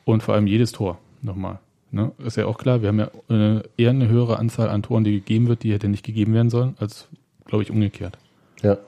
und 0.04 0.22
vor 0.22 0.34
allem 0.34 0.46
jedes 0.46 0.72
Tor 0.72 0.98
nochmal. 1.22 1.58
Ne? 1.90 2.12
Ist 2.18 2.36
ja 2.36 2.46
auch 2.46 2.58
klar, 2.58 2.82
wir 2.82 2.88
haben 2.88 2.98
ja 2.98 3.10
äh, 3.28 3.62
eher 3.76 3.90
eine 3.90 4.08
höhere 4.08 4.38
Anzahl 4.38 4.68
an 4.68 4.82
Toren, 4.82 5.04
die 5.04 5.12
gegeben 5.12 5.46
wird, 5.46 5.62
die 5.62 5.72
hätte 5.72 5.88
nicht 5.88 6.04
gegeben 6.04 6.34
werden 6.34 6.50
sollen, 6.50 6.74
als, 6.80 7.08
glaube 7.44 7.62
ich, 7.62 7.70
umgekehrt. 7.70 8.18
Ja. 8.62 8.78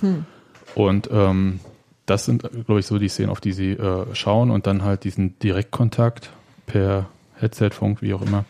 Hm. 0.00 0.24
Und 0.74 1.08
ähm, 1.12 1.60
das 2.06 2.24
sind, 2.24 2.42
glaube 2.66 2.80
ich, 2.80 2.86
so 2.86 2.98
die 2.98 3.08
Szenen, 3.08 3.30
auf 3.30 3.40
die 3.40 3.52
sie 3.52 3.72
äh, 3.72 4.14
schauen 4.14 4.50
und 4.50 4.66
dann 4.66 4.82
halt 4.82 5.04
diesen 5.04 5.38
Direktkontakt 5.38 6.30
per 6.66 7.08
Headset, 7.34 7.70
Funk, 7.70 8.02
wie 8.02 8.14
auch 8.14 8.22
immer, 8.22 8.44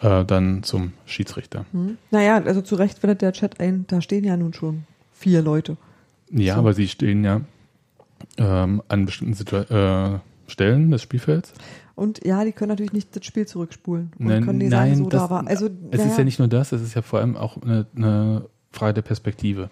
äh, 0.00 0.24
dann 0.24 0.62
zum 0.62 0.92
Schiedsrichter. 1.06 1.64
Hm. 1.72 1.98
Naja, 2.10 2.42
also 2.42 2.62
zu 2.62 2.74
Recht 2.74 3.02
wendet 3.02 3.22
der 3.22 3.32
Chat 3.32 3.60
ein, 3.60 3.84
da 3.88 4.00
stehen 4.00 4.24
ja 4.24 4.36
nun 4.36 4.54
schon 4.54 4.84
vier 5.12 5.42
Leute. 5.42 5.76
Ja, 6.30 6.54
so. 6.54 6.60
aber 6.60 6.72
sie 6.74 6.88
stehen 6.88 7.24
ja 7.24 7.42
ähm, 8.38 8.82
an 8.88 9.06
bestimmten 9.06 9.34
Situ 9.34 9.56
äh, 9.56 10.18
Stellen 10.46 10.90
des 10.90 11.02
Spielfelds. 11.02 11.52
Und 11.94 12.24
ja, 12.24 12.44
die 12.44 12.52
können 12.52 12.70
natürlich 12.70 12.92
nicht 12.92 13.14
das 13.14 13.24
Spiel 13.24 13.46
zurückspulen 13.46 14.12
und 14.18 14.26
nein, 14.26 14.44
können 14.44 14.58
nicht 14.58 14.70
sagen, 14.70 14.96
so 14.96 15.08
das, 15.08 15.22
da 15.22 15.30
war. 15.30 15.46
Also, 15.46 15.66
es 15.66 15.98
naja. 15.98 16.10
ist 16.10 16.18
ja 16.18 16.24
nicht 16.24 16.38
nur 16.38 16.48
das, 16.48 16.72
es 16.72 16.82
ist 16.82 16.94
ja 16.94 17.02
vor 17.02 17.20
allem 17.20 17.36
auch 17.36 17.60
eine, 17.62 17.86
eine 17.94 18.46
Frage 18.70 18.94
der 18.94 19.02
Perspektive. 19.02 19.70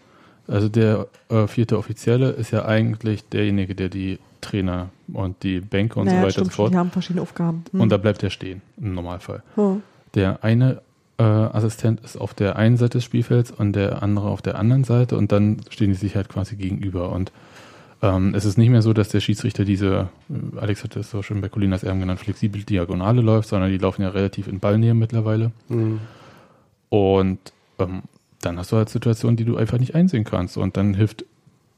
Also 0.51 0.69
der 0.69 1.07
äh, 1.29 1.47
vierte 1.47 1.79
Offizielle 1.79 2.31
ist 2.31 2.51
ja 2.51 2.65
eigentlich 2.65 3.29
derjenige, 3.29 3.75
der 3.75 3.89
die 3.89 4.19
Trainer 4.41 4.89
und 5.13 5.43
die 5.43 5.61
Bänke 5.61 6.01
und 6.01 6.07
naja, 6.07 6.19
so 6.19 6.23
weiter 6.23 6.33
stimmt, 6.33 6.47
und 6.47 6.53
so 6.53 6.57
fort. 6.57 6.73
Die 6.73 6.77
haben 6.77 6.91
verschiedene 6.91 7.23
Aufgaben. 7.23 7.65
Hm. 7.71 7.81
Und 7.81 7.89
da 7.91 7.97
bleibt 7.99 8.23
er 8.23 8.31
stehen, 8.31 8.63
im 8.81 8.95
Normalfall. 8.95 9.43
Hm. 9.55 9.83
Der 10.15 10.43
eine 10.43 10.83
äh, 11.19 11.23
Assistent 11.23 12.01
ist 12.01 12.21
auf 12.21 12.35
der 12.35 12.57
einen 12.57 12.77
Seite 12.77 12.99
des 12.99 13.05
Spielfelds 13.05 13.53
und 13.53 13.75
der 13.75 14.03
andere 14.03 14.29
auf 14.29 14.43
der 14.43 14.59
anderen 14.59 14.83
Seite 14.83 15.17
und 15.17 15.31
dann 15.31 15.59
stehen 15.71 15.91
die 15.91 15.97
sich 15.97 16.17
halt 16.17 16.29
quasi 16.29 16.57
gegenüber. 16.57 17.13
Und 17.13 17.31
ähm, 18.03 18.35
es 18.35 18.45
ist 18.45 18.59
nicht 18.59 18.71
mehr 18.71 18.83
so, 18.83 18.93
dass 18.93 19.11
der 19.11 19.21
Schiedsrichter 19.21 19.65
diese, 19.65 20.09
äh, 20.31 20.59
Alex 20.59 20.83
hat 20.83 20.97
das 20.97 21.11
so 21.11 21.23
schön 21.23 21.41
bei 21.41 21.49
Colinas 21.49 21.85
Erben 21.85 22.01
genannt, 22.01 22.19
flexibel 22.19 22.65
Diagonale 22.65 23.21
läuft, 23.21 23.51
sondern 23.51 23.71
die 23.71 23.79
laufen 23.79 24.03
ja 24.03 24.09
relativ 24.09 24.49
in 24.49 24.59
Ballnähe 24.59 24.95
mittlerweile. 24.95 25.53
Mhm. 25.69 26.01
Und 26.89 27.39
ähm, 27.79 28.03
dann 28.41 28.59
hast 28.59 28.73
du 28.73 28.77
halt 28.77 28.89
Situationen, 28.89 29.37
die 29.37 29.45
du 29.45 29.57
einfach 29.57 29.79
nicht 29.79 29.95
einsehen 29.95 30.25
kannst. 30.25 30.57
Und 30.57 30.77
dann 30.77 30.95
hilft 30.95 31.25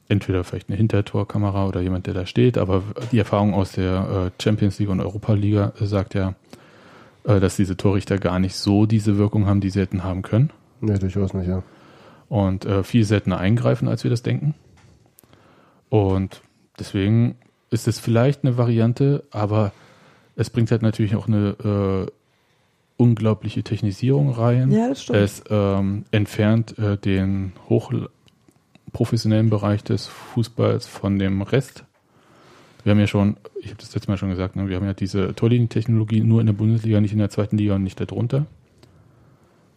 entweder 0.08 0.44
vielleicht 0.44 0.68
eine 0.68 0.76
Hintertorkamera 0.76 1.66
oder 1.66 1.80
jemand, 1.80 2.06
der 2.06 2.14
da 2.14 2.26
steht, 2.26 2.58
aber 2.58 2.82
die 3.12 3.18
Erfahrung 3.18 3.54
aus 3.54 3.72
der 3.72 4.30
äh, 4.38 4.42
Champions 4.42 4.78
League 4.78 4.90
und 4.90 5.00
Europa 5.00 5.32
Liga 5.32 5.72
sagt 5.80 6.14
ja, 6.14 6.34
äh, 7.24 7.40
dass 7.40 7.56
diese 7.56 7.76
Torrichter 7.76 8.18
gar 8.18 8.38
nicht 8.38 8.54
so 8.56 8.86
diese 8.86 9.16
Wirkung 9.16 9.46
haben, 9.46 9.60
die 9.60 9.70
sie 9.70 9.80
hätten 9.80 10.04
haben 10.04 10.22
können. 10.22 10.50
Nee, 10.80 10.98
durchaus 10.98 11.34
nicht, 11.34 11.48
ja. 11.48 11.62
Und 12.28 12.64
äh, 12.64 12.82
viel 12.82 13.04
seltener 13.04 13.38
eingreifen, 13.38 13.88
als 13.88 14.04
wir 14.04 14.10
das 14.10 14.22
denken. 14.22 14.54
Und 15.88 16.42
deswegen 16.78 17.36
ist 17.70 17.88
es 17.88 17.98
vielleicht 17.98 18.44
eine 18.44 18.56
Variante, 18.56 19.24
aber 19.30 19.72
es 20.36 20.50
bringt 20.50 20.70
halt 20.70 20.82
natürlich 20.82 21.14
auch 21.14 21.28
eine 21.28 22.08
äh, 22.08 22.12
unglaubliche 23.02 23.62
Technisierung 23.64 24.30
rein. 24.30 24.70
Ja, 24.70 24.88
das 24.88 25.02
stimmt. 25.02 25.18
Es 25.18 25.42
ähm, 25.50 26.04
entfernt 26.12 26.78
äh, 26.78 26.96
den 26.96 27.52
hochprofessionellen 27.68 29.50
Bereich 29.50 29.82
des 29.82 30.06
Fußballs 30.06 30.86
von 30.86 31.18
dem 31.18 31.42
Rest. 31.42 31.84
Wir 32.84 32.92
haben 32.92 33.00
ja 33.00 33.06
schon, 33.06 33.36
ich 33.60 33.68
habe 33.70 33.78
das 33.78 33.94
letzte 33.94 34.10
Mal 34.10 34.16
schon 34.16 34.30
gesagt, 34.30 34.56
ne, 34.56 34.68
wir 34.68 34.76
haben 34.76 34.86
ja 34.86 34.94
diese 34.94 35.34
Torlinientechnologie 35.34 36.20
nur 36.20 36.40
in 36.40 36.46
der 36.46 36.52
Bundesliga, 36.52 37.00
nicht 37.00 37.12
in 37.12 37.18
der 37.18 37.30
zweiten 37.30 37.58
Liga 37.58 37.74
und 37.74 37.82
nicht 37.82 38.00
darunter. 38.00 38.46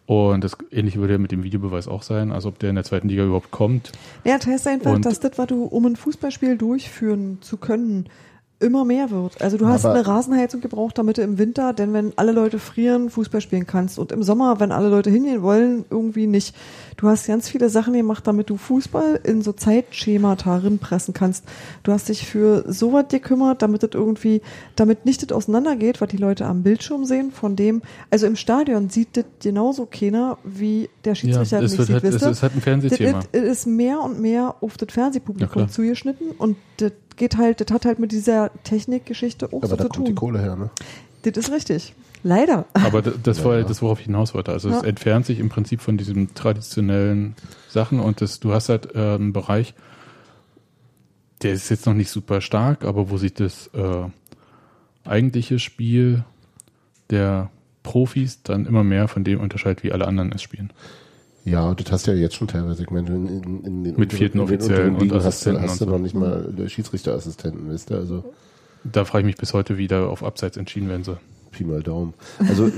Und 0.06 0.44
das 0.44 0.56
ähnliche 0.70 1.00
würde 1.00 1.14
ja 1.14 1.18
mit 1.18 1.32
dem 1.32 1.42
Videobeweis 1.42 1.88
auch 1.88 2.02
sein, 2.02 2.30
also 2.30 2.48
ob 2.48 2.60
der 2.60 2.70
in 2.70 2.76
der 2.76 2.84
zweiten 2.84 3.08
Liga 3.08 3.24
überhaupt 3.24 3.50
kommt. 3.50 3.90
Ja, 4.24 4.38
das 4.38 4.46
heißt 4.46 4.68
einfach, 4.68 4.92
und 4.92 5.04
dass 5.04 5.18
das, 5.18 5.32
was 5.36 5.48
du, 5.48 5.64
um 5.64 5.84
ein 5.84 5.96
Fußballspiel 5.96 6.56
durchführen 6.56 7.38
zu 7.40 7.56
können, 7.56 8.06
immer 8.58 8.86
mehr 8.86 9.10
wird. 9.10 9.42
Also 9.42 9.58
du 9.58 9.66
hast 9.66 9.84
Aber 9.84 9.94
eine 9.94 10.06
Rasenheizung 10.06 10.62
gebraucht, 10.62 10.96
damit 10.96 11.18
du 11.18 11.22
im 11.22 11.36
Winter, 11.36 11.74
denn 11.74 11.92
wenn 11.92 12.12
alle 12.16 12.32
Leute 12.32 12.58
frieren, 12.58 13.10
Fußball 13.10 13.42
spielen 13.42 13.66
kannst 13.66 13.98
und 13.98 14.12
im 14.12 14.22
Sommer, 14.22 14.60
wenn 14.60 14.72
alle 14.72 14.88
Leute 14.88 15.10
hingehen 15.10 15.42
wollen, 15.42 15.84
irgendwie 15.90 16.26
nicht. 16.26 16.56
Du 16.96 17.06
hast 17.08 17.26
ganz 17.26 17.50
viele 17.50 17.68
Sachen 17.68 17.92
gemacht, 17.92 18.26
damit 18.26 18.48
du 18.48 18.56
Fußball 18.56 19.20
in 19.24 19.42
so 19.42 19.52
Zeitschemata 19.52 20.62
pressen 20.80 21.12
kannst. 21.12 21.44
Du 21.82 21.92
hast 21.92 22.08
dich 22.08 22.26
für 22.26 22.64
sowas 22.72 23.06
gekümmert, 23.10 23.60
damit 23.60 23.82
das 23.82 23.90
irgendwie, 23.92 24.40
damit 24.74 25.04
nicht 25.04 25.22
das 25.22 25.36
auseinandergeht, 25.36 26.00
was 26.00 26.08
die 26.08 26.16
Leute 26.16 26.46
am 26.46 26.62
Bildschirm 26.62 27.04
sehen, 27.04 27.32
von 27.32 27.56
dem, 27.56 27.82
also 28.10 28.26
im 28.26 28.36
Stadion 28.36 28.88
sieht 28.88 29.18
das 29.18 29.26
genauso 29.42 29.84
keiner, 29.84 30.38
wie 30.44 30.88
der 31.04 31.14
Schiedsrichter 31.14 31.58
ja, 31.58 31.64
es 31.64 31.72
nicht 31.72 31.86
sieht, 31.86 31.94
halt, 31.94 32.04
es 32.04 32.22
ist 32.22 32.42
halt 32.42 32.54
ein 32.54 32.62
Fernsehthema. 32.62 33.20
Das 33.32 33.42
ist 33.42 33.66
mehr 33.66 34.00
und 34.00 34.18
mehr 34.20 34.54
auf 34.62 34.78
das 34.78 34.88
Fernsehpublikum 34.90 35.62
ja, 35.62 35.68
zugeschnitten 35.68 36.30
und 36.30 36.56
das 36.78 36.92
geht 37.16 37.36
halt, 37.36 37.60
das 37.60 37.70
hat 37.70 37.84
halt 37.84 37.98
mit 37.98 38.12
dieser 38.12 38.50
Technikgeschichte 38.64 39.46
auch 39.46 39.58
Aber 39.58 39.68
so 39.68 39.76
da 39.76 39.84
zu 39.84 39.88
kommt 39.88 39.94
tun. 39.94 40.04
die 40.06 40.14
Kohle 40.14 40.40
her, 40.40 40.56
ne? 40.56 40.70
Das 41.22 41.36
ist 41.36 41.52
richtig. 41.52 41.94
Leider. 42.22 42.66
Aber 42.72 43.02
das 43.02 43.44
war 43.44 43.58
ja, 43.58 43.62
das, 43.62 43.82
worauf 43.82 44.00
ich 44.00 44.06
hinaus 44.06 44.34
wollte. 44.34 44.52
Also 44.52 44.68
ja. 44.68 44.78
es 44.78 44.82
entfernt 44.82 45.26
sich 45.26 45.38
im 45.38 45.48
Prinzip 45.48 45.80
von 45.80 45.96
diesen 45.96 46.34
traditionellen 46.34 47.36
Sachen 47.68 48.00
und 48.00 48.20
das, 48.20 48.40
du 48.40 48.52
hast 48.52 48.68
halt 48.68 48.94
äh, 48.94 49.14
einen 49.14 49.32
Bereich, 49.32 49.74
der 51.42 51.52
ist 51.52 51.68
jetzt 51.68 51.86
noch 51.86 51.94
nicht 51.94 52.10
super 52.10 52.40
stark, 52.40 52.84
aber 52.84 53.10
wo 53.10 53.18
sich 53.18 53.34
das 53.34 53.68
äh, 53.74 54.08
eigentliche 55.04 55.58
Spiel 55.58 56.24
der 57.10 57.50
Profis 57.82 58.42
dann 58.42 58.66
immer 58.66 58.82
mehr 58.82 59.06
von 59.06 59.22
dem 59.22 59.40
unterscheidet, 59.40 59.84
wie 59.84 59.92
alle 59.92 60.08
anderen 60.08 60.32
es 60.32 60.42
spielen. 60.42 60.72
Ja, 61.46 61.72
das 61.74 61.92
hast 61.92 62.06
du 62.06 62.10
ja 62.10 62.16
jetzt 62.16 62.34
schon 62.34 62.48
teilweise. 62.48 62.82
Ich 62.82 62.90
meine, 62.90 63.06
in, 63.06 63.26
in, 63.28 63.64
in 63.64 63.84
den 63.84 63.96
mit 63.96 64.12
vierten 64.12 64.40
Offiziellen 64.40 64.96
und 64.96 65.12
hast, 65.12 65.46
hast 65.46 65.80
du 65.80 65.86
noch 65.86 65.98
nicht 65.98 66.14
mal 66.14 66.52
Schiedsrichterassistenten, 66.66 67.70
wisst 67.70 67.90
ihr? 67.90 67.98
Also 67.98 68.24
da 68.82 69.04
frage 69.04 69.20
ich 69.20 69.26
mich 69.26 69.36
bis 69.36 69.54
heute, 69.54 69.78
wie 69.78 69.86
da 69.86 70.06
auf 70.06 70.24
Abseits 70.24 70.56
entschieden 70.56 70.88
werden 70.88 71.04
soll. 71.04 71.18
Pi 71.52 71.64
mal 71.64 71.84
Daumen. 71.84 72.14
Also 72.48 72.68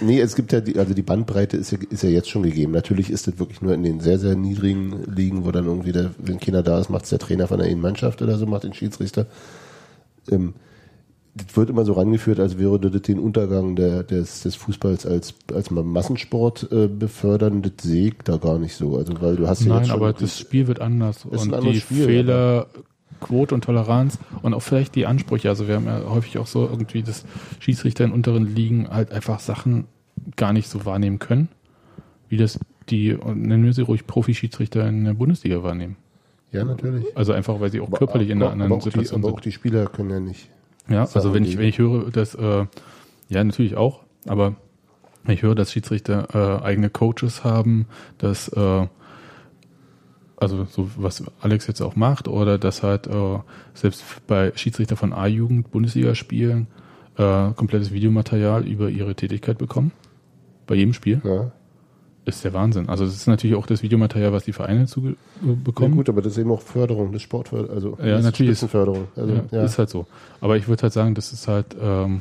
nee, 0.00 0.20
es 0.20 0.34
gibt 0.34 0.52
ja 0.52 0.60
die, 0.60 0.78
also 0.78 0.94
die 0.94 1.02
Bandbreite 1.02 1.56
ist 1.56 1.70
ja, 1.70 1.78
ist 1.88 2.02
ja 2.02 2.10
jetzt 2.10 2.28
schon 2.28 2.42
gegeben. 2.42 2.72
Natürlich 2.72 3.08
ist 3.10 3.28
das 3.28 3.38
wirklich 3.38 3.62
nur 3.62 3.72
in 3.72 3.84
den 3.84 4.00
sehr, 4.00 4.18
sehr 4.18 4.34
niedrigen 4.34 5.04
Ligen, 5.04 5.44
wo 5.44 5.52
dann 5.52 5.66
irgendwie 5.66 5.92
der, 5.92 6.10
wenn 6.18 6.40
keiner 6.40 6.64
da 6.64 6.80
ist, 6.80 6.90
macht 6.90 7.04
es 7.04 7.10
der 7.10 7.20
Trainer 7.20 7.46
von 7.46 7.60
der 7.60 7.74
Mannschaft 7.76 8.20
oder 8.20 8.36
so, 8.36 8.46
macht 8.46 8.64
den 8.64 8.74
Schiedsrichter. 8.74 9.26
Ähm, 10.28 10.54
das 11.46 11.56
wird 11.56 11.70
immer 11.70 11.84
so 11.84 11.94
rangeführt, 11.94 12.40
als 12.40 12.58
wäre 12.58 12.78
das 12.78 13.02
den 13.02 13.18
Untergang 13.18 13.76
der, 13.76 14.02
des, 14.02 14.42
des 14.42 14.54
Fußballs 14.56 15.06
als, 15.06 15.34
als 15.52 15.70
Massensport 15.70 16.68
äh, 16.70 16.88
befördern. 16.88 17.62
Das 17.62 17.72
sehe 17.82 18.08
ich 18.08 18.14
da 18.24 18.36
gar 18.36 18.58
nicht 18.58 18.74
so. 18.74 18.96
Also, 18.96 19.20
weil 19.20 19.36
du 19.36 19.48
hast 19.48 19.64
ja 19.64 19.80
Nein, 19.80 19.90
aber 19.90 20.12
das 20.12 20.38
Spiel 20.38 20.66
wird 20.66 20.80
anders. 20.80 21.24
Und 21.24 21.52
die 21.64 21.80
Spiel, 21.80 22.04
Fehler, 22.04 22.66
Quote 23.20 23.54
und 23.54 23.64
Toleranz 23.64 24.18
und 24.42 24.54
auch 24.54 24.62
vielleicht 24.62 24.94
die 24.94 25.06
Ansprüche. 25.06 25.48
Also 25.48 25.68
wir 25.68 25.76
haben 25.76 25.86
ja 25.86 26.02
häufig 26.08 26.38
auch 26.38 26.46
so 26.46 26.66
irgendwie, 26.66 27.02
dass 27.02 27.24
Schiedsrichter 27.58 28.04
in 28.04 28.12
unteren 28.12 28.54
Ligen 28.54 28.88
halt 28.88 29.12
einfach 29.12 29.40
Sachen 29.40 29.84
gar 30.36 30.52
nicht 30.52 30.68
so 30.68 30.84
wahrnehmen 30.84 31.18
können, 31.18 31.48
wie 32.28 32.36
das 32.36 32.58
die, 32.90 33.16
nennen 33.34 33.64
wir 33.64 33.72
sie 33.72 33.82
ruhig, 33.82 34.06
Profi-Schiedsrichter 34.06 34.88
in 34.88 35.04
der 35.04 35.14
Bundesliga 35.14 35.62
wahrnehmen. 35.62 35.96
Ja, 36.52 36.64
natürlich. 36.64 37.04
Also 37.14 37.32
einfach, 37.32 37.60
weil 37.60 37.70
sie 37.70 37.80
auch 37.80 37.90
körperlich 37.90 38.28
aber, 38.28 38.36
in 38.36 38.42
einer 38.42 38.52
anderen 38.52 38.80
Situation 38.80 38.92
die, 38.92 39.08
aber 39.08 39.16
sind. 39.16 39.24
Aber 39.24 39.34
auch 39.34 39.40
die 39.40 39.52
Spieler 39.52 39.86
können 39.86 40.10
ja 40.10 40.20
nicht. 40.20 40.48
Ja, 40.88 41.02
also 41.12 41.34
wenn 41.34 41.44
ich, 41.44 41.58
wenn 41.58 41.68
ich 41.68 41.78
höre, 41.78 42.10
dass, 42.10 42.34
äh, 42.34 42.66
ja, 43.28 43.44
natürlich 43.44 43.76
auch, 43.76 44.04
aber 44.26 44.56
wenn 45.24 45.34
ich 45.34 45.42
höre, 45.42 45.54
dass 45.54 45.72
Schiedsrichter 45.72 46.60
äh, 46.60 46.64
eigene 46.64 46.88
Coaches 46.90 47.44
haben, 47.44 47.86
dass, 48.16 48.48
äh, 48.48 48.86
also 50.36 50.64
so 50.64 50.90
was 50.96 51.24
Alex 51.40 51.66
jetzt 51.66 51.82
auch 51.82 51.96
macht, 51.96 52.28
oder 52.28 52.58
dass 52.58 52.82
halt 52.82 53.06
äh, 53.06 53.38
selbst 53.74 54.04
bei 54.26 54.52
Schiedsrichter 54.54 54.96
von 54.96 55.12
A-Jugend 55.12 55.70
Bundesliga 55.70 56.14
spielen 56.14 56.68
äh, 57.18 57.52
komplettes 57.54 57.92
Videomaterial 57.92 58.66
über 58.66 58.88
ihre 58.88 59.14
Tätigkeit 59.14 59.58
bekommen. 59.58 59.92
Bei 60.66 60.74
jedem 60.74 60.94
Spiel. 60.94 61.20
Ja. 61.24 61.50
Ist 62.28 62.44
der 62.44 62.52
Wahnsinn. 62.52 62.90
Also 62.90 63.06
das 63.06 63.14
ist 63.14 63.26
natürlich 63.26 63.56
auch 63.56 63.66
das 63.66 63.82
Videomaterial, 63.82 64.32
was 64.32 64.44
die 64.44 64.52
Vereine 64.52 64.86
zu 64.86 65.14
bekommen. 65.40 65.92
Ja, 65.92 65.96
gut, 65.96 66.08
aber 66.10 66.20
das 66.20 66.32
ist 66.32 66.38
eben 66.38 66.52
auch 66.52 66.60
Förderung, 66.60 67.10
das 67.10 67.22
Sportförderung, 67.22 67.74
also 67.74 67.98
ja, 68.02 68.20
natürlich 68.20 68.52
ist 68.52 68.70
Förderung. 68.70 69.08
Also, 69.16 69.32
ja, 69.32 69.42
ja. 69.50 69.64
Ist 69.64 69.78
halt 69.78 69.88
so. 69.88 70.06
Aber 70.42 70.58
ich 70.58 70.68
würde 70.68 70.82
halt 70.82 70.92
sagen, 70.92 71.14
das 71.14 71.32
ist 71.32 71.48
halt 71.48 71.74
ähm, 71.80 72.20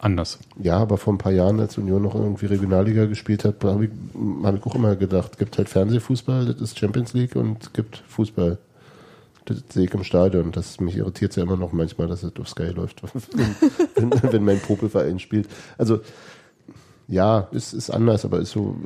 anders. 0.00 0.40
Ja, 0.60 0.78
aber 0.78 0.98
vor 0.98 1.14
ein 1.14 1.18
paar 1.18 1.30
Jahren, 1.30 1.60
als 1.60 1.78
Union 1.78 2.02
noch 2.02 2.16
irgendwie 2.16 2.46
Regionalliga 2.46 3.06
gespielt 3.06 3.44
hat, 3.44 3.62
habe 3.62 3.84
ich, 3.84 3.90
hab 4.42 4.56
ich 4.56 4.66
auch 4.66 4.74
immer 4.74 4.96
gedacht, 4.96 5.38
gibt 5.38 5.58
halt 5.58 5.68
Fernsehfußball, 5.68 6.46
das 6.46 6.60
ist 6.60 6.78
Champions 6.78 7.12
League 7.12 7.36
und 7.36 7.72
gibt 7.72 8.02
Fußball. 8.08 8.58
Das 9.44 9.62
sehe 9.68 9.84
ich 9.84 9.94
im 9.94 10.04
Stadion. 10.04 10.52
Das 10.52 10.80
mich 10.80 10.96
irritiert 10.96 11.36
ja 11.36 11.42
immer 11.42 11.56
noch 11.56 11.72
manchmal, 11.72 12.08
dass 12.08 12.22
es 12.22 12.32
auf 12.36 12.48
Sky 12.48 12.70
läuft, 12.70 13.02
wenn, 13.94 14.10
wenn, 14.10 14.32
wenn 14.32 14.44
mein 14.44 14.58
Popelverein 14.58 15.20
spielt. 15.20 15.48
Also 15.78 16.00
ja, 17.08 17.48
ist, 17.50 17.72
ist 17.72 17.90
anders, 17.90 18.24
aber 18.24 18.40
ist 18.40 18.52
so, 18.52 18.76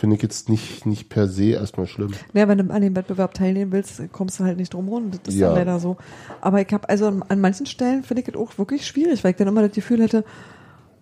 finde 0.00 0.16
ich 0.16 0.22
jetzt 0.22 0.48
nicht, 0.48 0.86
nicht 0.86 1.08
per 1.08 1.28
se 1.28 1.50
erstmal 1.50 1.86
schlimm. 1.86 2.12
Ja, 2.32 2.48
wenn 2.48 2.58
du 2.58 2.72
an 2.72 2.82
dem 2.82 2.96
Wettbewerb 2.96 3.34
teilnehmen 3.34 3.72
willst, 3.72 4.00
kommst 4.12 4.40
du 4.40 4.44
halt 4.44 4.56
nicht 4.56 4.72
drum 4.72 4.88
rum. 4.88 5.10
Das 5.10 5.34
ist 5.34 5.38
ja. 5.38 5.48
dann 5.48 5.58
leider 5.58 5.78
so. 5.78 5.98
Aber 6.40 6.60
ich 6.60 6.72
habe, 6.72 6.88
also 6.88 7.06
an, 7.06 7.22
an, 7.28 7.40
manchen 7.40 7.66
Stellen 7.66 8.02
finde 8.02 8.22
ich 8.22 8.28
es 8.28 8.34
auch 8.34 8.56
wirklich 8.56 8.86
schwierig, 8.86 9.22
weil 9.22 9.32
ich 9.32 9.36
dann 9.36 9.48
immer 9.48 9.62
das 9.62 9.72
Gefühl 9.72 10.02
hätte, 10.02 10.24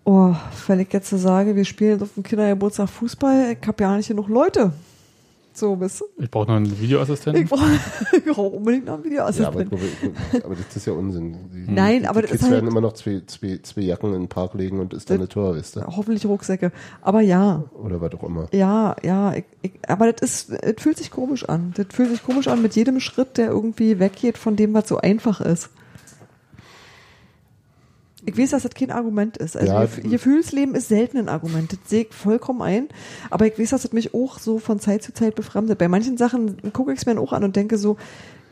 oh, 0.05 0.35
wenn 0.67 0.81
ich 0.81 0.93
jetzt 0.93 1.11
so 1.11 1.17
sage, 1.17 1.55
wir 1.55 1.65
spielen 1.65 2.03
auf 2.03 2.15
dem 2.15 2.23
Kindergeburtstag 2.25 2.89
Fußball, 2.89 3.57
ich 3.61 3.69
habe 3.69 3.83
ja 3.85 3.97
nicht 3.97 4.09
genug 4.09 4.29
Leute. 4.29 4.73
So 5.59 5.75
bist 5.75 6.05
Ich 6.19 6.31
brauche 6.31 6.47
noch 6.47 6.57
einen 6.57 6.81
Videoassistenten. 6.81 7.43
Ich 7.43 7.49
brauche 7.51 7.67
brauch 8.33 8.53
unbedingt 8.53 8.87
noch 8.87 8.95
einen 8.95 9.05
Videoassistenten. 9.05 9.71
Ja, 9.71 10.09
aber, 10.33 10.45
aber, 10.45 10.55
das 10.55 10.77
ist 10.77 10.87
ja 10.87 10.93
Unsinn. 10.93 11.37
Die, 11.53 11.71
Nein, 11.71 12.07
aber 12.07 12.23
die 12.23 12.29
Kids 12.29 12.43
halt 12.43 12.53
werden 12.53 12.69
immer 12.69 12.81
noch 12.81 12.93
zwei, 12.93 13.23
zwei, 13.27 13.59
zwei 13.63 13.81
Jacken 13.81 14.15
in 14.15 14.23
den 14.23 14.29
Park 14.29 14.55
legen 14.55 14.79
und 14.79 14.95
ist 14.95 15.11
dann 15.11 15.19
eine 15.19 15.29
Torweste. 15.29 15.85
Hoffentlich 15.87 16.25
Rucksäcke. 16.27 16.71
Aber 17.03 17.21
ja. 17.23 17.65
Oder 17.83 18.01
was 18.01 18.15
auch 18.15 18.23
immer. 18.23 18.47
Ja, 18.53 18.95
ja. 19.03 19.35
Ich, 19.35 19.45
ich, 19.63 19.73
aber 19.89 20.13
das 20.13 20.23
ist, 20.23 20.53
das 20.53 20.75
fühlt 20.79 20.97
sich 20.97 21.11
komisch 21.11 21.49
an. 21.49 21.75
Das 21.77 21.87
fühlt 21.91 22.11
sich 22.11 22.23
komisch 22.23 22.47
an 22.47 22.63
mit 22.63 22.77
jedem 22.77 23.01
Schritt, 23.01 23.37
der 23.37 23.49
irgendwie 23.49 23.99
weggeht 23.99 24.39
von 24.39 24.55
dem, 24.55 24.75
was 24.75 24.89
so 24.89 24.99
einfach 24.99 25.41
ist. 25.41 25.71
Ich 28.29 28.39
weiß, 28.39 28.51
dass 28.51 28.63
das 28.63 28.75
kein 28.75 28.91
Argument 28.91 29.37
ist. 29.39 29.57
Also 29.57 29.73
ja, 29.73 29.87
Gefühlsleben 30.03 30.75
ist 30.75 30.89
selten 30.89 31.17
ein 31.17 31.29
Argument. 31.29 31.73
Das 31.73 31.79
sehe 31.87 32.03
ich 32.03 32.15
vollkommen 32.15 32.61
ein. 32.61 32.89
Aber 33.31 33.47
ich 33.47 33.59
weiß, 33.59 33.71
dass 33.71 33.83
das 33.83 33.93
mich 33.93 34.13
auch 34.13 34.39
so 34.39 34.59
von 34.59 34.81
Zeit 34.81 35.03
zu 35.03 35.15
Zeit 35.15 35.35
befremdet. 35.35 35.79
Bei 35.79 35.89
manchen 35.89 36.19
Sachen 36.19 36.73
gucke 36.73 36.93
ich 36.93 36.99
es 36.99 37.07
mir 37.07 37.19
auch 37.19 37.33
an 37.33 37.45
und 37.45 37.57
denke 37.57 37.79
so, 37.79 37.97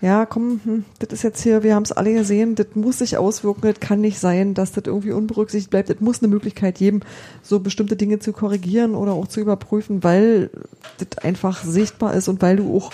ja, 0.00 0.26
komm, 0.26 0.60
hm, 0.64 0.84
das 0.98 1.12
ist 1.12 1.22
jetzt 1.22 1.42
hier, 1.42 1.62
wir 1.62 1.74
haben 1.74 1.82
es 1.82 1.92
alle 1.92 2.12
gesehen, 2.12 2.54
das 2.54 2.68
muss 2.74 2.98
sich 2.98 3.16
auswirken, 3.16 3.62
das 3.62 3.80
kann 3.80 4.00
nicht 4.00 4.18
sein, 4.18 4.54
dass 4.54 4.72
das 4.72 4.84
irgendwie 4.86 5.12
unberücksichtigt 5.12 5.70
bleibt. 5.70 5.90
Es 5.90 6.00
muss 6.00 6.22
eine 6.22 6.28
Möglichkeit 6.28 6.76
geben, 6.76 7.00
so 7.42 7.60
bestimmte 7.60 7.96
Dinge 7.96 8.18
zu 8.18 8.32
korrigieren 8.32 8.94
oder 8.94 9.12
auch 9.12 9.26
zu 9.26 9.40
überprüfen, 9.40 10.04
weil 10.04 10.50
das 10.98 11.24
einfach 11.24 11.64
sichtbar 11.64 12.14
ist 12.14 12.28
und 12.28 12.42
weil 12.42 12.56
du 12.56 12.76
auch, 12.76 12.92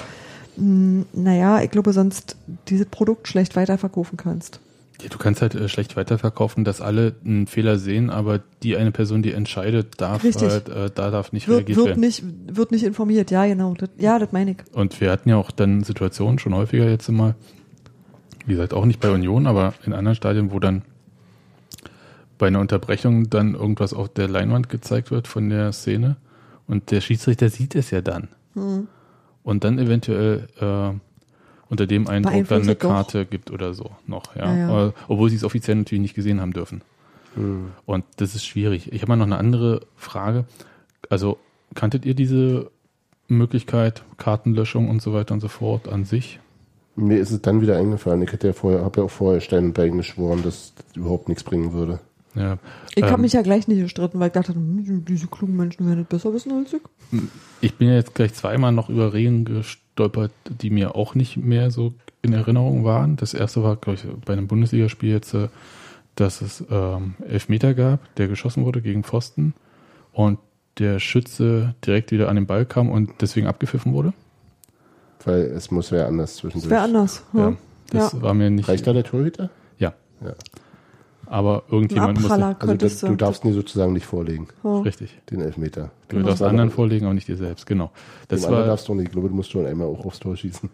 mh, 0.56 0.64
hm, 0.64 1.06
naja, 1.12 1.62
ich 1.62 1.70
glaube, 1.70 1.92
sonst 1.92 2.36
dieses 2.68 2.86
Produkt 2.86 3.28
schlecht 3.28 3.56
weiterverkaufen 3.56 4.16
kannst. 4.16 4.60
Ja, 5.02 5.08
du 5.08 5.18
kannst 5.18 5.42
halt 5.42 5.54
äh, 5.54 5.68
schlecht 5.68 5.96
weiterverkaufen, 5.96 6.64
dass 6.64 6.80
alle 6.80 7.14
einen 7.24 7.46
Fehler 7.46 7.78
sehen, 7.78 8.10
aber 8.10 8.40
die 8.62 8.76
eine 8.76 8.92
Person, 8.92 9.22
die 9.22 9.32
entscheidet, 9.32 10.00
darf 10.00 10.22
Richtig. 10.22 10.48
halt, 10.48 10.68
äh, 10.68 10.90
da 10.94 11.10
darf 11.10 11.32
nicht 11.32 11.48
wird, 11.48 11.58
reagiert 11.58 11.76
wird 11.76 11.86
werden. 11.88 12.00
Nicht, 12.00 12.24
wird 12.46 12.70
nicht 12.70 12.84
informiert, 12.84 13.30
ja, 13.30 13.46
genau. 13.46 13.74
Das, 13.74 13.90
ja, 13.98 14.18
das 14.18 14.32
meine 14.32 14.52
ich. 14.52 14.58
Und 14.72 15.00
wir 15.00 15.10
hatten 15.10 15.28
ja 15.28 15.36
auch 15.36 15.50
dann 15.50 15.82
Situationen 15.82 16.38
schon 16.38 16.54
häufiger 16.54 16.88
jetzt 16.88 17.10
mal, 17.10 17.34
wie 18.46 18.52
gesagt, 18.52 18.74
auch 18.74 18.84
nicht 18.84 19.00
bei 19.00 19.10
Union, 19.10 19.46
aber 19.46 19.74
in 19.84 19.92
anderen 19.92 20.14
Stadien, 20.14 20.52
wo 20.52 20.60
dann 20.60 20.82
bei 22.38 22.48
einer 22.48 22.60
Unterbrechung 22.60 23.30
dann 23.30 23.54
irgendwas 23.54 23.94
auf 23.94 24.08
der 24.08 24.28
Leinwand 24.28 24.68
gezeigt 24.68 25.10
wird 25.10 25.28
von 25.28 25.48
der 25.48 25.72
Szene 25.72 26.16
und 26.66 26.90
der 26.90 27.00
Schiedsrichter 27.00 27.48
sieht 27.48 27.74
es 27.74 27.90
ja 27.90 28.00
dann. 28.00 28.28
Hm. 28.54 28.88
Und 29.42 29.64
dann 29.64 29.78
eventuell 29.78 30.48
äh, 30.60 30.98
unter 31.72 31.86
dem 31.86 32.06
Eindruck 32.06 32.48
dann 32.48 32.62
eine 32.62 32.76
Karte 32.76 33.24
doch. 33.24 33.30
gibt 33.30 33.50
oder 33.50 33.72
so 33.72 33.92
noch, 34.06 34.36
ja. 34.36 34.54
ja, 34.54 34.84
ja. 34.84 34.92
Obwohl 35.08 35.30
sie 35.30 35.36
es 35.36 35.42
offiziell 35.42 35.76
natürlich 35.76 36.02
nicht 36.02 36.14
gesehen 36.14 36.38
haben 36.38 36.52
dürfen. 36.52 36.82
Mhm. 37.34 37.68
Und 37.86 38.04
das 38.18 38.34
ist 38.34 38.44
schwierig. 38.44 38.92
Ich 38.92 39.00
habe 39.00 39.08
mal 39.08 39.16
noch 39.16 39.24
eine 39.24 39.38
andere 39.38 39.80
Frage. 39.96 40.44
Also, 41.08 41.38
kanntet 41.74 42.04
ihr 42.04 42.12
diese 42.12 42.70
Möglichkeit, 43.26 44.02
Kartenlöschung 44.18 44.90
und 44.90 45.00
so 45.00 45.14
weiter 45.14 45.32
und 45.32 45.40
so 45.40 45.48
fort 45.48 45.88
an 45.88 46.04
sich? 46.04 46.40
Mir 46.94 47.18
ist 47.18 47.30
es 47.30 47.40
dann 47.40 47.62
wieder 47.62 47.78
eingefallen. 47.78 48.20
Ich 48.20 48.32
hätte 48.32 48.48
ja 48.48 48.52
vorher, 48.52 48.84
habe 48.84 49.00
ja 49.00 49.06
auch 49.06 49.10
vorher 49.10 49.40
Stein 49.40 49.64
und 49.64 49.72
Bein 49.72 49.96
geschworen, 49.96 50.42
dass 50.42 50.74
das 50.74 50.94
überhaupt 50.94 51.30
nichts 51.30 51.42
bringen 51.42 51.72
würde. 51.72 52.00
Ja, 52.34 52.58
ich 52.94 53.02
ähm, 53.02 53.10
habe 53.10 53.22
mich 53.22 53.32
ja 53.32 53.40
gleich 53.40 53.66
nicht 53.66 53.80
gestritten, 53.80 54.20
weil 54.20 54.26
ich 54.26 54.34
dachte, 54.34 54.52
hm, 54.54 55.06
diese 55.06 55.26
klugen 55.26 55.56
Menschen 55.56 55.86
werden 55.86 56.00
nicht 56.00 56.10
besser 56.10 56.34
wissen 56.34 56.52
als 56.52 56.74
ich. 56.74 56.82
Ich 57.62 57.76
bin 57.76 57.88
ja 57.88 57.94
jetzt 57.94 58.14
gleich 58.14 58.34
zweimal 58.34 58.72
noch 58.72 58.90
über 58.90 59.14
Regeln 59.14 59.46
gestolpert, 59.92 60.32
die 60.48 60.70
mir 60.70 60.94
auch 60.96 61.14
nicht 61.14 61.36
mehr 61.36 61.70
so 61.70 61.92
in 62.22 62.32
Erinnerung 62.32 62.84
waren. 62.84 63.16
Das 63.16 63.34
erste 63.34 63.62
war, 63.62 63.76
glaube 63.76 63.98
ich, 63.98 64.24
bei 64.24 64.32
einem 64.32 64.48
Bundesligaspiel 64.48 65.10
jetzt, 65.10 65.34
äh, 65.34 65.48
dass 66.14 66.40
es 66.40 66.64
ähm, 66.70 67.14
Elfmeter 67.26 67.74
gab, 67.74 68.14
der 68.16 68.28
geschossen 68.28 68.64
wurde 68.64 68.82
gegen 68.82 69.02
Pfosten 69.02 69.54
und 70.12 70.38
der 70.78 70.98
Schütze 70.98 71.74
direkt 71.84 72.10
wieder 72.10 72.28
an 72.28 72.36
den 72.36 72.46
Ball 72.46 72.64
kam 72.64 72.90
und 72.90 73.10
deswegen 73.20 73.46
abgepfiffen 73.46 73.92
wurde. 73.92 74.12
Weil 75.24 75.42
es 75.42 75.70
muss 75.70 75.90
ja 75.90 76.06
anders 76.06 76.36
zwischendurch. 76.36 76.64
Es 76.64 76.70
wäre 76.70 76.82
anders. 76.82 77.24
Ja, 77.32 77.50
ja 77.50 77.56
das 77.90 78.12
ja. 78.12 78.22
war 78.22 78.34
mir 78.34 78.50
nicht. 78.50 78.68
Reicht 78.68 78.86
da 78.86 78.92
der 78.92 79.04
Torhüter? 79.04 79.50
Ja. 79.78 79.92
ja 80.22 80.34
aber 81.26 81.64
irgendjemand 81.70 82.20
muss. 82.20 82.30
Also 82.30 82.74
das, 82.74 83.00
du 83.00 83.16
darfst 83.16 83.44
nie 83.44 83.52
sozusagen 83.52 83.92
nicht 83.92 84.06
vorlegen. 84.06 84.48
Oh. 84.62 84.80
Richtig. 84.80 85.18
Den 85.30 85.40
Elfmeter. 85.40 85.90
Du 86.08 86.16
genau. 86.16 86.28
darfst 86.28 86.42
anderen 86.42 86.70
vorlegen, 86.70 87.06
aber 87.06 87.14
nicht 87.14 87.28
dir 87.28 87.36
selbst, 87.36 87.66
genau. 87.66 87.90
Das 88.28 88.48
war, 88.48 88.64
darfst 88.66 88.88
du 88.88 88.94
nicht. 88.94 89.06
Ich 89.06 89.12
glaube, 89.12 89.28
du 89.28 89.34
musst 89.34 89.50
schon 89.50 89.66
einmal 89.66 89.86
auch 89.86 90.04
aufs 90.04 90.20
Tor 90.20 90.36
schießen. 90.36 90.68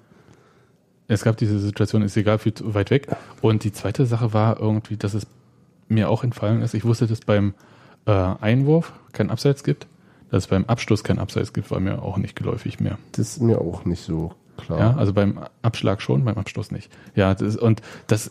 Es 1.08 1.24
gab 1.24 1.36
diese 1.38 1.58
Situation, 1.58 2.02
ist 2.02 2.16
egal, 2.16 2.38
viel 2.38 2.52
zu 2.52 2.74
weit 2.74 2.90
weg. 2.90 3.08
Und 3.40 3.64
die 3.64 3.72
zweite 3.72 4.04
Sache 4.04 4.34
war 4.34 4.60
irgendwie, 4.60 4.96
dass 4.96 5.14
es 5.14 5.26
mir 5.88 6.10
auch 6.10 6.22
entfallen 6.22 6.60
ist. 6.60 6.74
Ich 6.74 6.84
wusste, 6.84 7.06
dass 7.06 7.20
beim 7.20 7.54
äh, 8.06 8.10
Einwurf 8.12 8.92
kein 9.12 9.30
Abseits 9.30 9.64
gibt. 9.64 9.86
Dass 10.30 10.44
es 10.44 10.46
beim 10.48 10.66
Abschluss 10.66 11.04
kein 11.04 11.18
Abseits 11.18 11.54
gibt, 11.54 11.70
war 11.70 11.80
mir 11.80 12.02
auch 12.02 12.18
nicht 12.18 12.36
geläufig 12.36 12.80
mehr. 12.80 12.98
Das 13.12 13.28
ist 13.28 13.40
mir 13.40 13.62
auch 13.62 13.86
nicht 13.86 14.02
so 14.02 14.32
klar. 14.58 14.78
Ja, 14.78 14.96
also 14.96 15.14
beim 15.14 15.38
Abschlag 15.62 16.02
schon, 16.02 16.24
beim 16.24 16.36
Abschluss 16.36 16.70
nicht. 16.70 16.90
Ja, 17.14 17.34
das, 17.34 17.56
und 17.56 17.80
das 18.06 18.30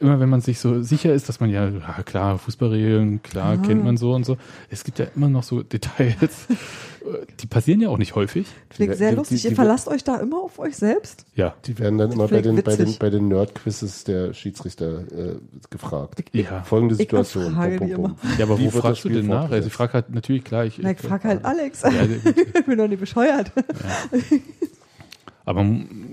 immer 0.00 0.20
wenn 0.20 0.28
man 0.28 0.40
sich 0.40 0.60
so 0.60 0.82
sicher 0.82 1.12
ist, 1.12 1.28
dass 1.28 1.40
man 1.40 1.50
ja, 1.50 1.68
ja 1.68 2.02
klar, 2.04 2.38
Fußballregeln, 2.38 3.22
klar, 3.22 3.58
ah. 3.58 3.66
kennt 3.66 3.84
man 3.84 3.96
so 3.96 4.14
und 4.14 4.24
so. 4.24 4.36
Es 4.70 4.84
gibt 4.84 4.98
ja 4.98 5.06
immer 5.16 5.28
noch 5.28 5.42
so 5.42 5.62
Details, 5.62 6.46
die 7.40 7.46
passieren 7.46 7.80
ja 7.80 7.88
auch 7.88 7.98
nicht 7.98 8.14
häufig. 8.14 8.46
Finde 8.70 8.94
sehr 8.94 9.12
lustig. 9.12 9.42
Die, 9.42 9.48
die, 9.48 9.52
Ihr 9.52 9.56
verlasst 9.56 9.88
euch 9.88 10.04
da 10.04 10.16
immer 10.16 10.42
auf 10.42 10.58
euch 10.58 10.76
selbst? 10.76 11.24
Ja. 11.34 11.54
Die 11.64 11.78
werden 11.78 11.98
dann 11.98 12.12
immer 12.12 12.28
bei 12.28 12.42
den, 12.42 12.62
bei 12.62 12.76
den, 12.76 12.96
bei 12.98 13.10
den 13.10 13.28
Nerd-Quizzes 13.28 14.04
der 14.04 14.34
Schiedsrichter 14.34 15.00
äh, 15.00 15.36
gefragt. 15.70 16.24
Ja. 16.32 16.62
Folgende 16.62 16.94
Situation. 16.94 17.54
Frage 17.54 17.78
bum, 17.78 17.88
bum, 17.88 18.02
bum. 18.02 18.16
Ja, 18.38 18.44
aber 18.44 18.60
wo 18.60 18.70
fragst 18.70 19.04
du 19.04 19.08
denn 19.08 19.26
nach? 19.26 19.50
Also 19.50 19.68
ich 19.68 19.72
frage 19.72 19.94
halt 19.94 20.10
natürlich 20.10 20.44
klar. 20.44 20.64
Ich, 20.64 20.78
Na, 20.78 20.92
ich 20.92 20.98
frage 20.98 21.28
halt 21.28 21.44
Alex. 21.44 21.82
Ja, 21.82 21.90
ich 22.54 22.66
bin 22.66 22.78
doch 22.78 22.88
nicht 22.88 23.00
bescheuert. 23.00 23.52
Ja. 23.56 24.18
Aber 25.48 25.64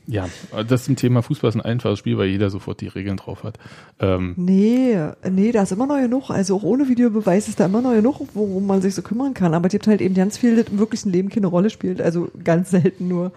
ja, 0.07 0.29
das 0.65 0.83
ist 0.83 0.87
ein 0.87 0.95
Thema 0.95 1.21
Fußball 1.21 1.49
ist 1.49 1.55
ein 1.55 1.61
einfaches 1.61 1.99
Spiel, 1.99 2.17
weil 2.17 2.29
jeder 2.29 2.49
sofort 2.49 2.79
die 2.79 2.87
Regeln 2.87 3.17
drauf 3.17 3.43
hat. 3.43 3.59
Ähm 3.99 4.33
nee, 4.37 4.97
nee, 5.29 5.51
da 5.51 5.63
ist 5.63 5.73
immer 5.73 5.87
noch 5.87 5.99
genug. 5.99 6.29
Also 6.29 6.55
auch 6.55 6.63
ohne 6.63 6.87
Videobeweis 6.87 7.49
ist 7.49 7.59
da 7.59 7.65
immer 7.65 7.81
noch 7.81 7.91
genug, 7.91 8.21
worum 8.33 8.65
man 8.65 8.81
sich 8.81 8.95
so 8.95 9.01
kümmern 9.01 9.33
kann. 9.33 9.53
Aber 9.53 9.65
es 9.65 9.73
gibt 9.73 9.87
halt 9.87 9.99
eben 9.99 10.15
ganz 10.15 10.37
viel, 10.37 10.55
das 10.55 10.71
im 10.71 10.79
wirklichen 10.79 11.11
Leben 11.11 11.27
keine 11.27 11.47
Rolle 11.47 11.69
spielt. 11.69 11.99
Also 12.01 12.31
ganz 12.45 12.69
selten 12.69 13.09
nur. 13.09 13.33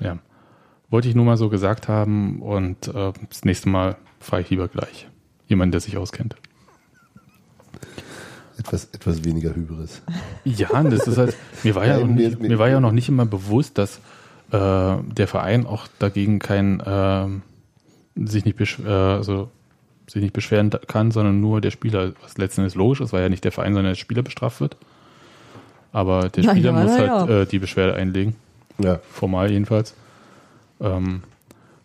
Ja. 0.00 0.18
Wollte 0.90 1.06
ich 1.06 1.14
nur 1.14 1.24
mal 1.24 1.36
so 1.36 1.48
gesagt 1.48 1.86
haben 1.86 2.42
und 2.42 2.88
äh, 2.88 3.12
das 3.28 3.44
nächste 3.44 3.68
Mal 3.68 3.94
frage 4.18 4.42
ich 4.42 4.50
lieber 4.50 4.66
gleich. 4.66 5.06
Jemand, 5.46 5.72
der 5.74 5.80
sich 5.80 5.96
auskennt. 5.96 6.34
Etwas, 8.58 8.86
etwas 8.86 9.22
weniger 9.22 9.54
Hybris. 9.54 10.02
Ja, 10.44 10.82
das 10.82 11.06
ist 11.06 11.18
halt, 11.18 11.36
mir 11.62 11.76
war 11.76 11.86
ja, 11.86 12.00
ja 12.00 12.04
nicht, 12.04 12.40
mir 12.40 12.58
war 12.58 12.68
ja 12.68 12.80
noch 12.80 12.90
nicht 12.90 13.08
immer 13.08 13.26
bewusst, 13.26 13.78
dass 13.78 14.00
äh, 14.50 14.96
der 15.02 15.26
Verein 15.26 15.66
auch 15.66 15.86
dagegen 15.98 16.38
kein 16.38 16.80
äh, 16.80 17.26
sich 18.16 18.44
nicht 18.44 18.58
äh, 18.80 18.88
also 18.88 19.50
sich 20.06 20.22
nicht 20.22 20.32
beschweren 20.32 20.70
kann, 20.86 21.10
sondern 21.10 21.40
nur 21.40 21.60
der 21.60 21.70
Spieler, 21.70 22.12
was 22.22 22.38
letztendlich 22.38 22.74
logisch 22.74 23.00
ist, 23.00 23.12
weil 23.12 23.22
ja 23.22 23.28
nicht 23.28 23.44
der 23.44 23.52
Verein, 23.52 23.74
sondern 23.74 23.92
der 23.92 24.00
Spieler 24.00 24.22
bestraft 24.22 24.60
wird. 24.60 24.76
Aber 25.92 26.28
der 26.28 26.42
Spieler 26.42 26.72
ja, 26.72 26.82
muss 26.82 26.92
halt 26.92 27.06
ja. 27.06 27.40
äh, 27.42 27.46
die 27.46 27.58
Beschwerde 27.58 27.94
einlegen. 27.94 28.36
Ja. 28.78 29.00
Formal 29.10 29.50
jedenfalls. 29.50 29.94
Ähm, 30.80 31.22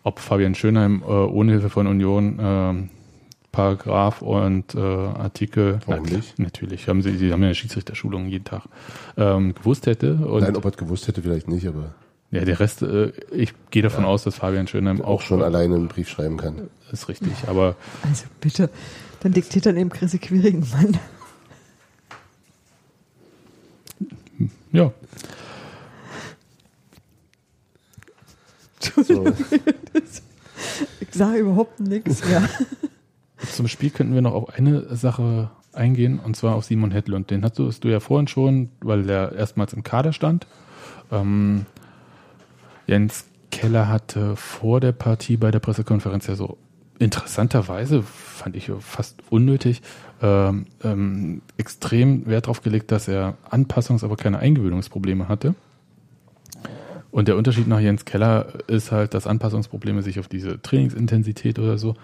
ob 0.02 0.20
Fabian 0.20 0.54
Schönheim 0.54 1.02
äh, 1.02 1.10
ohne 1.10 1.52
Hilfe 1.52 1.70
von 1.70 1.86
Union 1.86 2.38
äh, 2.38 2.88
Paragraph 3.50 4.20
und 4.20 4.74
äh, 4.74 4.78
Artikel. 4.78 5.80
Warum 5.86 6.06
na, 6.10 6.16
nicht? 6.16 6.38
Natürlich. 6.38 6.88
Haben 6.88 7.02
sie, 7.02 7.16
sie 7.16 7.32
haben 7.32 7.40
ja 7.40 7.46
eine 7.46 7.54
Schiedsrichterschulung 7.54 8.28
jeden 8.28 8.44
Tag. 8.44 8.62
Ähm, 9.16 9.54
gewusst 9.54 9.86
hätte. 9.86 10.14
Und 10.14 10.42
Nein, 10.42 10.56
ob 10.56 10.64
er 10.64 10.70
es 10.72 10.76
gewusst 10.76 11.08
hätte, 11.08 11.22
vielleicht 11.22 11.48
nicht, 11.48 11.66
aber. 11.66 11.94
Ja, 12.34 12.44
der 12.44 12.58
Rest, 12.58 12.82
äh, 12.82 13.12
ich 13.30 13.54
gehe 13.70 13.82
davon 13.82 14.02
ja. 14.02 14.10
aus, 14.10 14.24
dass 14.24 14.36
Fabian 14.36 14.66
Schönheim 14.66 15.00
auch, 15.00 15.06
auch 15.06 15.20
schon 15.22 15.40
alleine 15.40 15.76
einen 15.76 15.86
Brief 15.86 16.08
schreiben 16.08 16.36
kann. 16.36 16.68
Ist 16.90 17.08
richtig, 17.08 17.32
aber. 17.46 17.76
Also 18.02 18.24
bitte, 18.40 18.70
dann 19.20 19.32
diktiert 19.32 19.66
dann 19.66 19.76
eben 19.76 19.88
Chrissy 19.88 20.18
Quiring, 20.18 20.66
Mann. 20.72 20.98
Ja. 24.72 24.92
So. 28.80 29.26
Ich 31.00 31.08
sage 31.12 31.38
überhaupt 31.38 31.78
nichts 31.78 32.24
mehr. 32.24 32.48
Zum 33.52 33.68
Spiel 33.68 33.90
könnten 33.90 34.14
wir 34.14 34.22
noch 34.22 34.34
auf 34.34 34.48
eine 34.50 34.96
Sache 34.96 35.52
eingehen, 35.72 36.18
und 36.18 36.34
zwar 36.34 36.56
auf 36.56 36.64
Simon 36.64 36.90
Hedlund. 36.90 37.30
Den 37.30 37.44
hattest 37.44 37.84
du 37.84 37.88
ja 37.88 38.00
vorhin 38.00 38.26
schon, 38.26 38.70
weil 38.80 39.08
er 39.08 39.32
erstmals 39.32 39.72
im 39.72 39.84
Kader 39.84 40.12
stand. 40.12 40.48
Ähm, 41.12 41.66
Jens 42.86 43.26
Keller 43.50 43.88
hatte 43.88 44.36
vor 44.36 44.80
der 44.80 44.92
Partie 44.92 45.36
bei 45.36 45.50
der 45.50 45.60
Pressekonferenz 45.60 46.26
ja 46.26 46.34
so 46.34 46.58
interessanterweise, 46.98 48.02
fand 48.02 48.56
ich 48.56 48.70
fast 48.80 49.22
unnötig, 49.30 49.82
ähm, 50.22 50.66
ähm, 50.82 51.42
extrem 51.56 52.26
Wert 52.26 52.46
darauf 52.46 52.62
gelegt, 52.62 52.92
dass 52.92 53.08
er 53.08 53.36
Anpassungs-, 53.50 54.04
aber 54.04 54.16
keine 54.16 54.38
Eingewöhnungsprobleme 54.38 55.28
hatte. 55.28 55.54
Und 57.10 57.28
der 57.28 57.36
Unterschied 57.36 57.68
nach 57.68 57.78
Jens 57.78 58.04
Keller 58.04 58.46
ist 58.66 58.90
halt, 58.90 59.14
dass 59.14 59.28
Anpassungsprobleme 59.28 60.02
sich 60.02 60.18
auf 60.18 60.26
diese 60.26 60.60
Trainingsintensität 60.60 61.60
oder 61.60 61.78
so 61.78 61.94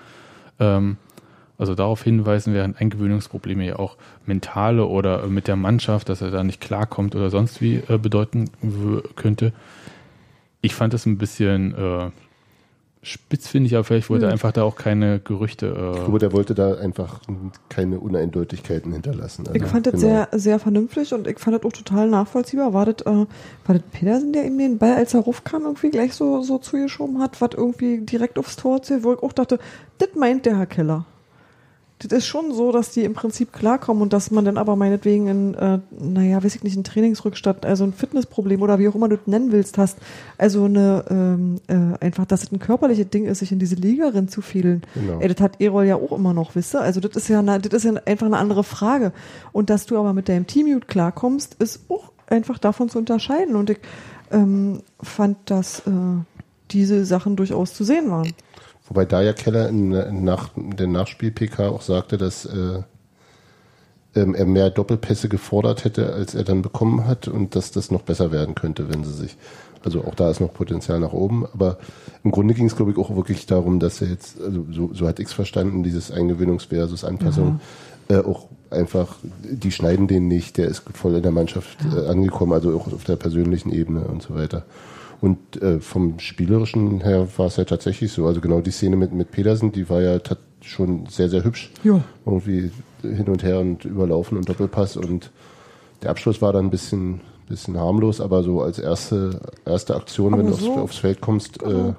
ähm, 0.61 0.99
Also 1.59 1.74
darauf 1.74 2.03
hinweisen, 2.03 2.55
während 2.55 2.81
Eingewöhnungsprobleme 2.81 3.66
ja 3.66 3.76
auch 3.78 3.97
mentale 4.24 4.87
oder 4.87 5.26
mit 5.26 5.47
der 5.47 5.57
Mannschaft, 5.57 6.09
dass 6.09 6.22
er 6.22 6.31
da 6.31 6.43
nicht 6.43 6.61
klarkommt 6.61 7.14
oder 7.14 7.28
sonst 7.28 7.61
wie 7.61 7.83
äh, 7.87 7.99
bedeuten 7.99 8.47
könnte. 9.14 9.53
Ich 10.63 10.75
fand 10.75 10.93
das 10.93 11.07
ein 11.07 11.19
bisschen 11.19 11.75
äh, 11.75 12.11
spitz, 13.03 13.49
finde 13.49 13.69
ich, 13.69 13.75
aber 13.75 13.85
vielleicht 13.85 14.11
wollte 14.11 14.27
er 14.27 14.29
hm. 14.29 14.35
einfach 14.35 14.53
da 14.53 14.63
auch 14.63 14.77
keine 14.77 15.21
Gerüchte. 15.21 15.67
Äh 15.67 15.99
ich 15.99 16.05
glaube, 16.05 16.19
der 16.19 16.33
wollte 16.33 16.55
da 16.55 16.75
einfach 16.75 17.21
keine 17.69 17.99
Uneindeutigkeiten 17.99 18.93
hinterlassen. 18.93 19.47
Also, 19.47 19.55
ich 19.55 19.65
fand 19.65 19.87
das 19.87 19.95
genau. 19.95 20.07
sehr, 20.07 20.29
sehr 20.33 20.59
vernünftig 20.59 21.15
und 21.15 21.27
ich 21.27 21.39
fand 21.39 21.57
das 21.57 21.65
auch 21.65 21.73
total 21.73 22.09
nachvollziehbar. 22.11 22.75
War 22.75 22.87
das, 22.87 23.07
äh, 23.07 23.11
war 23.11 23.27
das 23.67 23.83
Pedersen, 23.91 24.33
der 24.33 24.45
ihm 24.45 24.59
den 24.59 24.79
Ball, 24.79 24.95
als 24.95 25.15
er 25.15 25.21
raufkam, 25.21 25.63
irgendwie 25.63 25.91
gleich 25.91 26.13
so, 26.15 26.43
so 26.43 26.59
zugeschoben 26.59 27.21
hat, 27.21 27.41
was 27.41 27.51
irgendwie 27.55 28.01
direkt 28.01 28.39
aufs 28.39 28.57
Tor 28.57 28.83
zählt, 28.83 29.03
wo 29.03 29.15
ich 29.15 29.23
auch 29.23 29.33
dachte, 29.33 29.59
das 29.99 30.11
meint 30.15 30.45
der 30.45 30.59
Herr 30.59 30.67
Keller 30.67 31.07
das 32.03 32.18
ist 32.18 32.26
schon 32.26 32.55
so, 32.55 32.72
dass 32.72 32.92
die 32.92 33.05
im 33.05 33.12
Prinzip 33.12 33.53
klarkommen 33.53 34.03
und 34.03 34.14
dass 34.14 34.30
man 34.30 34.46
dann 34.46 34.57
aber 34.57 34.74
meinetwegen 34.74 35.28
in, 35.28 35.55
äh, 35.55 35.80
naja, 35.90 36.42
weiß 36.42 36.55
ich 36.55 36.62
nicht, 36.62 36.76
ein 36.76 36.84
Trainingsrückstand, 36.84 37.66
also 37.66 37.84
ein 37.84 37.92
Fitnessproblem 37.92 38.62
oder 38.62 38.78
wie 38.78 38.88
auch 38.88 38.94
immer 38.94 39.09
du 39.09 39.16
das 39.18 39.26
nennen 39.26 39.53
willst, 39.53 39.76
hast. 39.76 39.98
Also 40.38 40.64
eine, 40.64 41.05
ähm, 41.11 41.61
äh, 41.68 42.03
einfach, 42.03 42.24
dass 42.24 42.42
es 42.42 42.53
ein 42.53 42.59
körperliches 42.59 43.11
Ding 43.11 43.26
ist, 43.26 43.40
sich 43.40 43.53
in 43.53 43.59
diese 43.59 43.74
Liga 43.74 44.11
zu 44.28 44.40
fehlen. 44.40 44.82
Genau. 44.94 45.20
Ey, 45.20 45.28
das 45.28 45.42
hat 45.42 45.61
Erol 45.61 45.84
ja 45.84 45.96
auch 45.96 46.12
immer 46.12 46.32
noch, 46.32 46.55
wisst 46.55 46.74
ihr? 46.74 46.80
Also 46.80 47.01
das 47.01 47.16
ist 47.16 47.28
ja, 47.28 47.40
eine, 47.40 47.59
das 47.59 47.84
ist 47.84 47.92
ja 47.92 48.01
einfach 48.07 48.26
eine 48.26 48.38
andere 48.38 48.64
Frage. 48.64 49.12
Und 49.53 49.68
dass 49.68 49.84
du 49.84 49.98
aber 49.98 50.14
mit 50.14 50.28
deinem 50.30 50.46
Teammute 50.46 50.86
klarkommst, 50.86 51.57
ist 51.59 51.80
auch 51.90 52.12
einfach 52.28 52.59
davon 52.59 52.88
zu 52.88 52.98
unterscheiden. 52.98 53.57
Und 53.57 53.68
ich 53.68 53.78
ähm, 54.30 54.80
fand, 55.03 55.36
dass 55.51 55.80
äh, 55.80 55.90
diese 56.70 57.05
Sachen 57.05 57.36
durchaus 57.36 57.74
zu 57.74 57.84
sehen 57.84 58.11
waren. 58.11 58.32
Wobei 58.91 59.05
da 59.05 59.22
ja 59.22 59.32
Keller 59.32 59.68
in, 59.68 59.93
in, 59.93 60.24
nach, 60.24 60.51
in 60.57 60.76
der 60.76 60.88
Nachspiel-PK 60.88 61.68
auch 61.68 61.80
sagte, 61.80 62.18
dass 62.18 62.45
äh, 62.45 62.82
ähm, 64.16 64.34
er 64.34 64.47
mehr 64.47 64.68
Doppelpässe 64.68 65.28
gefordert 65.28 65.84
hätte, 65.84 66.12
als 66.12 66.34
er 66.34 66.43
dann 66.43 66.61
bekommen 66.61 67.07
hat 67.07 67.28
und 67.28 67.55
dass 67.55 67.70
das 67.70 67.93
noch 67.93 68.03
besser 68.03 68.32
werden 68.32 68.57
könnte, 68.57 68.93
wenn 68.93 69.05
sie 69.05 69.12
sich. 69.12 69.36
Also 69.84 70.05
auch 70.05 70.16
da 70.16 70.28
ist 70.28 70.41
noch 70.41 70.53
Potenzial 70.53 70.99
nach 70.99 71.12
oben. 71.12 71.47
Aber 71.55 71.78
im 72.24 72.32
Grunde 72.32 72.53
ging 72.53 72.66
es, 72.66 72.74
glaube 72.74 72.91
ich, 72.91 72.99
auch 72.99 73.14
wirklich 73.14 73.47
darum, 73.47 73.78
dass 73.78 74.03
er 74.03 74.09
jetzt, 74.09 74.41
also 74.41 74.66
so, 74.72 74.91
so 74.93 75.07
hat 75.07 75.20
ich 75.20 75.28
es 75.28 75.32
verstanden, 75.32 75.84
dieses 75.84 76.12
Eingewöhnungs- 76.12 76.68
versus 76.68 77.05
Anpassung, 77.05 77.61
mhm. 78.09 78.16
äh, 78.16 78.18
auch 78.18 78.49
einfach, 78.70 79.18
die 79.22 79.70
schneiden 79.70 80.09
den 80.09 80.26
nicht, 80.26 80.59
der 80.59 80.66
ist 80.66 80.82
voll 80.95 81.14
in 81.14 81.22
der 81.22 81.30
Mannschaft 81.30 81.78
äh, 81.95 82.09
angekommen, 82.09 82.53
also 82.53 82.76
auch 82.76 82.93
auf 82.93 83.05
der 83.05 83.16
persönlichen 83.16 83.72
Ebene 83.72 84.03
und 84.03 84.20
so 84.22 84.34
weiter. 84.34 84.64
Und 85.21 85.61
äh, 85.61 85.81
vom 85.81 86.18
Spielerischen 86.18 87.01
her 87.01 87.29
war 87.37 87.47
es 87.47 87.57
ja 87.57 87.64
tatsächlich 87.64 88.12
so. 88.12 88.27
Also 88.27 88.41
genau 88.41 88.61
die 88.61 88.71
Szene 88.71 88.97
mit, 88.97 89.12
mit 89.12 89.31
Pedersen, 89.31 89.71
die 89.73 89.89
war 89.91 90.01
ja 90.01 90.18
schon 90.62 91.07
sehr, 91.07 91.29
sehr 91.29 91.45
hübsch. 91.45 91.71
Ja. 91.85 92.03
Irgendwie 92.25 92.71
hin 93.03 93.29
und 93.29 93.43
her 93.43 93.61
und 93.61 93.85
überlaufen 93.85 94.39
und 94.39 94.49
Doppelpass 94.49 94.97
und 94.97 95.31
der 96.03 96.11
Abschluss 96.11 96.41
war 96.41 96.53
dann 96.53 96.66
ein 96.66 96.71
bisschen, 96.71 97.21
bisschen 97.49 97.79
harmlos, 97.79 98.21
aber 98.21 98.43
so 98.43 98.62
als 98.62 98.79
erste, 98.79 99.41
erste 99.66 99.95
Aktion, 99.97 100.35
aber 100.35 100.45
wenn 100.45 100.53
so. 100.53 100.66
du 100.66 100.73
aufs, 100.73 100.83
aufs, 100.83 100.99
Feld 100.99 101.21
kommst, 101.21 101.59
genau. 101.59 101.91
äh, 101.91 101.95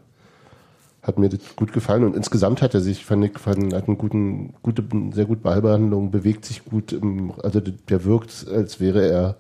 hat 1.04 1.18
mir 1.18 1.30
das 1.30 1.56
gut 1.56 1.74
gefallen 1.74 2.04
und 2.04 2.16
insgesamt 2.16 2.62
hat 2.62 2.74
er 2.74 2.82
sich, 2.82 3.06
fand 3.06 3.26
ich, 3.26 3.38
fand, 3.38 3.74
hat 3.74 3.88
eine 3.88 3.98
guten, 3.98 4.54
gute, 4.62 4.84
sehr 5.12 5.26
gute 5.26 5.42
Ballbehandlung, 5.42 6.12
bewegt 6.12 6.46
sich 6.46 6.66
gut, 6.66 6.94
im, 6.94 7.34
also 7.44 7.60
der 7.60 8.06
wirkt, 8.06 8.48
als 8.48 8.80
wäre 8.80 9.08
er 9.08 9.36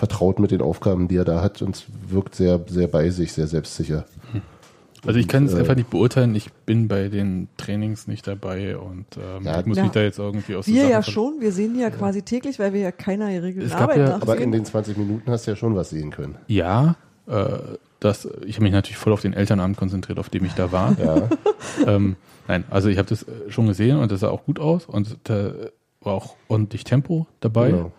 vertraut 0.00 0.38
mit 0.38 0.50
den 0.50 0.62
Aufgaben, 0.62 1.08
die 1.08 1.16
er 1.16 1.26
da 1.26 1.42
hat 1.42 1.60
und 1.60 1.84
wirkt 2.08 2.34
sehr, 2.34 2.58
sehr 2.66 2.88
bei 2.88 3.10
sich, 3.10 3.34
sehr 3.34 3.46
selbstsicher. 3.46 4.06
Also 5.06 5.18
ich 5.18 5.28
kann 5.28 5.44
es 5.44 5.52
äh, 5.52 5.58
einfach 5.58 5.76
nicht 5.76 5.90
beurteilen. 5.90 6.34
Ich 6.34 6.50
bin 6.64 6.88
bei 6.88 7.08
den 7.08 7.48
Trainings 7.58 8.06
nicht 8.06 8.26
dabei 8.26 8.78
und 8.78 9.04
ähm, 9.18 9.44
ja, 9.44 9.60
ich 9.60 9.66
muss 9.66 9.76
ja. 9.76 9.82
mich 9.82 9.92
da 9.92 10.00
jetzt 10.00 10.18
irgendwie 10.18 10.56
aus 10.56 10.66
Wir 10.66 10.88
ja 10.88 11.02
schon, 11.02 11.40
wir 11.40 11.52
sehen 11.52 11.74
die 11.74 11.80
ja, 11.80 11.88
ja, 11.88 11.94
quasi 11.94 12.22
täglich, 12.22 12.58
weil 12.58 12.72
wir 12.72 12.80
ja 12.80 12.92
keiner 12.92 13.30
geregelten 13.30 13.72
Arbeit 13.72 13.98
ja, 13.98 14.14
Aber 14.14 14.38
in 14.38 14.52
den 14.52 14.64
20 14.64 14.96
Minuten 14.96 15.30
hast 15.30 15.46
du 15.46 15.50
ja 15.50 15.56
schon 15.56 15.74
was 15.74 15.90
sehen 15.90 16.10
können. 16.10 16.36
Ja, 16.46 16.96
äh, 17.26 17.58
das, 18.00 18.26
ich 18.46 18.56
habe 18.56 18.64
mich 18.64 18.72
natürlich 18.72 18.96
voll 18.96 19.12
auf 19.12 19.20
den 19.20 19.34
Elternabend 19.34 19.76
konzentriert, 19.76 20.18
auf 20.18 20.30
dem 20.30 20.46
ich 20.46 20.54
da 20.54 20.72
war. 20.72 20.96
Ja. 20.98 21.28
ähm, 21.86 22.16
nein, 22.48 22.64
also 22.70 22.88
ich 22.88 22.96
habe 22.96 23.08
das 23.08 23.26
schon 23.48 23.66
gesehen 23.66 23.98
und 23.98 24.10
das 24.10 24.20
sah 24.20 24.30
auch 24.30 24.44
gut 24.44 24.60
aus 24.60 24.86
und 24.86 25.18
da 25.24 25.52
war 26.00 26.14
auch 26.14 26.36
ordentlich 26.48 26.84
Tempo 26.84 27.26
dabei. 27.40 27.70
Genau. 27.72 27.92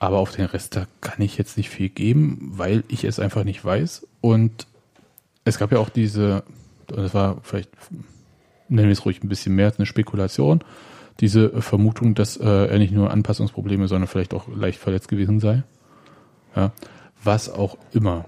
Aber 0.00 0.18
auf 0.18 0.32
den 0.32 0.46
Rest, 0.46 0.74
da 0.76 0.86
kann 1.02 1.20
ich 1.20 1.36
jetzt 1.36 1.58
nicht 1.58 1.68
viel 1.68 1.90
geben, 1.90 2.52
weil 2.54 2.84
ich 2.88 3.04
es 3.04 3.20
einfach 3.20 3.44
nicht 3.44 3.62
weiß. 3.62 4.06
Und 4.22 4.66
es 5.44 5.58
gab 5.58 5.70
ja 5.72 5.78
auch 5.78 5.90
diese, 5.90 6.42
das 6.86 7.12
war 7.12 7.36
vielleicht, 7.42 7.70
nennen 8.70 8.88
wir 8.88 8.92
es 8.92 9.04
ruhig 9.04 9.22
ein 9.22 9.28
bisschen 9.28 9.54
mehr 9.54 9.72
eine 9.76 9.84
Spekulation, 9.84 10.64
diese 11.20 11.60
Vermutung, 11.60 12.14
dass 12.14 12.38
äh, 12.38 12.46
er 12.46 12.78
nicht 12.78 12.94
nur 12.94 13.10
Anpassungsprobleme, 13.10 13.88
sondern 13.88 14.08
vielleicht 14.08 14.32
auch 14.32 14.48
leicht 14.48 14.78
verletzt 14.78 15.08
gewesen 15.08 15.38
sei. 15.38 15.64
Ja, 16.56 16.72
was 17.22 17.52
auch 17.52 17.76
immer. 17.92 18.24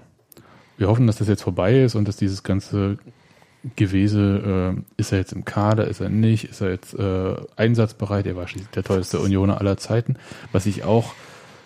Wir 0.77 0.89
hoffen, 0.89 1.07
dass 1.07 1.17
das 1.17 1.27
jetzt 1.27 1.41
vorbei 1.41 1.81
ist 1.81 1.95
und 1.95 2.07
dass 2.07 2.17
dieses 2.17 2.43
ganze 2.43 2.99
Gewese, 3.75 4.75
äh, 4.77 4.81
ist 4.97 5.11
er 5.11 5.17
jetzt 5.17 5.33
im 5.33 5.43
Kader, 5.43 5.87
ist 5.87 6.01
er 6.01 6.09
nicht, 6.09 6.45
ist 6.45 6.61
er 6.61 6.69
jetzt 6.69 6.93
äh, 6.93 7.35
einsatzbereit, 7.55 8.27
er 8.27 8.35
war 8.35 8.47
schließlich 8.47 8.69
der 8.71 8.83
tollste 8.83 9.19
Unioner 9.19 9.59
aller 9.59 9.77
Zeiten, 9.77 10.17
was 10.51 10.67
ich 10.67 10.83
auch 10.83 11.13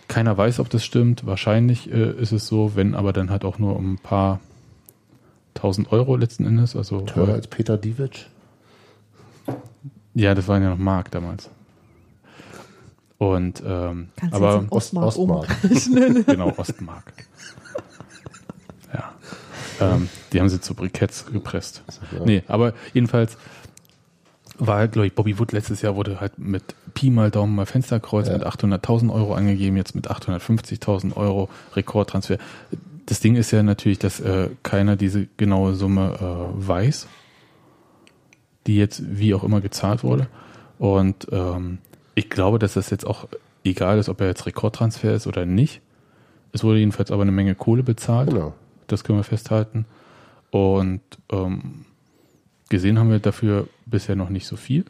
keiner 0.08 0.38
weiß, 0.38 0.60
ob 0.60 0.70
das 0.70 0.86
stimmt. 0.86 1.26
Wahrscheinlich 1.26 1.92
äh, 1.92 2.12
ist 2.12 2.32
es 2.32 2.48
so, 2.48 2.76
wenn 2.76 2.96
aber 2.96 3.14
dann 3.14 3.30
halt 3.30 3.46
auch 3.46 3.60
nur 3.60 3.76
um 3.76 3.94
ein 3.94 3.98
paar 3.98 4.40
tausend 5.54 5.92
Euro 5.92 6.16
letzten 6.16 6.46
Endes. 6.46 6.76
Also, 6.76 7.02
Teurer 7.02 7.34
als 7.34 7.48
Peter 7.48 7.78
Diewitsch? 7.78 8.28
Ja, 10.14 10.34
das 10.36 10.48
waren 10.48 10.64
ja 10.64 10.70
noch 10.70 10.78
Mark 10.78 11.12
damals. 11.12 11.50
Und 13.18 13.64
ähm, 13.66 14.10
Kannst 14.16 14.36
aber 14.36 14.66
Ostmark, 14.70 15.08
Ostmark. 15.08 15.48
genau 16.28 16.54
Ostmark. 16.56 17.14
Ja, 18.94 19.14
ähm, 19.80 20.10
die 20.32 20.40
haben 20.40 20.50
sie 20.50 20.62
zu 20.62 20.76
Briketts 20.76 21.26
gepresst. 21.26 21.84
Nee, 22.26 22.44
aber 22.48 22.74
jedenfalls 22.94 23.38
war, 24.60 24.78
halt, 24.78 24.94
glaube 24.94 25.08
ich, 25.08 25.14
Bobby 25.14 25.38
Wood 25.40 25.52
letztes 25.52 25.82
Jahr 25.82 25.96
wurde 25.96 26.20
halt 26.20 26.38
mit 26.38 26.64
Pi 26.94 27.10
mal 27.10 27.32
Daumen 27.32 27.56
mal 27.56 27.66
Fensterkreuz 27.66 28.28
ja. 28.28 28.34
mit 28.34 28.46
800.000 28.46 29.14
Euro 29.14 29.34
angegeben, 29.34 29.78
jetzt 29.78 29.96
mit 29.96 30.10
850.000 30.10 31.16
Euro 31.16 31.50
Rekordtransfer. 31.76 32.38
Das 33.06 33.20
Ding 33.20 33.36
ist 33.36 33.52
ja 33.52 33.64
natürlich, 33.64 34.00
dass 34.00 34.20
äh, 34.20 34.50
keiner 34.64 34.96
diese 34.96 35.28
genaue 35.38 35.76
Summe 35.76 36.18
äh, 36.20 36.68
weiß, 36.68 37.08
die 38.66 38.78
jetzt 38.78 39.02
wie 39.06 39.34
auch 39.34 39.44
immer 39.44 39.62
gezahlt 39.62 40.04
wurde. 40.04 40.28
Und 40.80 41.28
ähm, 41.32 41.80
ich 42.16 42.30
glaube, 42.30 42.60
dass 42.60 42.74
das 42.74 42.90
jetzt 42.90 43.06
auch 43.06 43.28
egal 43.64 44.00
ist, 44.00 44.10
ob 44.10 44.22
er 44.22 44.28
jetzt 44.28 44.46
Rekordtransfer 44.46 45.14
ist 45.14 45.28
oder 45.28 45.46
nicht. 45.46 45.82
Es 46.52 46.64
wurde 46.64 46.80
jedenfalls 46.80 47.12
aber 47.12 47.22
eine 47.22 47.32
Menge 47.32 47.56
Kohle 47.56 47.84
bezahlt. 47.84 48.30
Genau. 48.30 48.54
Das 48.88 49.04
können 49.04 49.20
wir 49.20 49.24
festhalten. 49.24 49.86
Und 50.50 51.02
ähm, 51.32 51.86
Gesehen 52.70 53.00
haben 53.00 53.10
wir 53.10 53.20
dafür 53.20 53.68
bisher 53.86 54.16
noch 54.16 54.30
nicht 54.30 54.48
so 54.48 54.56
viel. 54.56 54.86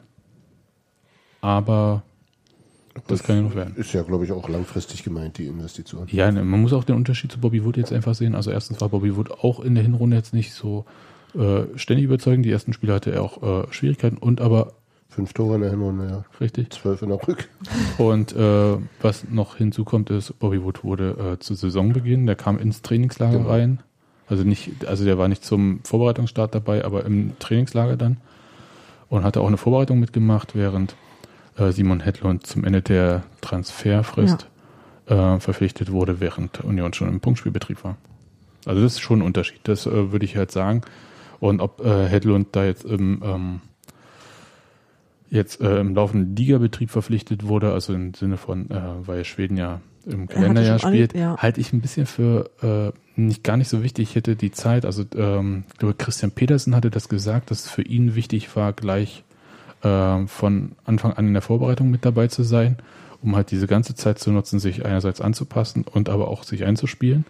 Aber 1.41 2.03
das, 2.93 3.03
das 3.07 3.23
kann 3.23 3.35
ja 3.37 3.41
noch 3.43 3.55
werden. 3.55 3.75
Ist 3.75 3.93
ja, 3.93 4.01
glaube 4.01 4.25
ich, 4.25 4.31
auch 4.31 4.49
langfristig 4.49 5.03
gemeint, 5.03 5.37
die 5.37 5.47
Investition. 5.47 6.07
Ja, 6.09 6.31
ne, 6.31 6.43
man 6.43 6.61
muss 6.61 6.73
auch 6.73 6.83
den 6.83 6.95
Unterschied 6.95 7.31
zu 7.31 7.39
Bobby 7.39 7.63
Wood 7.63 7.77
jetzt 7.77 7.93
einfach 7.93 8.15
sehen. 8.15 8.35
Also 8.35 8.51
erstens 8.51 8.81
war 8.81 8.89
Bobby 8.89 9.15
Wood 9.15 9.31
auch 9.31 9.59
in 9.59 9.75
der 9.75 9.83
Hinrunde 9.83 10.17
jetzt 10.17 10.33
nicht 10.33 10.53
so 10.53 10.85
äh, 11.35 11.65
ständig 11.75 12.05
überzeugend. 12.05 12.45
Die 12.45 12.51
ersten 12.51 12.73
Spiele 12.73 12.93
hatte 12.93 13.11
er 13.11 13.21
auch 13.21 13.43
äh, 13.43 13.71
Schwierigkeiten 13.71 14.17
und 14.17 14.41
aber 14.41 14.73
Fünf 15.09 15.33
Tore 15.33 15.55
in 15.55 15.61
der 15.61 15.71
Hinrunde, 15.71 16.07
ja. 16.07 16.25
Richtig. 16.39 16.71
Zwölf 16.71 17.01
in 17.01 17.09
der 17.09 17.27
Rück. 17.27 17.47
Und 17.97 18.35
äh, 18.35 18.77
was 19.01 19.27
noch 19.29 19.55
hinzukommt, 19.55 20.09
ist, 20.09 20.37
Bobby 20.37 20.61
Wood 20.61 20.83
wurde 20.83 21.33
äh, 21.33 21.39
zu 21.39 21.55
Saisonbeginn, 21.55 22.25
der 22.25 22.35
kam 22.35 22.59
ins 22.59 22.81
Trainingslager 22.81 23.37
genau. 23.37 23.49
rein, 23.49 23.79
also 24.29 24.43
nicht, 24.43 24.85
also 24.87 25.05
der 25.05 25.17
war 25.17 25.27
nicht 25.27 25.43
zum 25.43 25.79
Vorbereitungsstart 25.83 26.53
dabei, 26.53 26.83
aber 26.83 27.05
im 27.05 27.37
Trainingslager 27.39 27.97
dann. 27.97 28.17
Und 29.09 29.23
hatte 29.23 29.39
auch 29.39 29.47
eine 29.47 29.57
Vorbereitung 29.57 29.99
mitgemacht, 29.99 30.53
während 30.53 30.95
äh, 31.57 31.71
Simon 31.71 32.01
Hedlund 32.01 32.45
zum 32.45 32.65
Ende 32.65 32.81
der 32.81 33.23
Transferfrist 33.39 34.47
ja. 35.09 35.35
äh, 35.35 35.39
verpflichtet 35.39 35.91
wurde, 35.91 36.19
während 36.19 36.61
Union 36.63 36.93
schon 36.93 37.07
im 37.07 37.21
Punktspielbetrieb 37.21 37.83
war. 37.85 37.95
Also 38.65 38.81
das 38.81 38.93
ist 38.93 38.99
schon 38.99 39.19
ein 39.19 39.25
Unterschied, 39.25 39.61
das 39.63 39.85
äh, 39.85 40.11
würde 40.11 40.25
ich 40.25 40.35
halt 40.35 40.51
sagen. 40.51 40.81
Und 41.39 41.61
ob 41.61 41.85
äh, 41.85 42.07
Hedlund 42.07 42.49
da 42.51 42.65
jetzt 42.65 42.83
im 42.83 43.21
ähm, 43.23 43.61
jetzt 45.29 45.61
äh, 45.61 45.79
im 45.79 45.95
laufenden 45.95 46.35
Ligabetrieb 46.35 46.89
verpflichtet 46.89 47.47
wurde, 47.47 47.71
also 47.71 47.93
im 47.93 48.13
Sinne 48.13 48.37
von, 48.37 48.69
äh, 48.71 48.81
weil 49.05 49.23
Schweden 49.23 49.57
ja 49.57 49.81
im 50.05 50.27
Kalenderjahr 50.27 50.79
spielt, 50.79 51.13
ja. 51.13 51.37
halte 51.37 51.59
ich 51.59 51.73
ein 51.73 51.81
bisschen 51.81 52.05
für 52.05 52.49
nicht 53.17 53.43
gar 53.43 53.57
nicht 53.57 53.69
so 53.69 53.83
wichtig. 53.83 54.09
Ich 54.09 54.15
hätte 54.15 54.35
die 54.35 54.51
Zeit, 54.51 54.85
also 54.85 55.03
ähm, 55.15 55.63
ich 55.71 55.79
glaube 55.79 55.95
Christian 55.95 56.31
Petersen 56.31 56.75
hatte 56.75 56.91
das 56.91 57.09
gesagt, 57.09 57.51
dass 57.51 57.65
es 57.65 57.69
für 57.69 57.81
ihn 57.81 58.15
wichtig 58.15 58.55
war, 58.55 58.73
gleich 58.73 59.23
äh, 59.81 60.25
von 60.27 60.73
Anfang 60.85 61.13
an 61.13 61.27
in 61.27 61.33
der 61.33 61.41
Vorbereitung 61.41 61.89
mit 61.89 62.05
dabei 62.05 62.27
zu 62.27 62.43
sein, 62.43 62.77
um 63.21 63.35
halt 63.35 63.51
diese 63.51 63.67
ganze 63.67 63.95
Zeit 63.95 64.19
zu 64.19 64.31
nutzen, 64.31 64.59
sich 64.59 64.85
einerseits 64.85 65.21
anzupassen 65.21 65.83
und 65.83 66.09
aber 66.09 66.27
auch 66.27 66.43
sich 66.43 66.63
einzuspielen. 66.63 67.25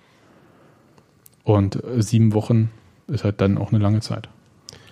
Und 1.44 1.82
äh, 1.84 2.02
sieben 2.02 2.34
Wochen 2.34 2.70
ist 3.08 3.24
halt 3.24 3.40
dann 3.40 3.58
auch 3.58 3.72
eine 3.72 3.82
lange 3.82 4.02
Zeit, 4.02 4.28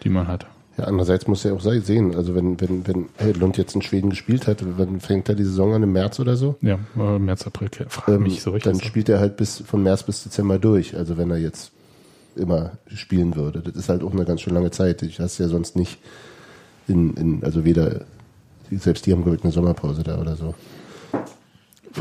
die 0.04 0.10
man 0.10 0.28
hat. 0.28 0.48
Ja, 0.78 0.86
andererseits 0.86 1.26
muss 1.28 1.46
er 1.46 1.54
auch 1.54 1.62
sehen, 1.62 2.16
also 2.16 2.36
wenn, 2.36 2.60
wenn, 2.60 2.86
wenn 2.86 3.08
Lund 3.40 3.58
jetzt 3.58 3.76
in 3.76 3.82
Schweden 3.82 4.10
gespielt 4.10 4.46
hat, 4.46 4.62
dann 4.78 5.00
fängt 5.00 5.30
er 5.30 5.36
die 5.36 5.46
Saison 5.46 5.74
an 5.74 5.84
im 5.84 5.94
März 5.94 6.20
oder 6.20 6.36
so? 6.36 6.58
Ja, 6.62 6.80
äh, 6.98 7.18
März, 7.18 7.48
April, 7.48 7.70
frage 7.88 8.18
ähm, 8.18 8.24
mich 8.24 8.42
so 8.42 8.52
richtig. 8.52 8.74
Dann 8.74 8.82
spielt 8.82 9.08
er 9.08 9.20
halt 9.20 9.38
bis 9.38 9.64
von 9.66 9.84
März 9.84 10.04
bis 10.04 10.24
Dezember 10.24 10.60
durch, 10.60 10.98
also 10.98 11.18
wenn 11.18 11.32
er 11.32 11.38
jetzt 11.38 11.72
immer 12.36 12.72
spielen 12.94 13.38
würde. 13.38 13.62
Das 13.62 13.76
ist 13.76 13.88
halt 13.88 14.04
auch 14.04 14.12
eine 14.12 14.26
ganz 14.26 14.42
schön 14.42 14.54
lange 14.54 14.72
Zeit. 14.72 15.02
Ich 15.04 15.22
hast 15.22 15.38
ja 15.38 15.48
sonst 15.48 15.78
nicht 15.78 15.98
in, 16.88 17.14
in 17.16 17.44
also 17.46 17.64
weder, 17.64 18.02
selbst 18.70 19.06
die 19.06 19.14
haben 19.14 19.24
glaube 19.24 19.38
ich 19.38 19.44
eine 19.44 19.54
Sommerpause 19.54 20.04
da 20.04 20.20
oder 20.20 20.36
so. 20.36 20.54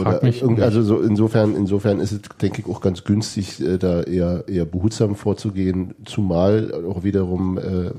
Frag 0.03 0.22
mich 0.22 0.42
also 0.42 0.82
so 0.82 1.01
insofern, 1.01 1.55
insofern 1.55 2.01
ist 2.01 2.12
es, 2.12 2.20
denke 2.40 2.62
ich, 2.62 2.68
auch 2.68 2.80
ganz 2.80 3.05
günstig, 3.05 3.61
äh, 3.61 3.78
da 3.78 4.03
eher, 4.03 4.45
eher 4.49 4.64
behutsam 4.64 5.14
vorzugehen, 5.14 5.95
zumal 6.05 6.74
auch 6.88 7.05
wiederum 7.05 7.59
äh, 7.59 7.90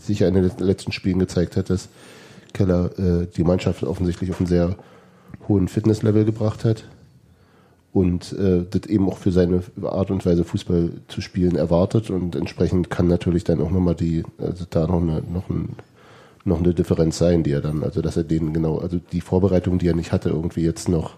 sich 0.00 0.20
ja 0.20 0.28
in 0.28 0.34
den 0.34 0.50
letzten 0.58 0.92
Spielen 0.92 1.18
gezeigt 1.18 1.56
hat, 1.56 1.70
dass 1.70 1.88
Keller 2.52 2.90
äh, 2.98 3.26
die 3.36 3.44
Mannschaft 3.44 3.82
offensichtlich 3.82 4.30
auf 4.30 4.40
einen 4.40 4.46
sehr 4.46 4.76
hohen 5.48 5.68
Fitnesslevel 5.68 6.24
gebracht 6.24 6.64
hat 6.64 6.84
und 7.92 8.32
äh, 8.32 8.64
das 8.70 8.86
eben 8.88 9.08
auch 9.08 9.18
für 9.18 9.32
seine 9.32 9.62
Art 9.82 10.10
und 10.12 10.24
Weise 10.24 10.44
Fußball 10.44 10.90
zu 11.08 11.20
spielen 11.20 11.56
erwartet 11.56 12.10
und 12.10 12.36
entsprechend 12.36 12.90
kann 12.90 13.08
natürlich 13.08 13.42
dann 13.42 13.60
auch 13.60 13.70
nochmal 13.70 13.96
die, 13.96 14.22
also 14.38 14.64
da 14.68 14.86
noch 14.86 15.02
eine, 15.02 15.22
noch 15.22 15.50
ein 15.50 15.70
noch 16.42 16.60
eine 16.60 16.72
Differenz 16.72 17.18
sein, 17.18 17.42
die 17.42 17.52
er 17.52 17.60
dann, 17.60 17.84
also 17.84 18.00
dass 18.00 18.16
er 18.16 18.24
den 18.24 18.54
genau, 18.54 18.78
also 18.78 18.98
die 19.12 19.20
Vorbereitung, 19.20 19.78
die 19.78 19.88
er 19.88 19.94
nicht 19.94 20.10
hatte, 20.10 20.30
irgendwie 20.30 20.62
jetzt 20.62 20.88
noch 20.88 21.16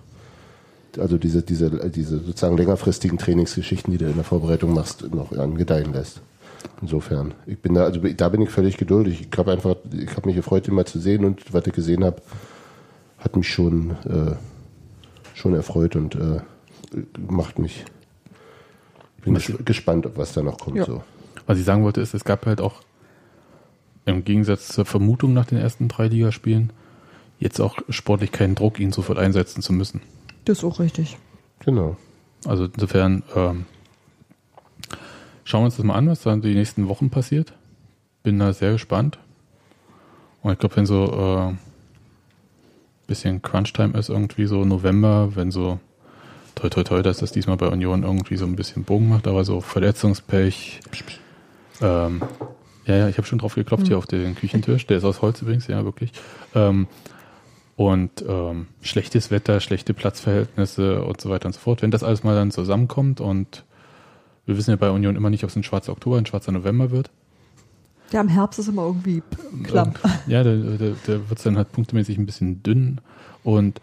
also 0.98 1.18
diese, 1.18 1.42
diese, 1.42 1.70
diese 1.90 2.18
sozusagen 2.18 2.56
längerfristigen 2.56 3.18
Trainingsgeschichten, 3.18 3.92
die 3.92 3.98
du 3.98 4.06
in 4.06 4.14
der 4.14 4.24
Vorbereitung 4.24 4.74
machst, 4.74 5.12
noch 5.14 5.32
angedeihen 5.32 5.92
lässt. 5.92 6.20
Insofern, 6.80 7.34
ich 7.46 7.58
bin 7.58 7.74
da, 7.74 7.84
also 7.84 8.00
da 8.00 8.28
bin 8.28 8.42
ich 8.42 8.50
völlig 8.50 8.76
geduldig. 8.76 9.28
Ich 9.30 9.38
habe 9.38 9.52
einfach, 9.52 9.76
ich 9.92 10.10
habe 10.16 10.26
mich 10.26 10.36
gefreut, 10.36 10.68
ihn 10.68 10.74
mal 10.74 10.84
zu 10.84 10.98
sehen 10.98 11.24
und 11.24 11.52
was 11.52 11.66
ich 11.66 11.72
gesehen 11.72 12.04
habe, 12.04 12.22
hat 13.18 13.36
mich 13.36 13.48
schon, 13.48 13.92
äh, 14.04 14.36
schon 15.34 15.54
erfreut 15.54 15.96
und 15.96 16.14
äh, 16.14 16.40
macht 17.28 17.58
mich. 17.58 17.84
Bin 19.24 19.36
was 19.36 19.52
gespannt, 19.64 20.08
was 20.16 20.32
da 20.32 20.42
noch 20.42 20.58
kommt. 20.58 20.76
Ja. 20.76 20.84
So. 20.84 21.02
Was 21.46 21.58
ich 21.58 21.64
sagen 21.64 21.84
wollte, 21.84 22.00
ist, 22.00 22.14
es 22.14 22.24
gab 22.24 22.46
halt 22.46 22.60
auch 22.60 22.82
im 24.04 24.24
Gegensatz 24.24 24.68
zur 24.68 24.84
Vermutung 24.84 25.32
nach 25.32 25.46
den 25.46 25.58
ersten 25.58 25.88
drei 25.88 26.08
Ligaspielen 26.08 26.72
jetzt 27.38 27.60
auch 27.60 27.78
sportlich 27.88 28.32
keinen 28.32 28.54
Druck, 28.54 28.78
ihn 28.80 28.92
sofort 28.92 29.18
einsetzen 29.18 29.62
zu 29.62 29.72
müssen. 29.72 30.00
Das 30.44 30.58
ist 30.58 30.64
auch 30.64 30.80
richtig. 30.80 31.16
Genau. 31.60 31.96
Also 32.46 32.64
insofern 32.64 33.22
ähm, 33.36 33.66
schauen 35.44 35.62
wir 35.62 35.66
uns 35.66 35.76
das 35.76 35.84
mal 35.84 35.94
an, 35.94 36.08
was 36.08 36.22
dann 36.22 36.42
die 36.42 36.54
nächsten 36.54 36.88
Wochen 36.88 37.10
passiert. 37.10 37.52
Bin 38.22 38.38
da 38.38 38.52
sehr 38.52 38.72
gespannt. 38.72 39.18
Und 40.42 40.52
ich 40.52 40.58
glaube, 40.58 40.76
wenn 40.76 40.86
so 40.86 41.52
äh, 41.52 41.54
bisschen 43.06 43.42
Crunch-Time 43.42 43.96
ist, 43.96 44.08
irgendwie 44.08 44.46
so 44.46 44.64
November, 44.64 45.34
wenn 45.34 45.50
so 45.50 45.78
toi 46.54 46.68
toi 46.68 46.82
toi, 46.82 47.02
dass 47.02 47.18
das 47.18 47.32
diesmal 47.32 47.56
bei 47.56 47.68
Union 47.68 48.02
irgendwie 48.02 48.36
so 48.36 48.44
ein 48.44 48.56
bisschen 48.56 48.84
Bogen 48.84 49.08
macht, 49.08 49.28
aber 49.28 49.44
so 49.44 49.60
Verletzungspech. 49.60 50.80
Ähm, 51.80 52.22
ja, 52.86 52.96
ja, 52.96 53.08
ich 53.08 53.18
habe 53.18 53.26
schon 53.26 53.38
drauf 53.38 53.54
geklopft 53.54 53.84
mhm. 53.84 53.88
hier 53.88 53.98
auf 53.98 54.06
den 54.06 54.34
Küchentisch. 54.34 54.86
Der 54.86 54.96
ist 54.96 55.04
aus 55.04 55.22
Holz 55.22 55.42
übrigens, 55.42 55.66
ja, 55.66 55.84
wirklich. 55.84 56.12
Ähm, 56.54 56.86
und 57.76 58.24
ähm, 58.26 58.66
schlechtes 58.82 59.30
Wetter, 59.30 59.60
schlechte 59.60 59.94
Platzverhältnisse 59.94 61.04
und 61.04 61.20
so 61.20 61.30
weiter 61.30 61.46
und 61.46 61.52
so 61.52 61.60
fort. 61.60 61.82
Wenn 61.82 61.90
das 61.90 62.02
alles 62.02 62.22
mal 62.22 62.34
dann 62.34 62.50
zusammenkommt 62.50 63.20
und 63.20 63.64
wir 64.46 64.56
wissen 64.56 64.70
ja 64.70 64.76
bei 64.76 64.90
Union 64.90 65.16
immer 65.16 65.30
nicht, 65.30 65.44
ob 65.44 65.50
es 65.50 65.56
ein 65.56 65.62
schwarzer 65.62 65.92
Oktober, 65.92 66.18
ein 66.18 66.26
schwarzer 66.26 66.52
November 66.52 66.90
wird. 66.90 67.10
Ja, 68.10 68.20
im 68.20 68.28
Herbst 68.28 68.58
ist 68.58 68.68
immer 68.68 68.82
irgendwie 68.82 69.22
klamm. 69.62 69.94
ja, 70.26 70.44
da, 70.44 70.54
da, 70.54 70.92
da 71.06 71.28
wird 71.28 71.38
es 71.38 71.42
dann 71.42 71.56
halt 71.56 71.72
punktemäßig 71.72 72.18
ein 72.18 72.26
bisschen 72.26 72.62
dünn 72.62 73.00
und 73.42 73.80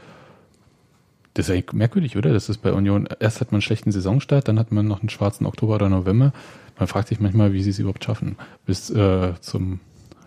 das 1.33 1.47
ist 1.47 1.53
eigentlich 1.53 1.73
merkwürdig, 1.73 2.17
oder? 2.17 2.33
Das 2.33 2.49
ist 2.49 2.59
bei 2.59 2.73
Union, 2.73 3.07
erst 3.19 3.39
hat 3.39 3.51
man 3.51 3.57
einen 3.57 3.61
schlechten 3.61 3.91
Saisonstart, 3.91 4.47
dann 4.47 4.59
hat 4.59 4.71
man 4.71 4.87
noch 4.87 4.99
einen 4.99 5.09
schwarzen 5.09 5.45
Oktober 5.45 5.75
oder 5.75 5.89
November. 5.89 6.33
Man 6.77 6.87
fragt 6.87 7.07
sich 7.07 7.19
manchmal, 7.19 7.53
wie 7.53 7.63
sie 7.63 7.69
es 7.69 7.79
überhaupt 7.79 8.03
schaffen, 8.03 8.35
bis 8.65 8.89
äh, 8.89 9.33
zum 9.39 9.79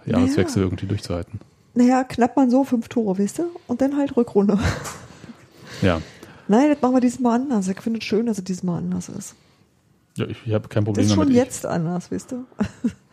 Jahreswechsel 0.06 0.62
ja. 0.62 0.66
irgendwie 0.66 0.86
durchzuhalten 0.86 1.40
naja, 1.74 2.04
knapp 2.04 2.36
man 2.36 2.50
so 2.50 2.64
fünf 2.64 2.88
Tore, 2.88 3.18
weißt 3.18 3.38
du? 3.38 3.44
Und 3.66 3.80
dann 3.80 3.96
halt 3.96 4.16
Rückrunde. 4.16 4.58
Ja. 5.80 6.00
Nein, 6.48 6.70
das 6.70 6.82
machen 6.82 6.94
wir 6.94 7.00
diesmal 7.00 7.40
anders. 7.40 7.68
Ich 7.68 7.80
finde 7.80 7.98
es 7.98 8.04
schön, 8.04 8.26
dass 8.26 8.38
es 8.38 8.44
diesmal 8.44 8.78
anders 8.78 9.08
ist. 9.08 9.34
Ja, 10.16 10.26
ich, 10.26 10.36
ich 10.46 10.52
habe 10.52 10.68
kein 10.68 10.84
Problem 10.84 11.08
damit. 11.08 11.18
Das 11.18 11.26
ist 11.26 11.34
schon 11.34 11.34
jetzt 11.34 11.66
anders, 11.66 12.12
weißt 12.12 12.32
du? 12.32 12.44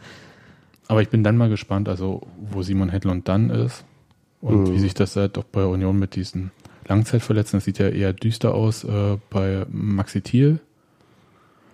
Aber 0.87 1.01
ich 1.01 1.09
bin 1.09 1.23
dann 1.23 1.37
mal 1.37 1.49
gespannt, 1.49 1.87
also 1.87 2.21
wo 2.37 2.61
Simon 2.63 2.89
Hedlund 2.89 3.27
dann 3.27 3.49
ist 3.49 3.85
und 4.41 4.63
mhm. 4.69 4.73
wie 4.73 4.79
sich 4.79 4.93
das 4.93 5.15
halt 5.15 5.37
auch 5.37 5.43
bei 5.43 5.63
Union 5.65 5.97
mit 5.97 6.15
diesen 6.15 6.51
Langzeitverletzten, 6.87 7.57
das 7.57 7.65
sieht 7.65 7.77
ja 7.77 7.89
eher 7.89 8.13
düster 8.13 8.55
aus 8.55 8.83
äh, 8.83 9.17
bei 9.29 9.65
Maxi 9.69 10.21
Thiel. 10.21 10.59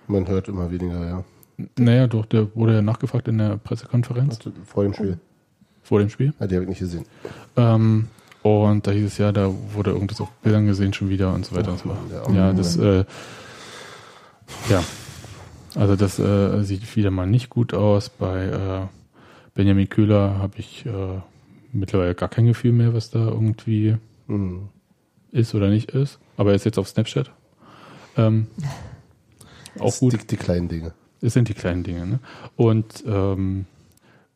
Man 0.08 0.28
hört 0.28 0.50
immer 0.50 0.70
weniger, 0.70 1.08
ja. 1.08 1.24
Naja, 1.80 2.08
doch, 2.08 2.26
der 2.26 2.54
wurde 2.56 2.74
ja 2.74 2.82
nachgefragt 2.82 3.30
in 3.30 3.38
der 3.38 3.58
Pressekonferenz. 3.58 4.40
Vor 4.66 4.84
dem 4.84 4.94
Spiel. 4.94 5.20
Oh. 5.86 5.90
Vor 5.90 6.00
dem 6.00 6.10
Spiel? 6.10 6.34
Ah, 6.40 6.48
die 6.48 6.56
habe 6.56 6.64
ich 6.64 6.70
nicht 6.70 6.80
gesehen. 6.80 7.06
Ähm, 7.56 8.08
und 8.42 8.86
da 8.86 8.92
hieß 8.92 9.06
es 9.06 9.18
ja, 9.18 9.32
da 9.32 9.52
wurde 9.74 9.92
irgendwas 9.92 10.22
auf 10.22 10.32
Bildern 10.44 10.68
gesehen 10.68 10.94
schon 10.94 11.10
wieder 11.10 11.34
und 11.34 11.46
so 11.46 11.56
weiter 11.56 11.72
und 11.72 11.80
so 11.80 11.90
fort. 11.90 12.36
Ja, 12.36 12.54
das, 12.54 12.78
äh, 12.78 13.06
ja. 14.70 14.84
Also 15.76 15.96
das 15.96 16.20
äh, 16.20 16.62
sieht 16.64 16.96
wieder 16.96 17.12
mal 17.12 17.28
nicht 17.28 17.50
gut 17.50 17.74
aus. 17.74 18.10
Bei 18.10 18.46
äh, 18.46 18.88
Benjamin 19.56 19.90
Köhler 19.90 20.38
habe 20.40 20.54
ich 20.58 20.86
äh, 20.86 21.22
mittlerweile 21.72 22.16
gar 22.16 22.30
kein 22.30 22.46
Gefühl 22.46 22.72
mehr, 22.72 22.94
was 22.94 23.10
da 23.10 23.20
irgendwie 23.20 23.98
mhm. 24.28 24.70
ist 25.32 25.54
oder 25.56 25.70
nicht 25.70 25.92
ist. 25.92 26.20
Aber 26.38 26.52
er 26.52 26.56
ist 26.56 26.66
jetzt 26.66 26.78
auf 26.78 26.88
Snapchat. 26.88 27.32
Ähm, 28.16 28.48
auch 29.80 29.98
gut. 29.98 30.14
Die, 30.14 30.28
die, 30.28 30.38
kleinen 30.38 30.70
Dinge. 30.70 30.94
Es 31.22 31.34
sind 31.34 31.50
die 31.50 31.54
kleinen 31.54 31.84
Dinge. 31.84 32.06
Ne? 32.06 32.20
Und 32.56 33.04
ähm, 33.06 33.66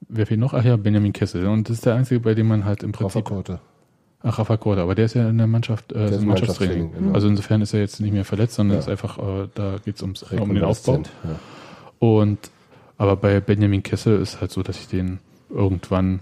Wer 0.10 0.26
fehlt 0.26 0.40
noch? 0.40 0.54
Ach 0.54 0.64
ja, 0.64 0.76
Benjamin 0.76 1.14
Kessel. 1.14 1.46
Und 1.48 1.70
das 1.70 1.78
ist 1.78 1.86
der 1.86 1.96
einzige, 1.96 2.20
bei 2.20 2.34
dem 2.34 2.48
man 2.48 2.66
halt 2.66 2.84
im 2.84 2.92
Prinzip. 2.92 3.18
Rafa 3.18 3.22
Korte. 3.22 3.60
Ach, 4.22 4.38
Rafa 4.38 4.58
Korte, 4.58 4.82
aber 4.82 4.96
der 4.96 5.06
ist 5.06 5.14
ja 5.14 5.30
in 5.30 5.38
der 5.38 5.48
Mannschaft, 5.48 5.94
äh, 5.94 6.16
im 6.16 6.26
Mannschaftstraining. 6.26 6.92
Genau. 6.92 7.14
Also 7.14 7.28
insofern 7.28 7.62
ist 7.62 7.74
er 7.74 7.80
jetzt 7.80 8.02
nicht 8.02 8.12
mehr 8.12 8.26
verletzt, 8.26 8.56
sondern 8.56 8.76
ja. 8.76 8.80
ist 8.80 8.90
einfach, 8.90 9.18
äh, 9.18 9.48
da 9.56 9.78
geht 9.86 9.96
es 9.96 10.02
ums 10.02 10.24
um 10.24 10.54
den 10.54 10.64
Aufbau. 10.64 11.04
Ja. 11.24 11.40
Und 12.00 12.52
aber 12.98 13.16
bei 13.16 13.40
Benjamin 13.40 13.82
Kessel 13.82 14.20
ist 14.22 14.42
halt 14.42 14.52
so, 14.52 14.62
dass 14.62 14.78
ich 14.78 14.88
den 14.88 15.20
irgendwann 15.50 16.20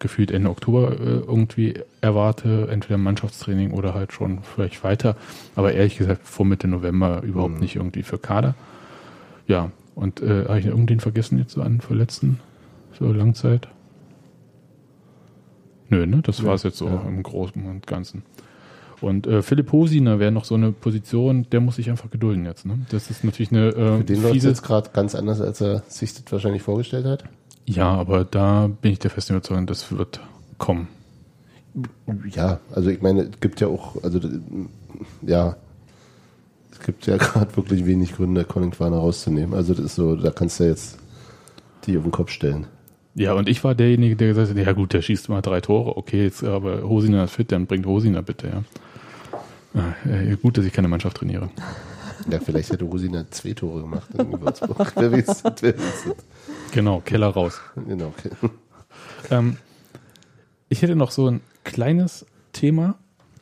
gefühlt 0.00 0.30
Ende 0.30 0.50
Oktober 0.50 0.92
äh, 0.92 1.20
irgendwie 1.20 1.74
erwarte, 2.00 2.68
entweder 2.70 2.98
Mannschaftstraining 2.98 3.70
oder 3.70 3.94
halt 3.94 4.12
schon 4.12 4.40
vielleicht 4.42 4.82
weiter. 4.82 5.16
Aber 5.54 5.72
ehrlich 5.72 5.96
gesagt, 5.96 6.26
vor 6.26 6.44
Mitte 6.44 6.68
November 6.68 7.22
überhaupt 7.22 7.54
mhm. 7.54 7.60
nicht 7.60 7.76
irgendwie 7.76 8.02
für 8.02 8.18
Kader. 8.18 8.54
Ja, 9.46 9.70
und 9.94 10.20
äh, 10.20 10.46
habe 10.46 10.58
ich 10.58 10.66
irgendwen 10.66 11.00
vergessen 11.00 11.38
jetzt 11.38 11.52
so 11.52 11.62
an 11.62 11.80
Verletzten? 11.80 12.40
Für 12.96 13.12
Langzeit? 13.12 13.68
Nö, 15.88 16.06
ne? 16.06 16.20
Das 16.22 16.38
ja, 16.38 16.44
war 16.44 16.54
es 16.54 16.62
jetzt 16.62 16.78
so 16.78 16.86
ja. 16.86 17.02
im 17.06 17.22
Großen 17.22 17.64
und 17.64 17.86
Ganzen. 17.86 18.22
Und 19.00 19.26
äh, 19.26 19.42
Philipp 19.42 19.72
Hosiner 19.72 20.18
wäre 20.18 20.32
noch 20.32 20.44
so 20.44 20.54
eine 20.54 20.72
Position, 20.72 21.46
der 21.50 21.60
muss 21.60 21.76
sich 21.76 21.90
einfach 21.90 22.10
gedulden 22.10 22.46
jetzt. 22.46 22.64
Ne? 22.64 22.86
Das 22.90 23.10
ist 23.10 23.24
natürlich 23.24 23.52
eine. 23.52 23.68
Äh, 23.68 23.98
Für 23.98 24.04
den 24.04 24.22
läuft 24.22 24.42
jetzt 24.42 24.62
gerade 24.62 24.90
ganz 24.92 25.14
anders, 25.14 25.40
als 25.40 25.60
er 25.60 25.82
sich 25.88 26.14
das 26.14 26.32
wahrscheinlich 26.32 26.62
vorgestellt 26.62 27.06
hat. 27.06 27.24
Ja, 27.66 27.88
aber 27.92 28.24
da 28.24 28.68
bin 28.68 28.92
ich 28.92 28.98
der 28.98 29.10
festen 29.10 29.34
Überzeugung, 29.34 29.66
das 29.66 29.90
wird 29.92 30.20
kommen. 30.58 30.88
Ja, 32.30 32.60
also 32.74 32.88
ich 32.88 33.02
meine, 33.02 33.22
es 33.22 33.40
gibt 33.40 33.60
ja 33.60 33.66
auch, 33.66 34.02
also 34.02 34.18
ja, 35.22 35.56
es 36.72 36.80
gibt 36.80 37.06
ja 37.06 37.16
gerade 37.18 37.54
wirklich 37.56 37.84
wenig 37.84 38.14
Gründe, 38.14 38.44
Colin 38.44 38.70
Quaner 38.70 38.96
rauszunehmen. 38.96 39.54
Also 39.54 39.74
das 39.74 39.84
ist 39.84 39.94
so, 39.96 40.16
da 40.16 40.30
kannst 40.30 40.60
du 40.60 40.64
jetzt 40.64 40.98
die 41.86 41.98
auf 41.98 42.04
den 42.04 42.12
Kopf 42.12 42.30
stellen. 42.30 42.66
Ja, 43.16 43.32
und 43.32 43.48
ich 43.48 43.64
war 43.64 43.74
derjenige, 43.74 44.14
der 44.14 44.28
gesagt 44.28 44.50
hat, 44.50 44.56
ja 44.58 44.72
gut, 44.74 44.92
der 44.92 45.00
schießt 45.00 45.30
mal 45.30 45.40
drei 45.40 45.62
Tore, 45.62 45.96
okay, 45.96 46.24
jetzt 46.24 46.44
aber 46.44 46.82
Hosiner 46.82 47.24
ist 47.24 47.32
fit, 47.32 47.50
dann 47.50 47.66
bringt 47.66 47.86
Hosiner 47.86 48.20
bitte, 48.20 48.48
ja. 48.48 48.62
Ah, 49.74 50.08
äh, 50.08 50.36
gut, 50.36 50.58
dass 50.58 50.66
ich 50.66 50.72
keine 50.72 50.88
Mannschaft 50.88 51.16
trainiere. 51.16 51.48
Ja, 52.30 52.40
vielleicht 52.40 52.70
hätte 52.70 52.86
Hosiner 52.86 53.30
zwei 53.30 53.54
Tore 53.54 53.80
gemacht 53.80 54.10
in 54.18 54.38
Würzburg. 54.38 54.92
wer 54.96 55.12
weiß, 55.12 55.44
wer 55.60 55.78
weiß. 55.78 56.14
Genau, 56.72 57.00
Keller 57.00 57.28
raus. 57.28 57.58
Genau, 57.88 58.12
okay. 58.18 58.30
Ähm, 59.30 59.56
ich 60.68 60.82
hätte 60.82 60.94
noch 60.94 61.10
so 61.10 61.28
ein 61.28 61.40
kleines 61.64 62.26
Thema. 62.52 62.96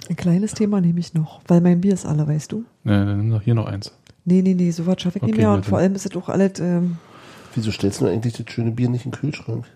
Ein 0.09 0.17
kleines 0.17 0.53
Thema 0.53 0.81
nehme 0.81 1.01
ich 1.01 1.15
noch, 1.15 1.41
weil 1.49 1.61
mein 1.61 1.81
Bier 1.81 1.95
ist 1.95 2.07
alle, 2.07 2.29
weißt 2.29 2.53
du? 2.53 2.65
Ja, 2.85 3.05
dann 3.05 3.19
nimm 3.19 3.31
doch 3.31 3.43
hier 3.43 3.55
noch 3.55 3.67
eins. 3.67 3.93
Nee, 4.25 4.43
nee, 4.43 4.55
nee, 4.55 4.71
sowas 4.71 5.01
schaffe 5.01 5.19
ich 5.19 5.23
okay, 5.23 5.33
nicht 5.33 5.41
mehr. 5.41 5.53
Und 5.53 5.67
vor 5.67 5.79
allem 5.79 5.95
ist 5.95 6.07
es 6.07 6.17
auch 6.17 6.29
alles 6.29 6.61
ähm, 6.61 6.99
Wieso 7.55 7.71
stellst 7.71 8.01
du 8.01 8.07
eigentlich 8.07 8.35
das 8.35 8.53
schöne 8.53 8.71
Bier 8.71 8.89
nicht 8.89 9.05
in 9.05 9.13
den 9.13 9.21
Kühlschrank? 9.21 9.67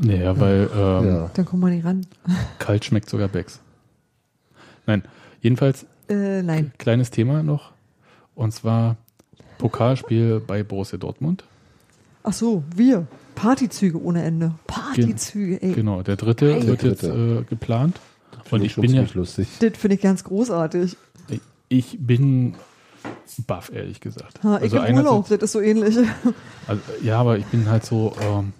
Naja, 0.00 0.38
weil 0.38 0.68
ähm, 0.74 1.06
ja. 1.06 1.30
dann 1.34 1.44
kommen 1.44 1.62
wir 1.62 1.70
nicht 1.70 1.84
ran. 1.84 2.06
Kalt 2.58 2.84
schmeckt 2.84 3.08
sogar 3.08 3.28
Becks. 3.28 3.60
Nein, 4.86 5.02
jedenfalls 5.40 5.86
äh, 6.08 6.42
nein. 6.42 6.72
kleines 6.78 7.10
Thema 7.10 7.42
noch 7.42 7.72
und 8.34 8.52
zwar 8.52 8.96
Pokalspiel 9.58 10.40
bei 10.46 10.62
Borussia 10.62 10.98
Dortmund. 10.98 11.44
Ach 12.22 12.32
so, 12.32 12.64
wir. 12.74 13.06
Partyzüge 13.34 14.00
ohne 14.00 14.22
Ende. 14.22 14.54
Partyzüge, 14.66 15.60
ey. 15.60 15.72
Genau, 15.72 16.02
der 16.02 16.16
dritte 16.16 16.54
Ei. 16.54 16.66
wird 16.66 16.82
jetzt 16.82 17.02
äh, 17.02 17.42
geplant. 17.42 18.00
Und 18.50 18.62
ich 18.62 18.76
bin 18.76 18.94
ja, 18.94 19.04
lustig. 19.14 19.48
Das 19.58 19.76
finde 19.76 19.96
ich 19.96 20.02
ganz 20.02 20.22
großartig. 20.24 20.96
ich 21.68 21.98
bin 21.98 22.54
baff, 23.46 23.70
ehrlich 23.72 24.00
gesagt. 24.00 24.42
Ha, 24.42 24.56
ich 24.58 24.72
also 24.72 24.78
im 24.78 24.96
Urlaub, 24.96 25.28
das 25.28 25.42
ist 25.42 25.52
so 25.52 25.60
ähnlich. 25.60 25.96
also, 26.66 26.82
ja, 27.02 27.18
aber 27.20 27.38
ich 27.38 27.46
bin 27.46 27.68
halt 27.68 27.84
so, 27.84 28.12
ähm, 28.20 28.52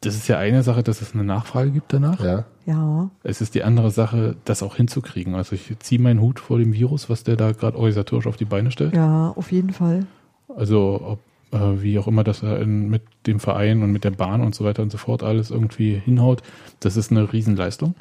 das 0.00 0.16
ist 0.16 0.28
ja 0.28 0.38
eine 0.38 0.62
Sache, 0.62 0.82
dass 0.82 1.00
es 1.00 1.14
eine 1.14 1.24
Nachfrage 1.24 1.70
gibt 1.70 1.92
danach. 1.92 2.22
Ja. 2.22 2.44
Ja. 2.66 3.10
Es 3.22 3.40
ist 3.40 3.54
die 3.54 3.64
andere 3.64 3.90
Sache, 3.90 4.36
das 4.44 4.62
auch 4.62 4.76
hinzukriegen. 4.76 5.34
Also 5.34 5.54
ich 5.54 5.76
ziehe 5.80 6.00
meinen 6.00 6.20
Hut 6.20 6.38
vor 6.40 6.58
dem 6.58 6.72
Virus, 6.72 7.10
was 7.10 7.24
der 7.24 7.36
da 7.36 7.52
gerade 7.52 7.76
organisatorisch 7.76 8.26
auf 8.26 8.36
die 8.36 8.44
Beine 8.44 8.70
stellt. 8.70 8.94
Ja, 8.94 9.32
auf 9.34 9.50
jeden 9.50 9.72
Fall. 9.72 10.06
Also 10.48 11.00
ob, 11.04 11.18
äh, 11.52 11.82
wie 11.82 11.98
auch 11.98 12.06
immer 12.06 12.24
das 12.24 12.40
da 12.40 12.56
in, 12.56 12.88
mit 12.88 13.02
dem 13.26 13.40
Verein 13.40 13.82
und 13.82 13.90
mit 13.92 14.04
der 14.04 14.10
Bahn 14.10 14.42
und 14.42 14.54
so 14.54 14.64
weiter 14.64 14.82
und 14.82 14.92
so 14.92 14.98
fort 14.98 15.22
alles 15.22 15.50
irgendwie 15.50 15.94
hinhaut, 15.94 16.42
das 16.80 16.96
ist 16.96 17.10
eine 17.10 17.32
Riesenleistung. 17.32 17.94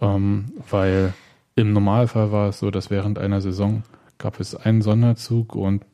Ähm, 0.00 0.52
weil 0.70 1.14
im 1.60 1.72
Normalfall 1.72 2.32
war 2.32 2.48
es 2.48 2.58
so, 2.60 2.70
dass 2.70 2.90
während 2.90 3.18
einer 3.18 3.40
Saison 3.40 3.82
gab 4.18 4.40
es 4.40 4.54
einen 4.54 4.82
Sonderzug 4.82 5.54
und 5.54 5.84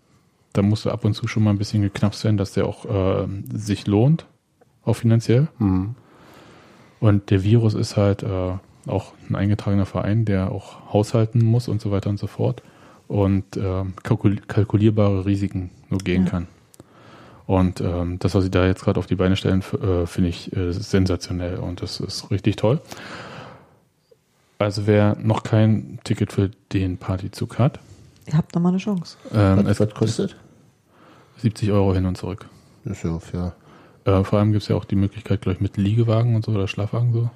da 0.53 0.63
musste 0.63 0.93
ab 0.93 1.05
und 1.05 1.15
zu 1.15 1.29
schon 1.29 1.45
mal 1.45 1.51
ein 1.51 1.59
bisschen 1.59 1.83
geknapst 1.83 2.25
werden, 2.25 2.37
dass 2.39 2.53
der 2.53 2.67
auch 2.67 2.85
äh, 2.87 3.27
sich 3.53 3.87
lohnt, 3.87 4.27
auch 4.85 4.95
finanziell. 4.95 5.49
Mhm. 5.59 5.95
Und 6.99 7.31
der 7.31 7.43
Virus 7.45 7.75
ist 7.75 7.97
halt 7.97 8.23
äh, 8.23 8.53
auch 8.87 9.13
ein 9.29 9.37
eingetragener 9.37 9.87
Verein, 9.87 10.25
der 10.25 10.51
auch 10.51 10.93
haushalten 10.93 11.45
muss 11.45 11.69
und 11.69 11.81
so 11.81 11.91
weiter 11.91 12.09
und 12.09 12.19
so 12.19 12.27
fort 12.27 12.63
und 13.09 13.45
ähm, 13.57 13.95
kalkul 14.03 14.37
kalkulierbare 14.49 15.27
Risiken 15.27 15.71
nur 15.91 16.01
gehen 16.01 16.25
Ja. 16.25 16.31
kann. 16.31 16.47
Und 17.47 17.81
ähm, 17.81 18.19
das, 18.19 18.35
was 18.35 18.43
sie 18.43 18.51
da 18.51 18.67
jetzt 18.67 18.83
gerade 18.83 18.99
auf 18.99 19.07
die 19.07 19.15
Beine 19.15 19.37
stellen, 19.37 19.63
äh, 19.81 20.07
finde 20.07 20.31
ich 20.31 20.57
äh, 20.57 20.73
sensationell 20.73 21.59
und 21.59 21.81
das 21.81 22.01
ist 22.01 22.31
richtig 22.33 22.57
toll. 22.57 22.81
Also 24.59 24.87
wer 24.87 25.17
noch 25.17 25.43
kein 25.43 25.99
Ticket 26.05 26.33
für 26.33 26.51
den 26.73 26.97
Partyzug 26.99 27.59
hat, 27.59 27.79
Ihr 28.29 28.37
habt 28.37 28.55
nochmal 28.57 28.73
eine 28.73 28.79
Chance. 28.79 29.17
ähm, 29.33 29.59
Was, 29.65 29.67
es 29.73 29.81
was 29.81 29.95
kostet? 29.95 30.37
70 31.39 31.71
Euro 31.71 31.95
hin 31.95 32.07
und 32.07 32.17
zurück. 32.17 32.49
Das 32.85 32.97
ist 32.99 33.05
ja 33.05 33.19
fair. 33.21 33.55
Äh, 34.05 34.25
vor 34.25 34.39
allem 34.41 34.51
gibt 34.53 34.63
es 34.63 34.69
ja 34.69 34.75
auch 34.77 34.85
die 34.85 34.97
Möglichkeit, 34.97 35.43
glaube 35.43 35.55
ich, 35.57 35.61
mit 35.61 35.77
Liegewagen 35.77 36.35
und 36.35 36.45
so 36.45 36.53
oder 36.53 36.67
Schlafwagen 36.67 37.13
so. 37.13 37.31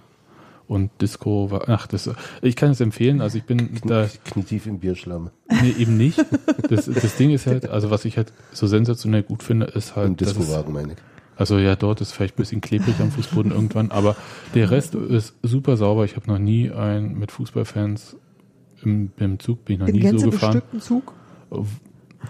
Und 0.67 0.91
Disco, 1.01 1.51
war- 1.51 1.69
ach, 1.69 1.87
das, 1.87 2.11
ich 2.43 2.57
kann 2.57 2.71
es 2.71 2.81
empfehlen. 2.81 3.21
Also 3.21 3.39
ich 3.39 3.45
bin 3.45 3.79
da, 3.85 4.09
Knietief 4.25 4.67
im 4.67 4.79
Bierschlamm. 4.81 5.31
nee, 5.63 5.75
eben 5.79 5.97
nicht. 5.97 6.25
Das, 6.69 6.87
das 6.87 7.17
Ding 7.17 7.31
ist 7.31 7.47
halt, 7.47 7.69
also 7.69 7.91
was 7.91 8.05
ich 8.05 8.17
halt 8.17 8.33
so 8.53 8.67
sensationell 8.69 9.25
gut 9.25 9.43
finde, 9.43 9.67
ist 9.67 9.91
Im 9.91 9.97
halt, 9.97 10.23
es, 10.23 10.35
Discowagen, 10.35 10.73
meine 10.73 10.93
ich. 10.93 10.99
Also 11.41 11.59
ja, 11.59 11.75
dort 11.75 12.03
ist 12.03 12.13
vielleicht 12.13 12.35
ein 12.35 12.43
bisschen 12.43 12.61
klebrig 12.61 13.01
am 13.01 13.11
Fußboden 13.11 13.51
irgendwann, 13.51 13.91
aber 13.91 14.15
der 14.55 14.71
Rest 14.71 14.95
ist 14.95 15.35
super 15.43 15.79
sauber. 15.79 16.05
Ich 16.05 16.15
habe 16.17 16.27
noch 16.31 16.39
nie 16.39 16.71
ein 16.71 17.19
mit 17.19 17.33
Fußballfans 17.33 18.17
im, 18.83 19.11
im 19.19 19.39
Zug 19.39 19.65
bin 19.65 19.75
ich 19.75 19.81
noch 19.81 19.89
Im 19.89 19.95
nie 19.97 20.03
so 20.03 20.11
Gänze 20.11 20.31
gefahren 20.31 20.63
Zug. 20.81 21.13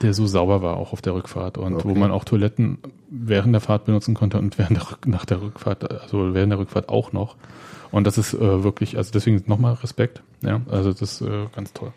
der 0.03 0.15
so 0.15 0.27
sauber 0.27 0.63
war, 0.63 0.77
auch 0.77 0.93
auf 0.93 1.03
der 1.03 1.15
Rückfahrt 1.15 1.59
und 1.59 1.85
wo 1.85 1.91
Okay. 1.91 1.99
man 1.99 2.11
auch 2.13 2.25
Toiletten 2.25 2.79
während 3.11 3.53
der 3.53 3.61
Fahrt 3.61 3.85
benutzen 3.85 4.15
konnte 4.15 4.39
und 4.39 4.57
während 4.59 4.77
der 4.79 4.87
nach 5.07 5.25
der 5.25 5.43
Rückfahrt, 5.43 5.91
also 5.91 6.33
während 6.33 6.53
der 6.53 6.61
Rückfahrt 6.61 6.89
auch 6.89 7.13
noch. 7.13 7.37
Und 7.91 8.07
das 8.07 8.17
ist 8.17 8.33
äh, 8.35 8.63
wirklich, 8.63 8.97
also 8.97 9.11
deswegen 9.13 9.43
nochmal 9.47 9.75
Respekt, 9.75 10.23
ja, 10.43 10.61
also 10.71 10.93
das 10.93 11.03
ist 11.03 11.23
äh, 11.23 11.47
ganz 11.53 11.73
toll. 11.73 11.93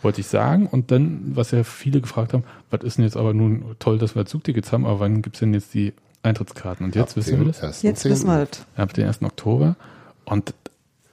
Wollte 0.00 0.22
ich 0.22 0.26
sagen. 0.26 0.66
Und 0.66 0.90
dann, 0.90 1.32
was 1.34 1.50
ja 1.50 1.62
viele 1.62 2.00
gefragt 2.00 2.32
haben, 2.32 2.44
was 2.70 2.82
ist 2.82 2.96
denn 2.96 3.04
jetzt 3.04 3.16
aber 3.18 3.34
nun 3.34 3.76
toll, 3.78 3.98
dass 3.98 4.14
wir 4.16 4.24
Zugtickets 4.24 4.72
haben, 4.72 4.86
aber 4.86 5.00
wann 5.00 5.20
gibt's 5.22 5.40
denn 5.40 5.52
jetzt 5.52 5.74
die 5.74 5.92
Eintrittskarten? 6.22 6.84
Und 6.86 6.94
jetzt 6.94 7.10
Ab 7.12 7.16
wissen 7.16 7.30
wir 7.38 7.44
dem 7.44 7.46
das? 7.48 7.62
1.10.. 7.62 7.82
Jetzt 7.84 8.04
wissen 8.04 8.26
wir 8.28 8.46
das. 8.46 8.66
Ab 8.76 8.92
den 8.94 9.06
1. 9.06 9.22
Oktober. 9.22 9.76
Und 10.24 10.54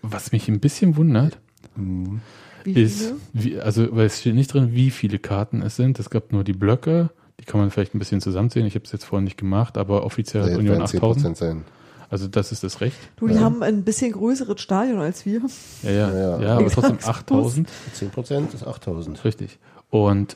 was 0.01 0.31
mich 0.31 0.47
ein 0.47 0.59
bisschen 0.59 0.95
wundert, 0.97 1.37
Mhm. 1.75 2.21
Ist, 2.65 3.13
wie, 3.31 3.57
also 3.59 3.95
weil 3.95 4.07
es 4.07 4.19
steht 4.19 4.35
nicht 4.35 4.53
drin, 4.53 4.73
wie 4.73 4.91
viele 4.91 5.17
Karten 5.17 5.61
es 5.61 5.77
sind. 5.77 5.97
Es 5.97 6.09
gab 6.09 6.33
nur 6.33 6.43
die 6.43 6.51
Blöcke, 6.53 7.09
die 7.39 7.45
kann 7.45 7.59
man 7.61 7.71
vielleicht 7.71 7.95
ein 7.95 7.99
bisschen 7.99 8.19
zusammenzählen. 8.19 8.67
Ich 8.67 8.75
habe 8.75 8.83
es 8.85 8.91
jetzt 8.91 9.05
vorhin 9.05 9.23
nicht 9.23 9.37
gemacht, 9.37 9.77
aber 9.77 10.03
offiziell 10.03 10.43
hat 10.43 10.49
Union 10.57 10.79
werden 10.79 10.81
8000. 10.83 11.37
10% 11.37 11.39
sein. 11.39 11.63
Also 12.09 12.27
das 12.27 12.51
ist 12.51 12.63
das 12.63 12.81
Recht. 12.81 12.97
Du, 13.15 13.27
die 13.27 13.35
Ja. 13.35 13.39
haben 13.41 13.63
ein 13.63 13.83
bisschen 13.83 14.11
größeres 14.11 14.59
Stadion 14.61 14.99
als 14.99 15.25
wir. 15.25 15.41
Ja, 15.83 15.89
ja, 15.91 16.09
Ja, 16.13 16.41
ja, 16.41 16.57
aber 16.57 16.69
trotzdem 16.69 16.97
sag's 16.99 17.07
8000. 17.07 17.69
10% 17.95 18.53
ist 18.53 18.67
8000. 18.67 19.23
Richtig. 19.23 19.57
Und 19.89 20.35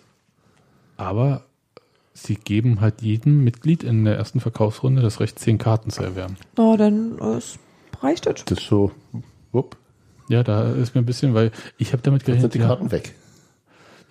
aber 0.95 1.43
sie 2.13 2.35
geben 2.35 2.79
halt 2.81 3.01
jedem 3.01 3.43
Mitglied 3.43 3.83
in 3.83 4.05
der 4.05 4.15
ersten 4.17 4.39
Verkaufsrunde 4.39 5.01
das 5.01 5.19
Recht, 5.19 5.39
zehn 5.39 5.57
Karten 5.57 5.89
zu 5.89 6.03
erwerben. 6.03 6.37
Na, 6.57 6.77
dann 6.77 7.17
äh, 7.19 7.37
es 7.37 7.57
reicht 8.01 8.25
das. 8.25 8.45
Das 8.45 8.59
ist 8.59 8.67
so, 8.67 8.91
wupp, 9.51 9.75
Ja, 10.29 10.43
da 10.43 10.71
ist 10.73 10.95
mir 10.95 11.01
ein 11.01 11.05
bisschen, 11.05 11.33
weil 11.33 11.51
ich 11.77 11.91
habe 11.93 12.01
damit 12.03 12.21
jetzt 12.27 12.41
sind 12.41 12.51
gerechnet, 12.51 12.53
die 12.53 12.59
ja, 12.59 12.67
Karten 12.67 12.91
weg. 12.91 13.13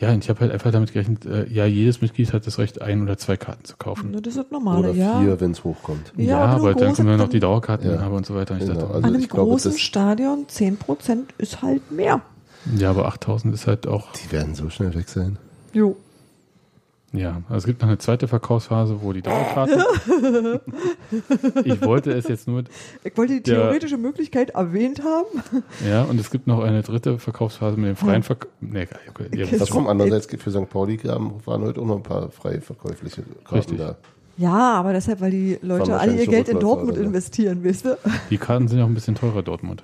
ja, 0.01 0.13
und 0.13 0.25
ich 0.25 0.29
habe 0.31 0.41
halt 0.41 0.51
einfach 0.53 0.73
damit 0.73 0.93
gerechnet, 0.93 1.25
äh, 1.27 1.47
ja, 1.49 1.65
jedes 1.65 2.01
Mitglied 2.03 2.33
hat 2.33 2.47
das 2.47 2.59
Recht, 2.59 2.83
ein 2.83 3.03
oder 3.03 3.17
zwei 3.19 3.37
Karten 3.37 3.65
zu 3.65 3.77
kaufen. 3.77 4.11
Na, 4.13 4.21
Das 4.21 4.35
ist 4.35 4.43
das 4.45 4.51
Normale, 4.51 4.91
Oder 4.91 4.93
ja. 4.99 5.21
vier, 5.21 5.41
wenn 5.41 5.53
es 5.53 5.63
hochkommt. 5.63 6.13
Ja, 6.17 6.25
Ja, 6.25 6.39
aber 6.47 6.75
dann 6.75 6.93
große- 6.93 6.97
kommen 6.97 7.09
ja 7.11 7.17
noch 7.17 7.29
die 7.29 7.41
Dauerkarteninhaber 7.41 8.11
Ja. 8.11 8.17
und 8.17 8.27
so 8.27 8.35
weiter. 8.35 8.55
Und 8.55 8.61
ich 8.63 8.67
Genau, 8.67 8.81
dachte, 8.81 8.95
also 8.95 9.07
An 9.07 9.15
einem 9.15 9.23
ich 9.23 9.29
glaube, 9.29 9.51
großen 9.51 9.71
das- 9.73 9.81
Stadion 9.81 10.47
10% 10.49 11.35
ist 11.39 11.63
halt 11.63 11.93
mehr. 11.93 12.21
ja, 12.77 12.91
aber 12.91 13.07
8000 13.07 13.55
ist 13.55 13.67
halt 13.67 13.87
auch, 13.87 14.13
Die 14.13 14.33
werden 14.33 14.55
so 14.55 14.69
schnell 14.71 14.93
weg 14.95 15.09
sein. 15.09 15.39
Jo. 15.73 15.97
Ja, 17.13 17.43
also 17.49 17.57
es 17.59 17.65
gibt 17.67 17.83
noch 17.83 17.89
eine 17.89 17.99
zweite 17.99 18.27
Verkaufsphase, 18.29 18.99
wo 19.03 19.13
die 19.13 19.23
Dauerkarten. 19.23 19.83
ich 21.65 21.83
wollte 21.83 22.13
es 22.13 22.29
jetzt 22.29 22.49
nur, 22.49 22.65
Ich 23.05 23.17
wollte 23.17 23.41
die 23.41 23.51
Ja. 23.51 23.57
theoretische 23.57 23.99
Möglichkeit 23.99 24.51
erwähnt 24.51 25.03
haben. 25.05 25.43
ja, 25.87 26.03
und 26.05 26.19
es 26.21 26.31
gibt 26.31 26.47
noch 26.47 26.61
eine 26.63 26.83
dritte 26.83 27.19
Verkaufsphase 27.19 27.77
mit 27.77 27.89
dem 27.91 27.97
freien 27.97 28.23
Verkauf. 28.23 28.51
Nee, 28.61 28.89
okay, 29.11 29.27
wisst 29.31 29.61
Das 29.61 29.71
kommt 29.71 29.89
andererseits 29.89 30.27
für 30.27 30.51
St. 30.51 30.69
Pauli 30.71 30.99
waren 31.05 31.63
heute 31.63 31.81
auch 31.81 31.87
noch 31.87 31.97
ein 31.97 32.03
paar 32.03 32.31
frei 32.31 32.61
verkäufliche 32.61 33.23
Karten 33.45 33.55
Richtig. 33.57 33.79
da. 33.79 33.97
Ja, 34.39 34.73
aber 34.75 34.93
deshalb, 34.95 35.21
weil 35.21 35.31
die 35.31 35.59
Leute 35.63 35.95
alle 35.99 36.15
ihr 36.17 36.27
Geld 36.27 36.49
in 36.49 36.59
Dortmund 36.59 36.93
oder 36.93 37.03
investieren, 37.03 37.65
weißt 37.65 37.85
du? 37.85 37.99
Die 38.31 38.39
Karten 38.39 38.67
sind 38.69 38.79
ja 38.79 38.85
auch 38.85 38.89
ein 38.89 38.95
bisschen 38.95 39.15
teurer, 39.15 39.43
Dortmund. 39.43 39.83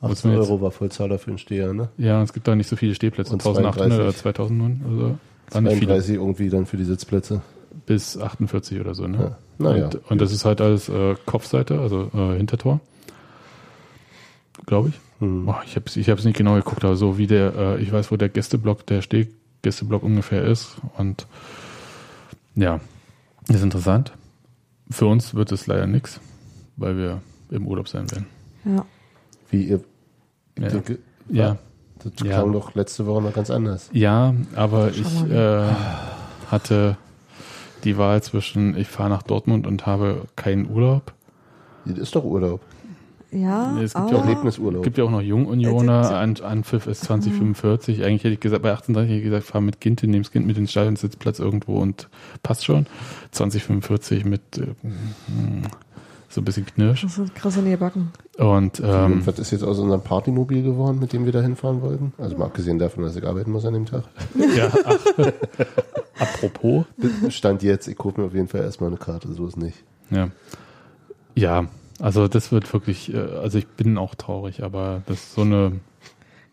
Muss 0.00 0.12
18 0.18 0.30
man 0.30 0.40
jetzt- 0.40 0.50
Euro 0.50 0.60
war 0.60 0.70
Vollzahler 0.70 1.18
für 1.18 1.30
den 1.30 1.38
Steher, 1.38 1.72
ne? 1.72 1.88
Ja, 1.96 2.18
und 2.18 2.24
es 2.24 2.32
gibt 2.32 2.46
da 2.46 2.54
nicht 2.54 2.68
so 2.68 2.76
viele 2.76 2.94
Stehplätze. 2.94 3.32
Und 3.32 3.40
1800 3.44 3.98
oder 3.98 4.12
32. 4.14 4.20
2000 4.22 4.58
nun. 4.58 4.80
Also 4.88 5.18
war 5.50 5.60
nicht 5.60 5.74
viele. 5.78 5.86
32 5.92 6.14
irgendwie 6.16 6.50
dann 6.50 6.66
für 6.66 6.76
die 6.76 6.84
Sitzplätze. 6.84 7.42
Bis 7.86 8.18
48 8.18 8.80
oder 8.80 8.94
so. 8.94 9.06
Ne? 9.06 9.18
Ja. 9.18 9.38
Naja. 9.58 9.84
und, 9.86 10.10
und 10.10 10.20
das 10.20 10.32
ist 10.32 10.44
halt 10.44 10.60
alles 10.60 10.88
äh, 10.88 11.14
Kopfseite, 11.26 11.80
also 11.80 12.10
äh, 12.14 12.36
Hintertor. 12.36 12.80
Glaube 14.66 14.90
ich. 14.90 14.94
Hm. 15.20 15.46
Boah, 15.46 15.62
ich 15.64 15.74
habe 15.76 15.86
es 15.86 15.96
ich 15.96 16.08
hab's 16.10 16.24
nicht 16.24 16.36
genau 16.36 16.54
geguckt, 16.54 16.84
aber 16.84 16.96
so 16.96 17.18
wie 17.18 17.26
der, 17.26 17.54
äh, 17.56 17.82
ich 17.82 17.90
weiß, 17.92 18.10
wo 18.12 18.16
der 18.16 18.28
Gästeblock, 18.28 18.86
der 18.86 19.02
Stehgästeblock 19.02 20.02
ungefähr 20.02 20.44
ist. 20.44 20.76
Und 20.96 21.26
ja, 22.54 22.80
ist 23.48 23.62
interessant. 23.62 24.12
Für 24.90 25.06
uns 25.06 25.34
wird 25.34 25.52
es 25.52 25.66
leider 25.66 25.86
nichts, 25.86 26.20
weil 26.76 26.96
wir 26.96 27.20
im 27.50 27.66
Urlaub 27.66 27.88
sein 27.88 28.10
werden. 28.10 28.26
Ja. 28.64 28.84
Wie 29.50 29.64
ihr, 29.64 29.80
Ja. 30.58 30.68
denke, 30.68 30.98
Ja. 31.28 31.58
Das 32.04 32.12
Ja. 32.26 32.34
klang 32.40 32.52
doch 32.52 32.74
letzte 32.74 33.06
Woche 33.06 33.22
noch 33.22 33.32
ganz 33.34 33.50
anders. 33.50 33.90
Ja, 33.92 34.34
aber 34.54 34.90
ich 34.90 35.24
äh, 35.30 35.62
hatte 36.50 36.96
die 37.84 37.96
Wahl 37.98 38.22
zwischen, 38.22 38.76
ich 38.76 38.88
fahre 38.88 39.10
nach 39.10 39.22
Dortmund 39.22 39.66
und 39.66 39.86
habe 39.86 40.22
keinen 40.36 40.68
Urlaub. 40.70 41.12
Das 41.84 41.98
ist 41.98 42.14
doch 42.14 42.24
Urlaub. 42.24 42.60
Ja, 43.30 43.72
Nee, 43.72 43.82
es 43.82 43.92
gibt 43.92 44.10
ja 44.10 44.16
auch 44.16 44.24
Erlebnisurlaub. 44.24 44.80
Es 44.80 44.84
gibt 44.84 44.96
ja 44.96 45.04
auch 45.04 45.10
noch 45.10 45.20
Jungunioner, 45.20 46.10
Äh, 46.10 46.14
an, 46.14 46.36
Anpfiff 46.42 46.86
ist 46.86 47.04
2045. 47.04 48.02
Eigentlich 48.02 48.24
hätte 48.24 48.32
ich 48.34 48.40
gesagt, 48.40 48.62
bei 48.62 48.72
38 48.72 49.10
hätte 49.10 49.18
ich 49.18 49.24
gesagt, 49.24 49.44
fahr 49.44 49.60
mit 49.60 49.82
Kind 49.82 50.00
hin, 50.00 50.10
nehme 50.10 50.22
das 50.22 50.32
Kind 50.32 50.46
mit 50.46 50.56
ins 50.56 50.70
Stadion, 50.70 50.96
Sitzplatz 50.96 51.38
irgendwo 51.38 51.78
und 51.78 52.08
passt 52.42 52.64
schon. 52.64 52.86
2045 53.32 54.24
mit 54.24 54.40
äh, 54.56 54.62
mm, 54.86 55.62
so 56.28 56.40
ein 56.40 56.44
bisschen 56.44 56.66
Knirsch. 56.66 57.02
das 57.02 57.14
sind 57.14 57.34
krasse 57.34 57.60
Nähbacken. 57.60 58.10
Und 58.36 58.80
ähm, 58.84 59.26
was 59.26 59.38
ist 59.38 59.50
jetzt 59.50 59.64
aus 59.64 59.78
unserem 59.78 60.02
Partymobil 60.02 60.62
geworden, 60.62 60.98
mit 60.98 61.12
dem 61.12 61.24
wir 61.24 61.32
da 61.32 61.40
hinfahren 61.40 61.80
wollten? 61.82 62.12
Also 62.18 62.36
mal 62.36 62.44
abgesehen 62.46 62.78
davon, 62.78 63.02
dass 63.04 63.16
ich 63.16 63.26
arbeiten 63.26 63.50
muss 63.50 63.64
an 63.64 63.74
dem 63.74 63.86
Tag. 63.86 64.04
ja, 64.56 64.70
ach, 64.84 64.96
apropos, 66.18 66.84
Stand 67.30 67.62
jetzt, 67.62 67.88
ich 67.88 67.96
gucke 67.96 68.20
mir 68.20 68.26
auf 68.26 68.34
jeden 68.34 68.48
Fall 68.48 68.62
erstmal 68.62 68.88
eine 68.90 68.98
Karte, 68.98 69.32
so 69.32 69.46
ist 69.46 69.56
nicht. 69.56 69.78
ja. 70.10 70.28
Ja, 71.34 71.66
also 72.00 72.26
das 72.26 72.50
wird 72.50 72.72
wirklich, 72.72 73.14
äh, 73.14 73.16
also 73.18 73.58
ich 73.58 73.68
bin 73.68 73.96
auch 73.96 74.16
traurig, 74.16 74.64
aber 74.64 75.02
das 75.06 75.18
ist 75.18 75.34
so 75.34 75.42
eine, 75.42 75.72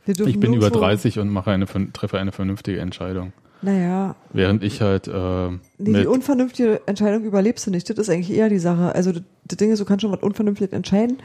ich 0.05 0.39
bin 0.39 0.53
über 0.53 0.67
nirgendwo- 0.67 0.79
30 0.79 1.17
und 1.17 1.29
mache 1.29 1.49
eine, 1.49 1.65
treffe 1.91 2.19
eine 2.19 2.31
vernünftige 2.31 2.79
Entscheidung. 2.79 3.33
Naja, 3.63 4.15
Während 4.31 4.63
ich 4.63 4.81
halt 4.81 5.07
äh, 5.07 5.49
nee, 5.49 6.01
die 6.01 6.05
unvernünftige 6.05 6.81
Entscheidung 6.85 7.23
überlebst 7.23 7.65
du 7.65 7.71
nicht. 7.71 7.89
Das 7.89 7.97
ist 7.97 8.09
eigentlich 8.11 8.29
eher 8.29 8.47
die 8.49 8.59
Sache. 8.59 8.93
Also 8.93 9.11
das, 9.45 9.57
Ding 9.57 9.71
ist, 9.71 9.79
du 9.79 9.85
kannst 9.85 10.01
schon 10.01 10.11
was 10.11 10.21
unvernünftig 10.21 10.73
entscheiden, 10.73 11.17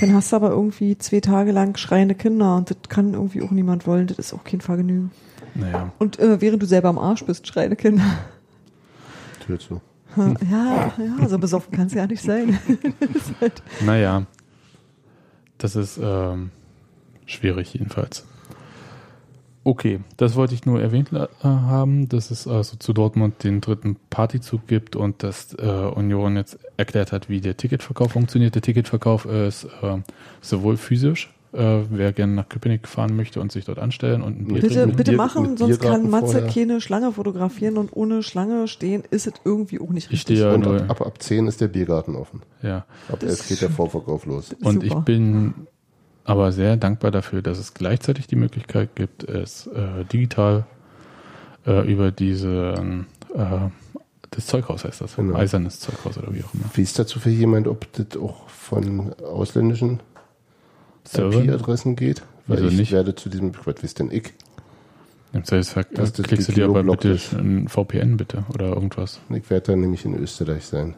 dann 0.00 0.12
hast 0.14 0.32
du 0.32 0.36
aber 0.36 0.50
irgendwie 0.50 0.98
zwei 0.98 1.20
Tage 1.20 1.52
lang 1.52 1.76
schreiende 1.76 2.14
Kinder 2.14 2.56
und 2.56 2.70
das 2.70 2.76
kann 2.88 3.14
irgendwie 3.14 3.42
auch 3.42 3.50
niemand 3.50 3.86
wollen. 3.86 4.06
Das 4.06 4.18
ist 4.18 4.34
auch 4.34 4.44
kein 4.44 4.60
Vergnügen. 4.60 5.10
naja, 5.54 5.92
Und 5.98 6.18
äh, 6.18 6.40
während 6.40 6.62
du 6.62 6.66
selber 6.66 6.88
am 6.88 6.98
Arsch 6.98 7.24
bist, 7.24 7.46
schreiende 7.46 7.76
Kinder. 7.76 8.04
Tür 9.46 9.58
zu. 9.58 9.80
Ja, 10.50 10.92
ja, 10.98 11.28
so 11.28 11.38
besoffen 11.38 11.72
kann 11.72 11.86
es 11.86 11.94
ja 11.94 12.06
nicht 12.06 12.22
sein. 12.22 12.58
halt 13.40 13.62
naja, 13.84 14.26
das 15.58 15.76
ist 15.76 15.98
ähm, 16.02 16.50
schwierig 17.26 17.74
jedenfalls. 17.74 18.24
Okay, 19.68 20.00
das 20.16 20.34
wollte 20.34 20.54
ich 20.54 20.64
nur 20.64 20.80
erwähnt 20.80 21.10
äh, 21.12 21.26
haben, 21.42 22.08
dass 22.08 22.30
es 22.30 22.48
also 22.48 22.78
zu 22.78 22.94
Dortmund 22.94 23.44
den 23.44 23.60
dritten 23.60 23.96
Partyzug 24.08 24.66
gibt 24.66 24.96
und 24.96 25.22
dass 25.22 25.52
äh, 25.58 25.66
Union 25.66 26.36
jetzt 26.36 26.58
erklärt 26.78 27.12
hat, 27.12 27.28
wie 27.28 27.42
der 27.42 27.58
Ticketverkauf 27.58 28.12
funktioniert. 28.12 28.54
Der 28.54 28.62
Ticketverkauf 28.62 29.26
ist 29.26 29.64
äh, 29.82 29.98
sowohl 30.40 30.78
physisch, 30.78 31.34
äh, 31.52 31.80
wer 31.90 32.14
gerne 32.14 32.32
nach 32.32 32.48
Köpenick 32.48 32.88
fahren 32.88 33.14
möchte 33.14 33.42
und 33.42 33.52
sich 33.52 33.66
dort 33.66 33.78
anstellen 33.78 34.22
und 34.22 34.40
ein 34.40 34.44
Bier 34.46 34.62
Bitte, 34.62 34.74
trinken. 34.74 34.96
bitte 34.96 35.12
machen, 35.12 35.58
sonst 35.58 35.82
kann 35.82 36.08
Matze 36.08 36.46
keine 36.46 36.80
Schlange 36.80 37.12
fotografieren 37.12 37.76
und 37.76 37.94
ohne 37.94 38.22
Schlange 38.22 38.68
stehen 38.68 39.02
ist 39.10 39.26
es 39.26 39.34
irgendwie 39.44 39.80
auch 39.80 39.90
nicht 39.90 40.10
richtig. 40.10 40.38
Ich 40.38 40.38
stehe 40.38 40.50
ja 40.50 40.56
nur, 40.56 40.88
ab, 40.88 41.02
ab 41.02 41.20
10 41.22 41.46
ist 41.46 41.60
der 41.60 41.68
Biergarten 41.68 42.16
offen. 42.16 42.40
Ja. 42.62 42.86
Ab 43.12 43.22
11 43.22 43.46
geht 43.48 43.60
der 43.60 43.70
Vorverkauf 43.70 44.24
los. 44.24 44.56
Und 44.62 44.82
ich 44.82 44.94
bin 44.94 45.52
aber 46.28 46.52
sehr 46.52 46.76
dankbar 46.76 47.10
dafür, 47.10 47.40
dass 47.40 47.58
es 47.58 47.72
gleichzeitig 47.72 48.26
die 48.26 48.36
Möglichkeit 48.36 48.94
gibt, 48.94 49.24
es 49.24 49.66
äh, 49.68 50.04
digital 50.12 50.66
äh, 51.66 51.90
über 51.90 52.10
diese 52.10 52.74
äh, 53.34 53.68
das 54.30 54.46
Zeughaus 54.46 54.84
heißt 54.84 55.00
das, 55.00 55.16
genau. 55.16 55.36
eisernes 55.36 55.80
Zeughaus 55.80 56.18
oder 56.18 56.34
wie 56.34 56.44
auch 56.44 56.52
immer. 56.52 56.64
Wie 56.74 56.82
ist 56.82 56.98
dazu 56.98 57.18
für 57.18 57.30
jemand, 57.30 57.66
ob 57.66 57.90
das 57.94 58.20
auch 58.20 58.46
von 58.50 59.14
ausländischen 59.22 60.00
IP-Adressen 61.16 61.96
geht? 61.96 62.22
Weil 62.46 62.58
Wieso 62.58 62.68
ich 62.68 62.76
nicht? 62.76 62.92
werde 62.92 63.14
zu 63.14 63.30
diesem, 63.30 63.52
was 63.64 63.76
wisst 63.82 63.98
denn 63.98 64.10
ich? 64.10 64.34
Im 65.32 65.44
Zweifelsfall 65.44 65.84
klickst 65.84 66.48
du 66.48 66.52
dir 66.52 66.66
aber 66.66 66.82
bitte 66.84 67.18
ein 67.38 67.68
VPN 67.68 68.18
bitte 68.18 68.44
oder 68.52 68.66
irgendwas. 68.66 69.18
Ich 69.30 69.48
werde 69.48 69.72
dann 69.72 69.80
nämlich 69.80 70.04
in 70.04 70.14
Österreich 70.14 70.66
sein. 70.66 70.94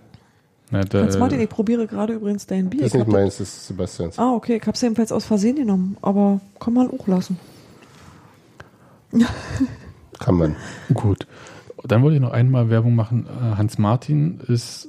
Na, 0.71 0.83
da, 0.83 1.03
Hans 1.03 1.19
Martin, 1.19 1.41
ich 1.41 1.49
probiere 1.49 1.87
gerade 1.87 2.15
übrigens 2.15 2.47
dein 2.47 2.71
Bier. 2.71 2.83
Das 2.83 2.95
ist 2.95 2.99
nicht 2.99 3.09
meins, 3.09 3.39
das 3.39 3.49
ist 3.49 3.67
Sebastians. 3.67 4.19
Ah, 4.19 4.33
okay, 4.33 4.57
ich 4.57 4.63
habe 4.63 4.73
es 4.73 4.81
jedenfalls 4.81 5.11
aus 5.11 5.25
Versehen 5.25 5.57
genommen, 5.57 5.97
aber 6.01 6.41
kann 6.61 6.75
man 6.75 6.89
auch 6.91 7.07
lassen. 7.09 7.39
kann 10.19 10.35
man. 10.37 10.57
Gut. 10.95 11.27
Dann 11.83 12.03
wollte 12.03 12.17
ich 12.17 12.23
noch 12.23 12.33
einmal 12.33 12.71
Werbung 12.71 12.95
machen. 12.95 13.27
Äh, 13.27 13.57
Hans 13.57 13.79
Martin 13.79 14.41
ist 14.47 14.89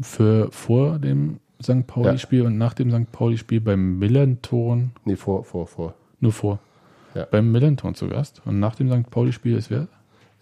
für 0.00 0.48
vor 0.50 0.98
dem 0.98 1.38
St. 1.62 1.86
Pauli-Spiel 1.86 2.40
ja. 2.40 2.46
und 2.46 2.58
nach 2.58 2.74
dem 2.74 2.90
St. 2.90 3.12
Pauli-Spiel 3.12 3.60
beim 3.60 3.98
Millanton. 3.98 4.92
Nee, 5.04 5.16
vor, 5.16 5.44
vor, 5.44 5.66
vor. 5.66 5.94
Nur 6.20 6.32
vor. 6.32 6.58
Ja. 7.14 7.26
Beim 7.30 7.52
Millanton 7.52 7.94
zu 7.94 8.08
Gast. 8.08 8.42
Und 8.44 8.58
nach 8.58 8.74
dem 8.74 8.90
St. 8.90 9.10
Pauli-Spiel 9.10 9.56
ist 9.56 9.70
wer? 9.70 9.86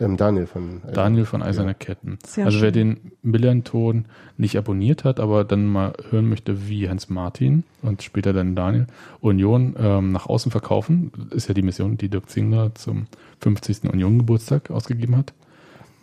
Ähm, 0.02 0.16
Daniel 0.16 0.46
von 0.46 0.78
Eiserne, 0.78 0.92
Daniel 0.92 1.24
von 1.24 1.42
Eiserne 1.42 1.70
ja. 1.70 1.74
Ketten. 1.74 2.18
Sehr 2.26 2.46
also 2.46 2.58
schön. 2.58 2.64
wer 2.64 2.72
den 2.72 3.12
Millanton 3.22 4.06
nicht 4.36 4.56
abonniert 4.56 5.04
hat, 5.04 5.20
aber 5.20 5.44
dann 5.44 5.66
mal 5.66 5.92
hören 6.10 6.28
möchte, 6.28 6.68
wie 6.68 6.88
Hans 6.88 7.08
Martin 7.08 7.64
und 7.82 8.02
später 8.02 8.32
dann 8.32 8.56
Daniel 8.56 8.86
Union 9.20 9.76
ähm, 9.78 10.12
nach 10.12 10.26
außen 10.26 10.50
verkaufen, 10.50 11.12
ist 11.30 11.48
ja 11.48 11.54
die 11.54 11.62
Mission, 11.62 11.96
die 11.96 12.08
Dirk 12.08 12.28
Zingler 12.28 12.74
zum 12.74 13.06
50. 13.40 13.84
Union-Geburtstag 13.84 14.70
ausgegeben 14.70 15.16
hat. 15.16 15.32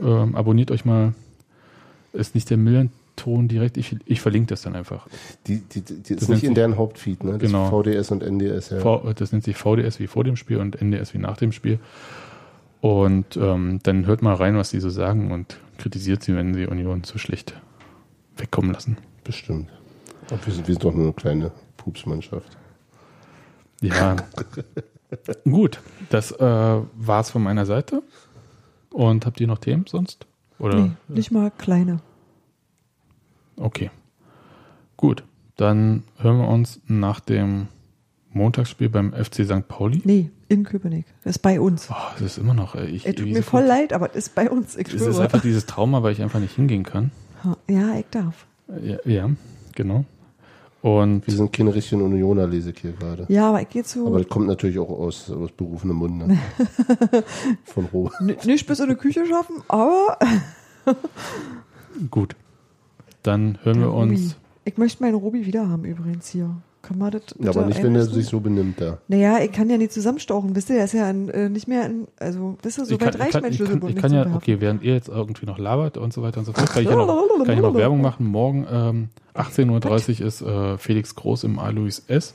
Ähm, 0.01 0.35
abonniert 0.35 0.71
euch 0.71 0.85
mal. 0.85 1.13
Ist 2.11 2.33
nicht 2.33 2.49
der 2.49 2.57
Millanton 2.57 3.47
direkt, 3.47 3.77
ich, 3.77 3.95
ich 4.05 4.19
verlinke 4.21 4.47
das 4.47 4.63
dann 4.63 4.75
einfach. 4.75 5.07
Die, 5.45 5.59
die, 5.59 5.81
die, 5.81 6.15
das 6.15 6.23
ist 6.23 6.29
nicht 6.29 6.43
in 6.43 6.55
deren 6.55 6.75
Hauptfeed, 6.75 7.23
ne? 7.23 7.33
Das 7.33 7.41
genau. 7.41 7.69
VDS 7.69 8.09
und 8.09 8.23
NDS, 8.23 8.71
ja. 8.71 8.79
V, 8.79 9.13
das 9.13 9.31
nennt 9.31 9.43
sich 9.43 9.57
VDS 9.57 9.99
wie 9.99 10.07
vor 10.07 10.23
dem 10.23 10.35
Spiel 10.35 10.57
und 10.57 10.81
NDS 10.81 11.13
wie 11.13 11.19
nach 11.19 11.37
dem 11.37 11.51
Spiel. 11.51 11.77
Und 12.81 13.35
ähm, 13.35 13.79
dann 13.83 14.05
hört 14.05 14.21
mal 14.21 14.35
rein, 14.35 14.55
was 14.55 14.71
die 14.71 14.79
so 14.79 14.89
sagen 14.89 15.31
und 15.31 15.59
kritisiert 15.77 16.23
sie, 16.23 16.35
wenn 16.35 16.53
sie 16.53 16.67
Union 16.67 17.03
zu 17.03 17.17
schlecht 17.17 17.59
wegkommen 18.37 18.71
lassen. 18.71 18.97
Bestimmt. 19.23 19.69
Aber 20.29 20.45
wir 20.45 20.53
sind, 20.53 20.67
wir 20.67 20.75
sind 20.75 20.83
doch 20.83 20.93
nur 20.93 21.05
eine 21.05 21.13
kleine 21.13 21.51
Pupsmannschaft. 21.77 22.57
Ja. 23.81 24.15
Gut, 25.43 25.81
das 26.09 26.31
äh, 26.31 26.81
war's 26.95 27.31
von 27.31 27.43
meiner 27.43 27.65
Seite. 27.65 28.03
Und 28.91 29.25
habt 29.25 29.39
ihr 29.41 29.47
noch 29.47 29.59
Themen 29.59 29.85
sonst? 29.87 30.25
Oder? 30.57 30.75
Nee, 30.75 30.91
nicht 31.07 31.31
mal 31.31 31.51
kleine. 31.51 32.01
Okay. 33.55 33.91
Gut, 34.97 35.23
dann 35.55 36.03
hören 36.17 36.39
wir 36.39 36.47
uns 36.47 36.81
nach 36.87 37.19
dem 37.19 37.67
Montagsspiel 38.31 38.89
beim 38.89 39.13
FC 39.13 39.45
St. 39.45 39.67
Pauli? 39.67 40.01
Nee, 40.03 40.31
in 40.49 40.63
Köpenick. 40.63 41.05
Das 41.23 41.37
ist 41.37 41.39
bei 41.39 41.61
uns. 41.61 41.87
Oh, 41.89 41.95
das 42.13 42.23
ist 42.23 42.37
immer 42.37 42.53
noch. 42.53 42.75
Ich, 42.75 43.05
Ey, 43.05 43.13
tut 43.13 43.27
mir 43.27 43.43
voll 43.43 43.63
leid, 43.63 43.93
aber 43.93 44.07
das 44.07 44.17
ist 44.17 44.35
bei 44.35 44.49
uns. 44.49 44.75
Ich 44.75 44.93
es 44.93 45.01
ist 45.01 45.19
einfach 45.19 45.41
dieses 45.41 45.65
Trauma, 45.65 46.03
weil 46.03 46.11
ich 46.11 46.21
einfach 46.21 46.39
nicht 46.39 46.55
hingehen 46.55 46.83
kann. 46.83 47.11
Ja, 47.67 47.95
ich 47.95 48.05
darf. 48.11 48.45
Ja, 48.83 48.97
ja 49.05 49.29
genau. 49.75 50.05
Und 50.81 51.27
wir 51.27 51.33
sind 51.33 51.51
keine 51.51 51.73
richtigen 51.73 52.01
Unioner, 52.01 52.47
lese 52.47 52.71
ich 52.71 52.79
hier 52.79 52.93
gerade. 52.93 53.25
Ja, 53.27 53.49
aber 53.49 53.61
ich 53.61 53.69
gehe 53.69 53.83
zu. 53.83 54.07
Aber 54.07 54.19
das 54.19 54.29
kommt 54.29 54.47
natürlich 54.47 54.79
auch 54.79 54.89
aus, 54.89 55.29
aus 55.29 55.51
berufenem 55.51 55.97
Munde. 55.97 56.27
Ne? 56.27 56.39
Von 57.65 57.85
Roh. 57.85 58.11
nicht 58.19 58.65
bis 58.65 58.79
in 58.79 58.89
die 58.89 58.95
Küche 58.95 59.25
schaffen, 59.25 59.57
aber. 59.67 60.17
Gut. 62.09 62.35
Dann 63.23 63.59
hören 63.63 63.79
Der 63.79 63.89
wir 63.89 63.93
uns. 63.93 64.37
Ich 64.63 64.77
möchte 64.77 65.03
meinen 65.03 65.15
Robi 65.15 65.45
wieder 65.45 65.67
haben 65.67 65.83
übrigens 65.83 66.29
hier. 66.29 66.55
Kann 66.81 66.97
man 66.97 67.11
das 67.11 67.21
ja, 67.37 67.49
aber 67.49 67.65
nicht, 67.65 67.83
wenn 67.83 67.95
er 67.95 68.05
sich 68.05 68.27
so 68.27 68.39
benimmt, 68.39 68.79
ja. 68.79 68.97
Naja, 69.09 69.39
ich 69.39 69.51
kann 69.51 69.69
ja 69.69 69.77
nicht 69.77 69.91
zusammenstauchen, 69.91 70.55
wisst 70.55 70.69
ihr, 70.69 70.77
er 70.77 70.85
ist 70.85 70.93
ja 70.93 71.07
ein, 71.07 71.27
äh, 71.29 71.49
nicht 71.49 71.67
mehr 71.67 71.83
ein, 71.83 72.07
also 72.17 72.57
das 72.61 72.77
ist 72.77 72.87
so 72.87 72.95
ich 72.95 73.01
weit 73.01 73.19
reicht 73.19 73.41
mein 73.41 73.53
Schlüsselbund. 73.53 73.95
Ich 73.95 74.01
kann, 74.01 74.11
ich 74.11 74.17
kann 74.17 74.31
ja, 74.31 74.35
okay, 74.35 74.61
während 74.61 74.81
ihr 74.81 74.93
jetzt 74.93 75.09
irgendwie 75.09 75.45
noch 75.45 75.57
labert 75.57 75.97
und 75.97 76.13
so 76.13 76.21
weiter 76.21 76.39
und 76.39 76.45
so 76.45 76.53
fort, 76.53 76.69
kann 76.69 76.83
ich 76.83 76.89
ja 76.89 76.95
noch, 76.95 77.27
kann 77.43 77.55
ich 77.55 77.61
noch 77.61 77.73
Werbung 77.73 78.01
machen. 78.01 78.25
Morgen 78.25 78.65
ähm, 78.71 79.09
18.30 79.35 80.21
Uhr 80.21 80.27
ist 80.27 80.41
äh, 80.41 80.77
Felix 80.77 81.15
Groß 81.15 81.43
im 81.43 81.59
Alois 81.59 82.01
S. 82.07 82.33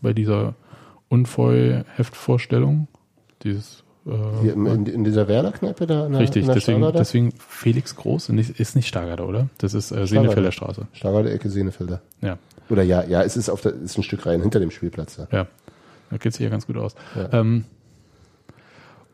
Bei 0.00 0.12
dieser 0.12 0.54
Unfeu-Heftvorstellung. 1.08 2.88
Dieses 3.42 3.84
äh, 4.06 4.10
Hier 4.42 4.54
in, 4.54 4.86
in, 4.86 5.04
dieser 5.04 5.28
Werder-Kneipe 5.28 5.86
da? 5.86 6.06
In 6.06 6.14
richtig, 6.14 6.46
in 6.46 6.52
deswegen, 6.52 6.92
deswegen 6.92 7.32
Felix 7.38 7.94
Groß 7.96 8.30
ist 8.30 8.76
nicht 8.76 8.88
Stargarder, 8.88 9.26
oder? 9.26 9.48
Das 9.58 9.74
ist 9.74 9.90
äh, 9.90 10.06
Senefelder 10.06 10.52
Straße. 10.52 10.86
Stargarder 10.92 11.32
Ecke 11.32 11.50
Senefelder. 11.50 12.00
Ja. 12.20 12.38
Oder 12.70 12.82
ja, 12.82 13.04
ja, 13.04 13.22
es 13.22 13.36
ist 13.36 13.48
auf 13.48 13.60
der, 13.60 13.72
ist 13.74 13.96
ein 13.96 14.02
Stück 14.02 14.26
rein 14.26 14.42
hinter 14.42 14.60
dem 14.60 14.70
Spielplatz. 14.70 15.16
Ja, 15.16 15.26
ja. 15.30 15.46
da 16.10 16.16
geht 16.16 16.32
es 16.32 16.38
hier 16.38 16.50
ganz 16.50 16.66
gut 16.66 16.76
aus. 16.76 16.94
Ja. 17.14 17.32
Ähm, 17.32 17.64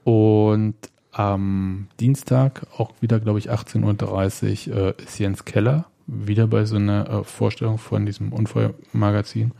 und 0.04 0.74
am 1.12 1.88
Dienstag, 2.00 2.66
auch 2.76 2.92
wieder, 3.00 3.20
glaube 3.20 3.38
ich, 3.38 3.50
18.30 3.50 4.70
Uhr, 4.70 4.76
äh, 4.76 5.02
ist 5.02 5.18
Jens 5.18 5.44
Keller 5.44 5.86
wieder 6.06 6.46
bei 6.46 6.64
so 6.64 6.76
einer 6.76 7.08
äh, 7.08 7.24
Vorstellung 7.24 7.78
von 7.78 8.04
diesem 8.04 8.32
Unfallmagazin 8.32 9.52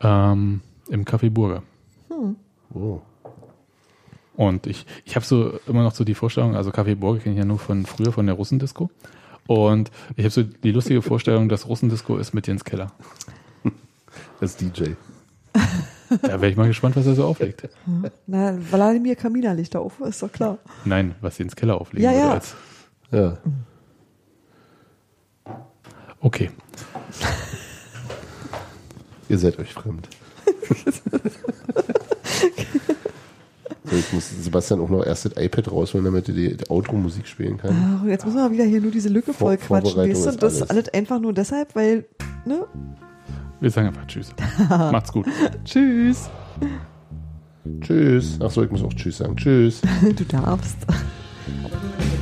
ähm, 0.00 0.60
im 0.88 1.04
Café 1.04 1.30
Burger. 1.30 1.62
Hm. 2.08 2.36
Oh. 2.72 3.00
Und 4.36 4.66
ich, 4.66 4.86
ich 5.04 5.16
habe 5.16 5.26
so 5.26 5.58
immer 5.66 5.82
noch 5.82 5.94
so 5.94 6.04
die 6.04 6.14
Vorstellung, 6.14 6.54
also 6.54 6.70
Café 6.70 6.94
Burger 6.94 7.20
kenne 7.20 7.34
ich 7.34 7.40
ja 7.40 7.44
nur 7.44 7.58
von 7.58 7.84
früher 7.84 8.12
von 8.12 8.26
der 8.26 8.36
Russendisco. 8.36 8.88
Und 9.48 9.90
ich 10.14 10.24
habe 10.24 10.30
so 10.30 10.42
die 10.42 10.72
lustige 10.72 11.00
Vorstellung, 11.00 11.48
dass 11.48 11.66
Russendisco 11.66 12.18
ist 12.18 12.34
mit 12.34 12.46
Jens 12.46 12.64
Keller. 12.64 12.92
Als 14.40 14.56
DJ. 14.56 14.90
Da 16.10 16.40
wäre 16.40 16.48
ich 16.48 16.56
mal 16.56 16.68
gespannt, 16.68 16.96
was 16.96 17.06
er 17.06 17.14
so 17.14 17.24
auflegt. 17.24 17.66
Na, 18.26 18.58
Wladimir 18.70 19.16
Kamina 19.16 19.52
legt 19.52 19.74
da 19.74 19.78
auf, 19.78 20.00
ist 20.00 20.22
doch 20.22 20.30
klar. 20.30 20.58
Nein, 20.84 21.14
was 21.22 21.38
Jens 21.38 21.56
Keller 21.56 21.80
auflegt. 21.80 22.04
Ja, 22.04 22.12
ja. 22.12 22.32
Als 22.32 22.54
ja. 23.10 23.38
Okay. 26.20 26.50
Ihr 29.30 29.38
seid 29.38 29.58
euch 29.58 29.72
fremd. 29.72 30.10
So, 33.90 33.96
jetzt 33.96 34.12
muss 34.12 34.30
Sebastian 34.44 34.80
auch 34.80 34.88
noch 34.88 35.04
erst 35.04 35.24
das 35.24 35.32
iPad 35.36 35.70
rausholen, 35.70 36.04
damit 36.04 36.28
er 36.28 36.34
die, 36.34 36.56
die 36.56 36.70
Outro-Musik 36.70 37.26
spielen 37.26 37.56
kann. 37.56 38.00
Ach, 38.00 38.06
jetzt 38.06 38.24
muss 38.24 38.34
man 38.34 38.52
wieder 38.52 38.64
hier 38.64 38.80
nur 38.80 38.90
diese 38.90 39.08
Lücke 39.08 39.32
voll 39.32 39.56
Vor 39.56 39.80
quatschen. 39.80 40.02
Weißt 40.02 40.26
du? 40.26 40.32
Das 40.32 40.62
alles. 40.62 40.70
alles 40.70 40.88
einfach 40.94 41.20
nur 41.20 41.32
deshalb, 41.32 41.74
weil, 41.74 42.04
ne? 42.44 42.66
Wir 43.60 43.70
sagen 43.70 43.88
einfach 43.88 44.06
Tschüss. 44.06 44.34
Macht's 44.68 45.12
gut. 45.12 45.26
tschüss. 45.64 46.28
Tschüss. 47.80 48.40
Achso, 48.40 48.62
ich 48.62 48.70
muss 48.70 48.82
auch 48.82 48.92
Tschüss 48.92 49.18
sagen. 49.18 49.36
Tschüss. 49.36 49.80
du 50.16 50.24
darfst. 50.24 50.76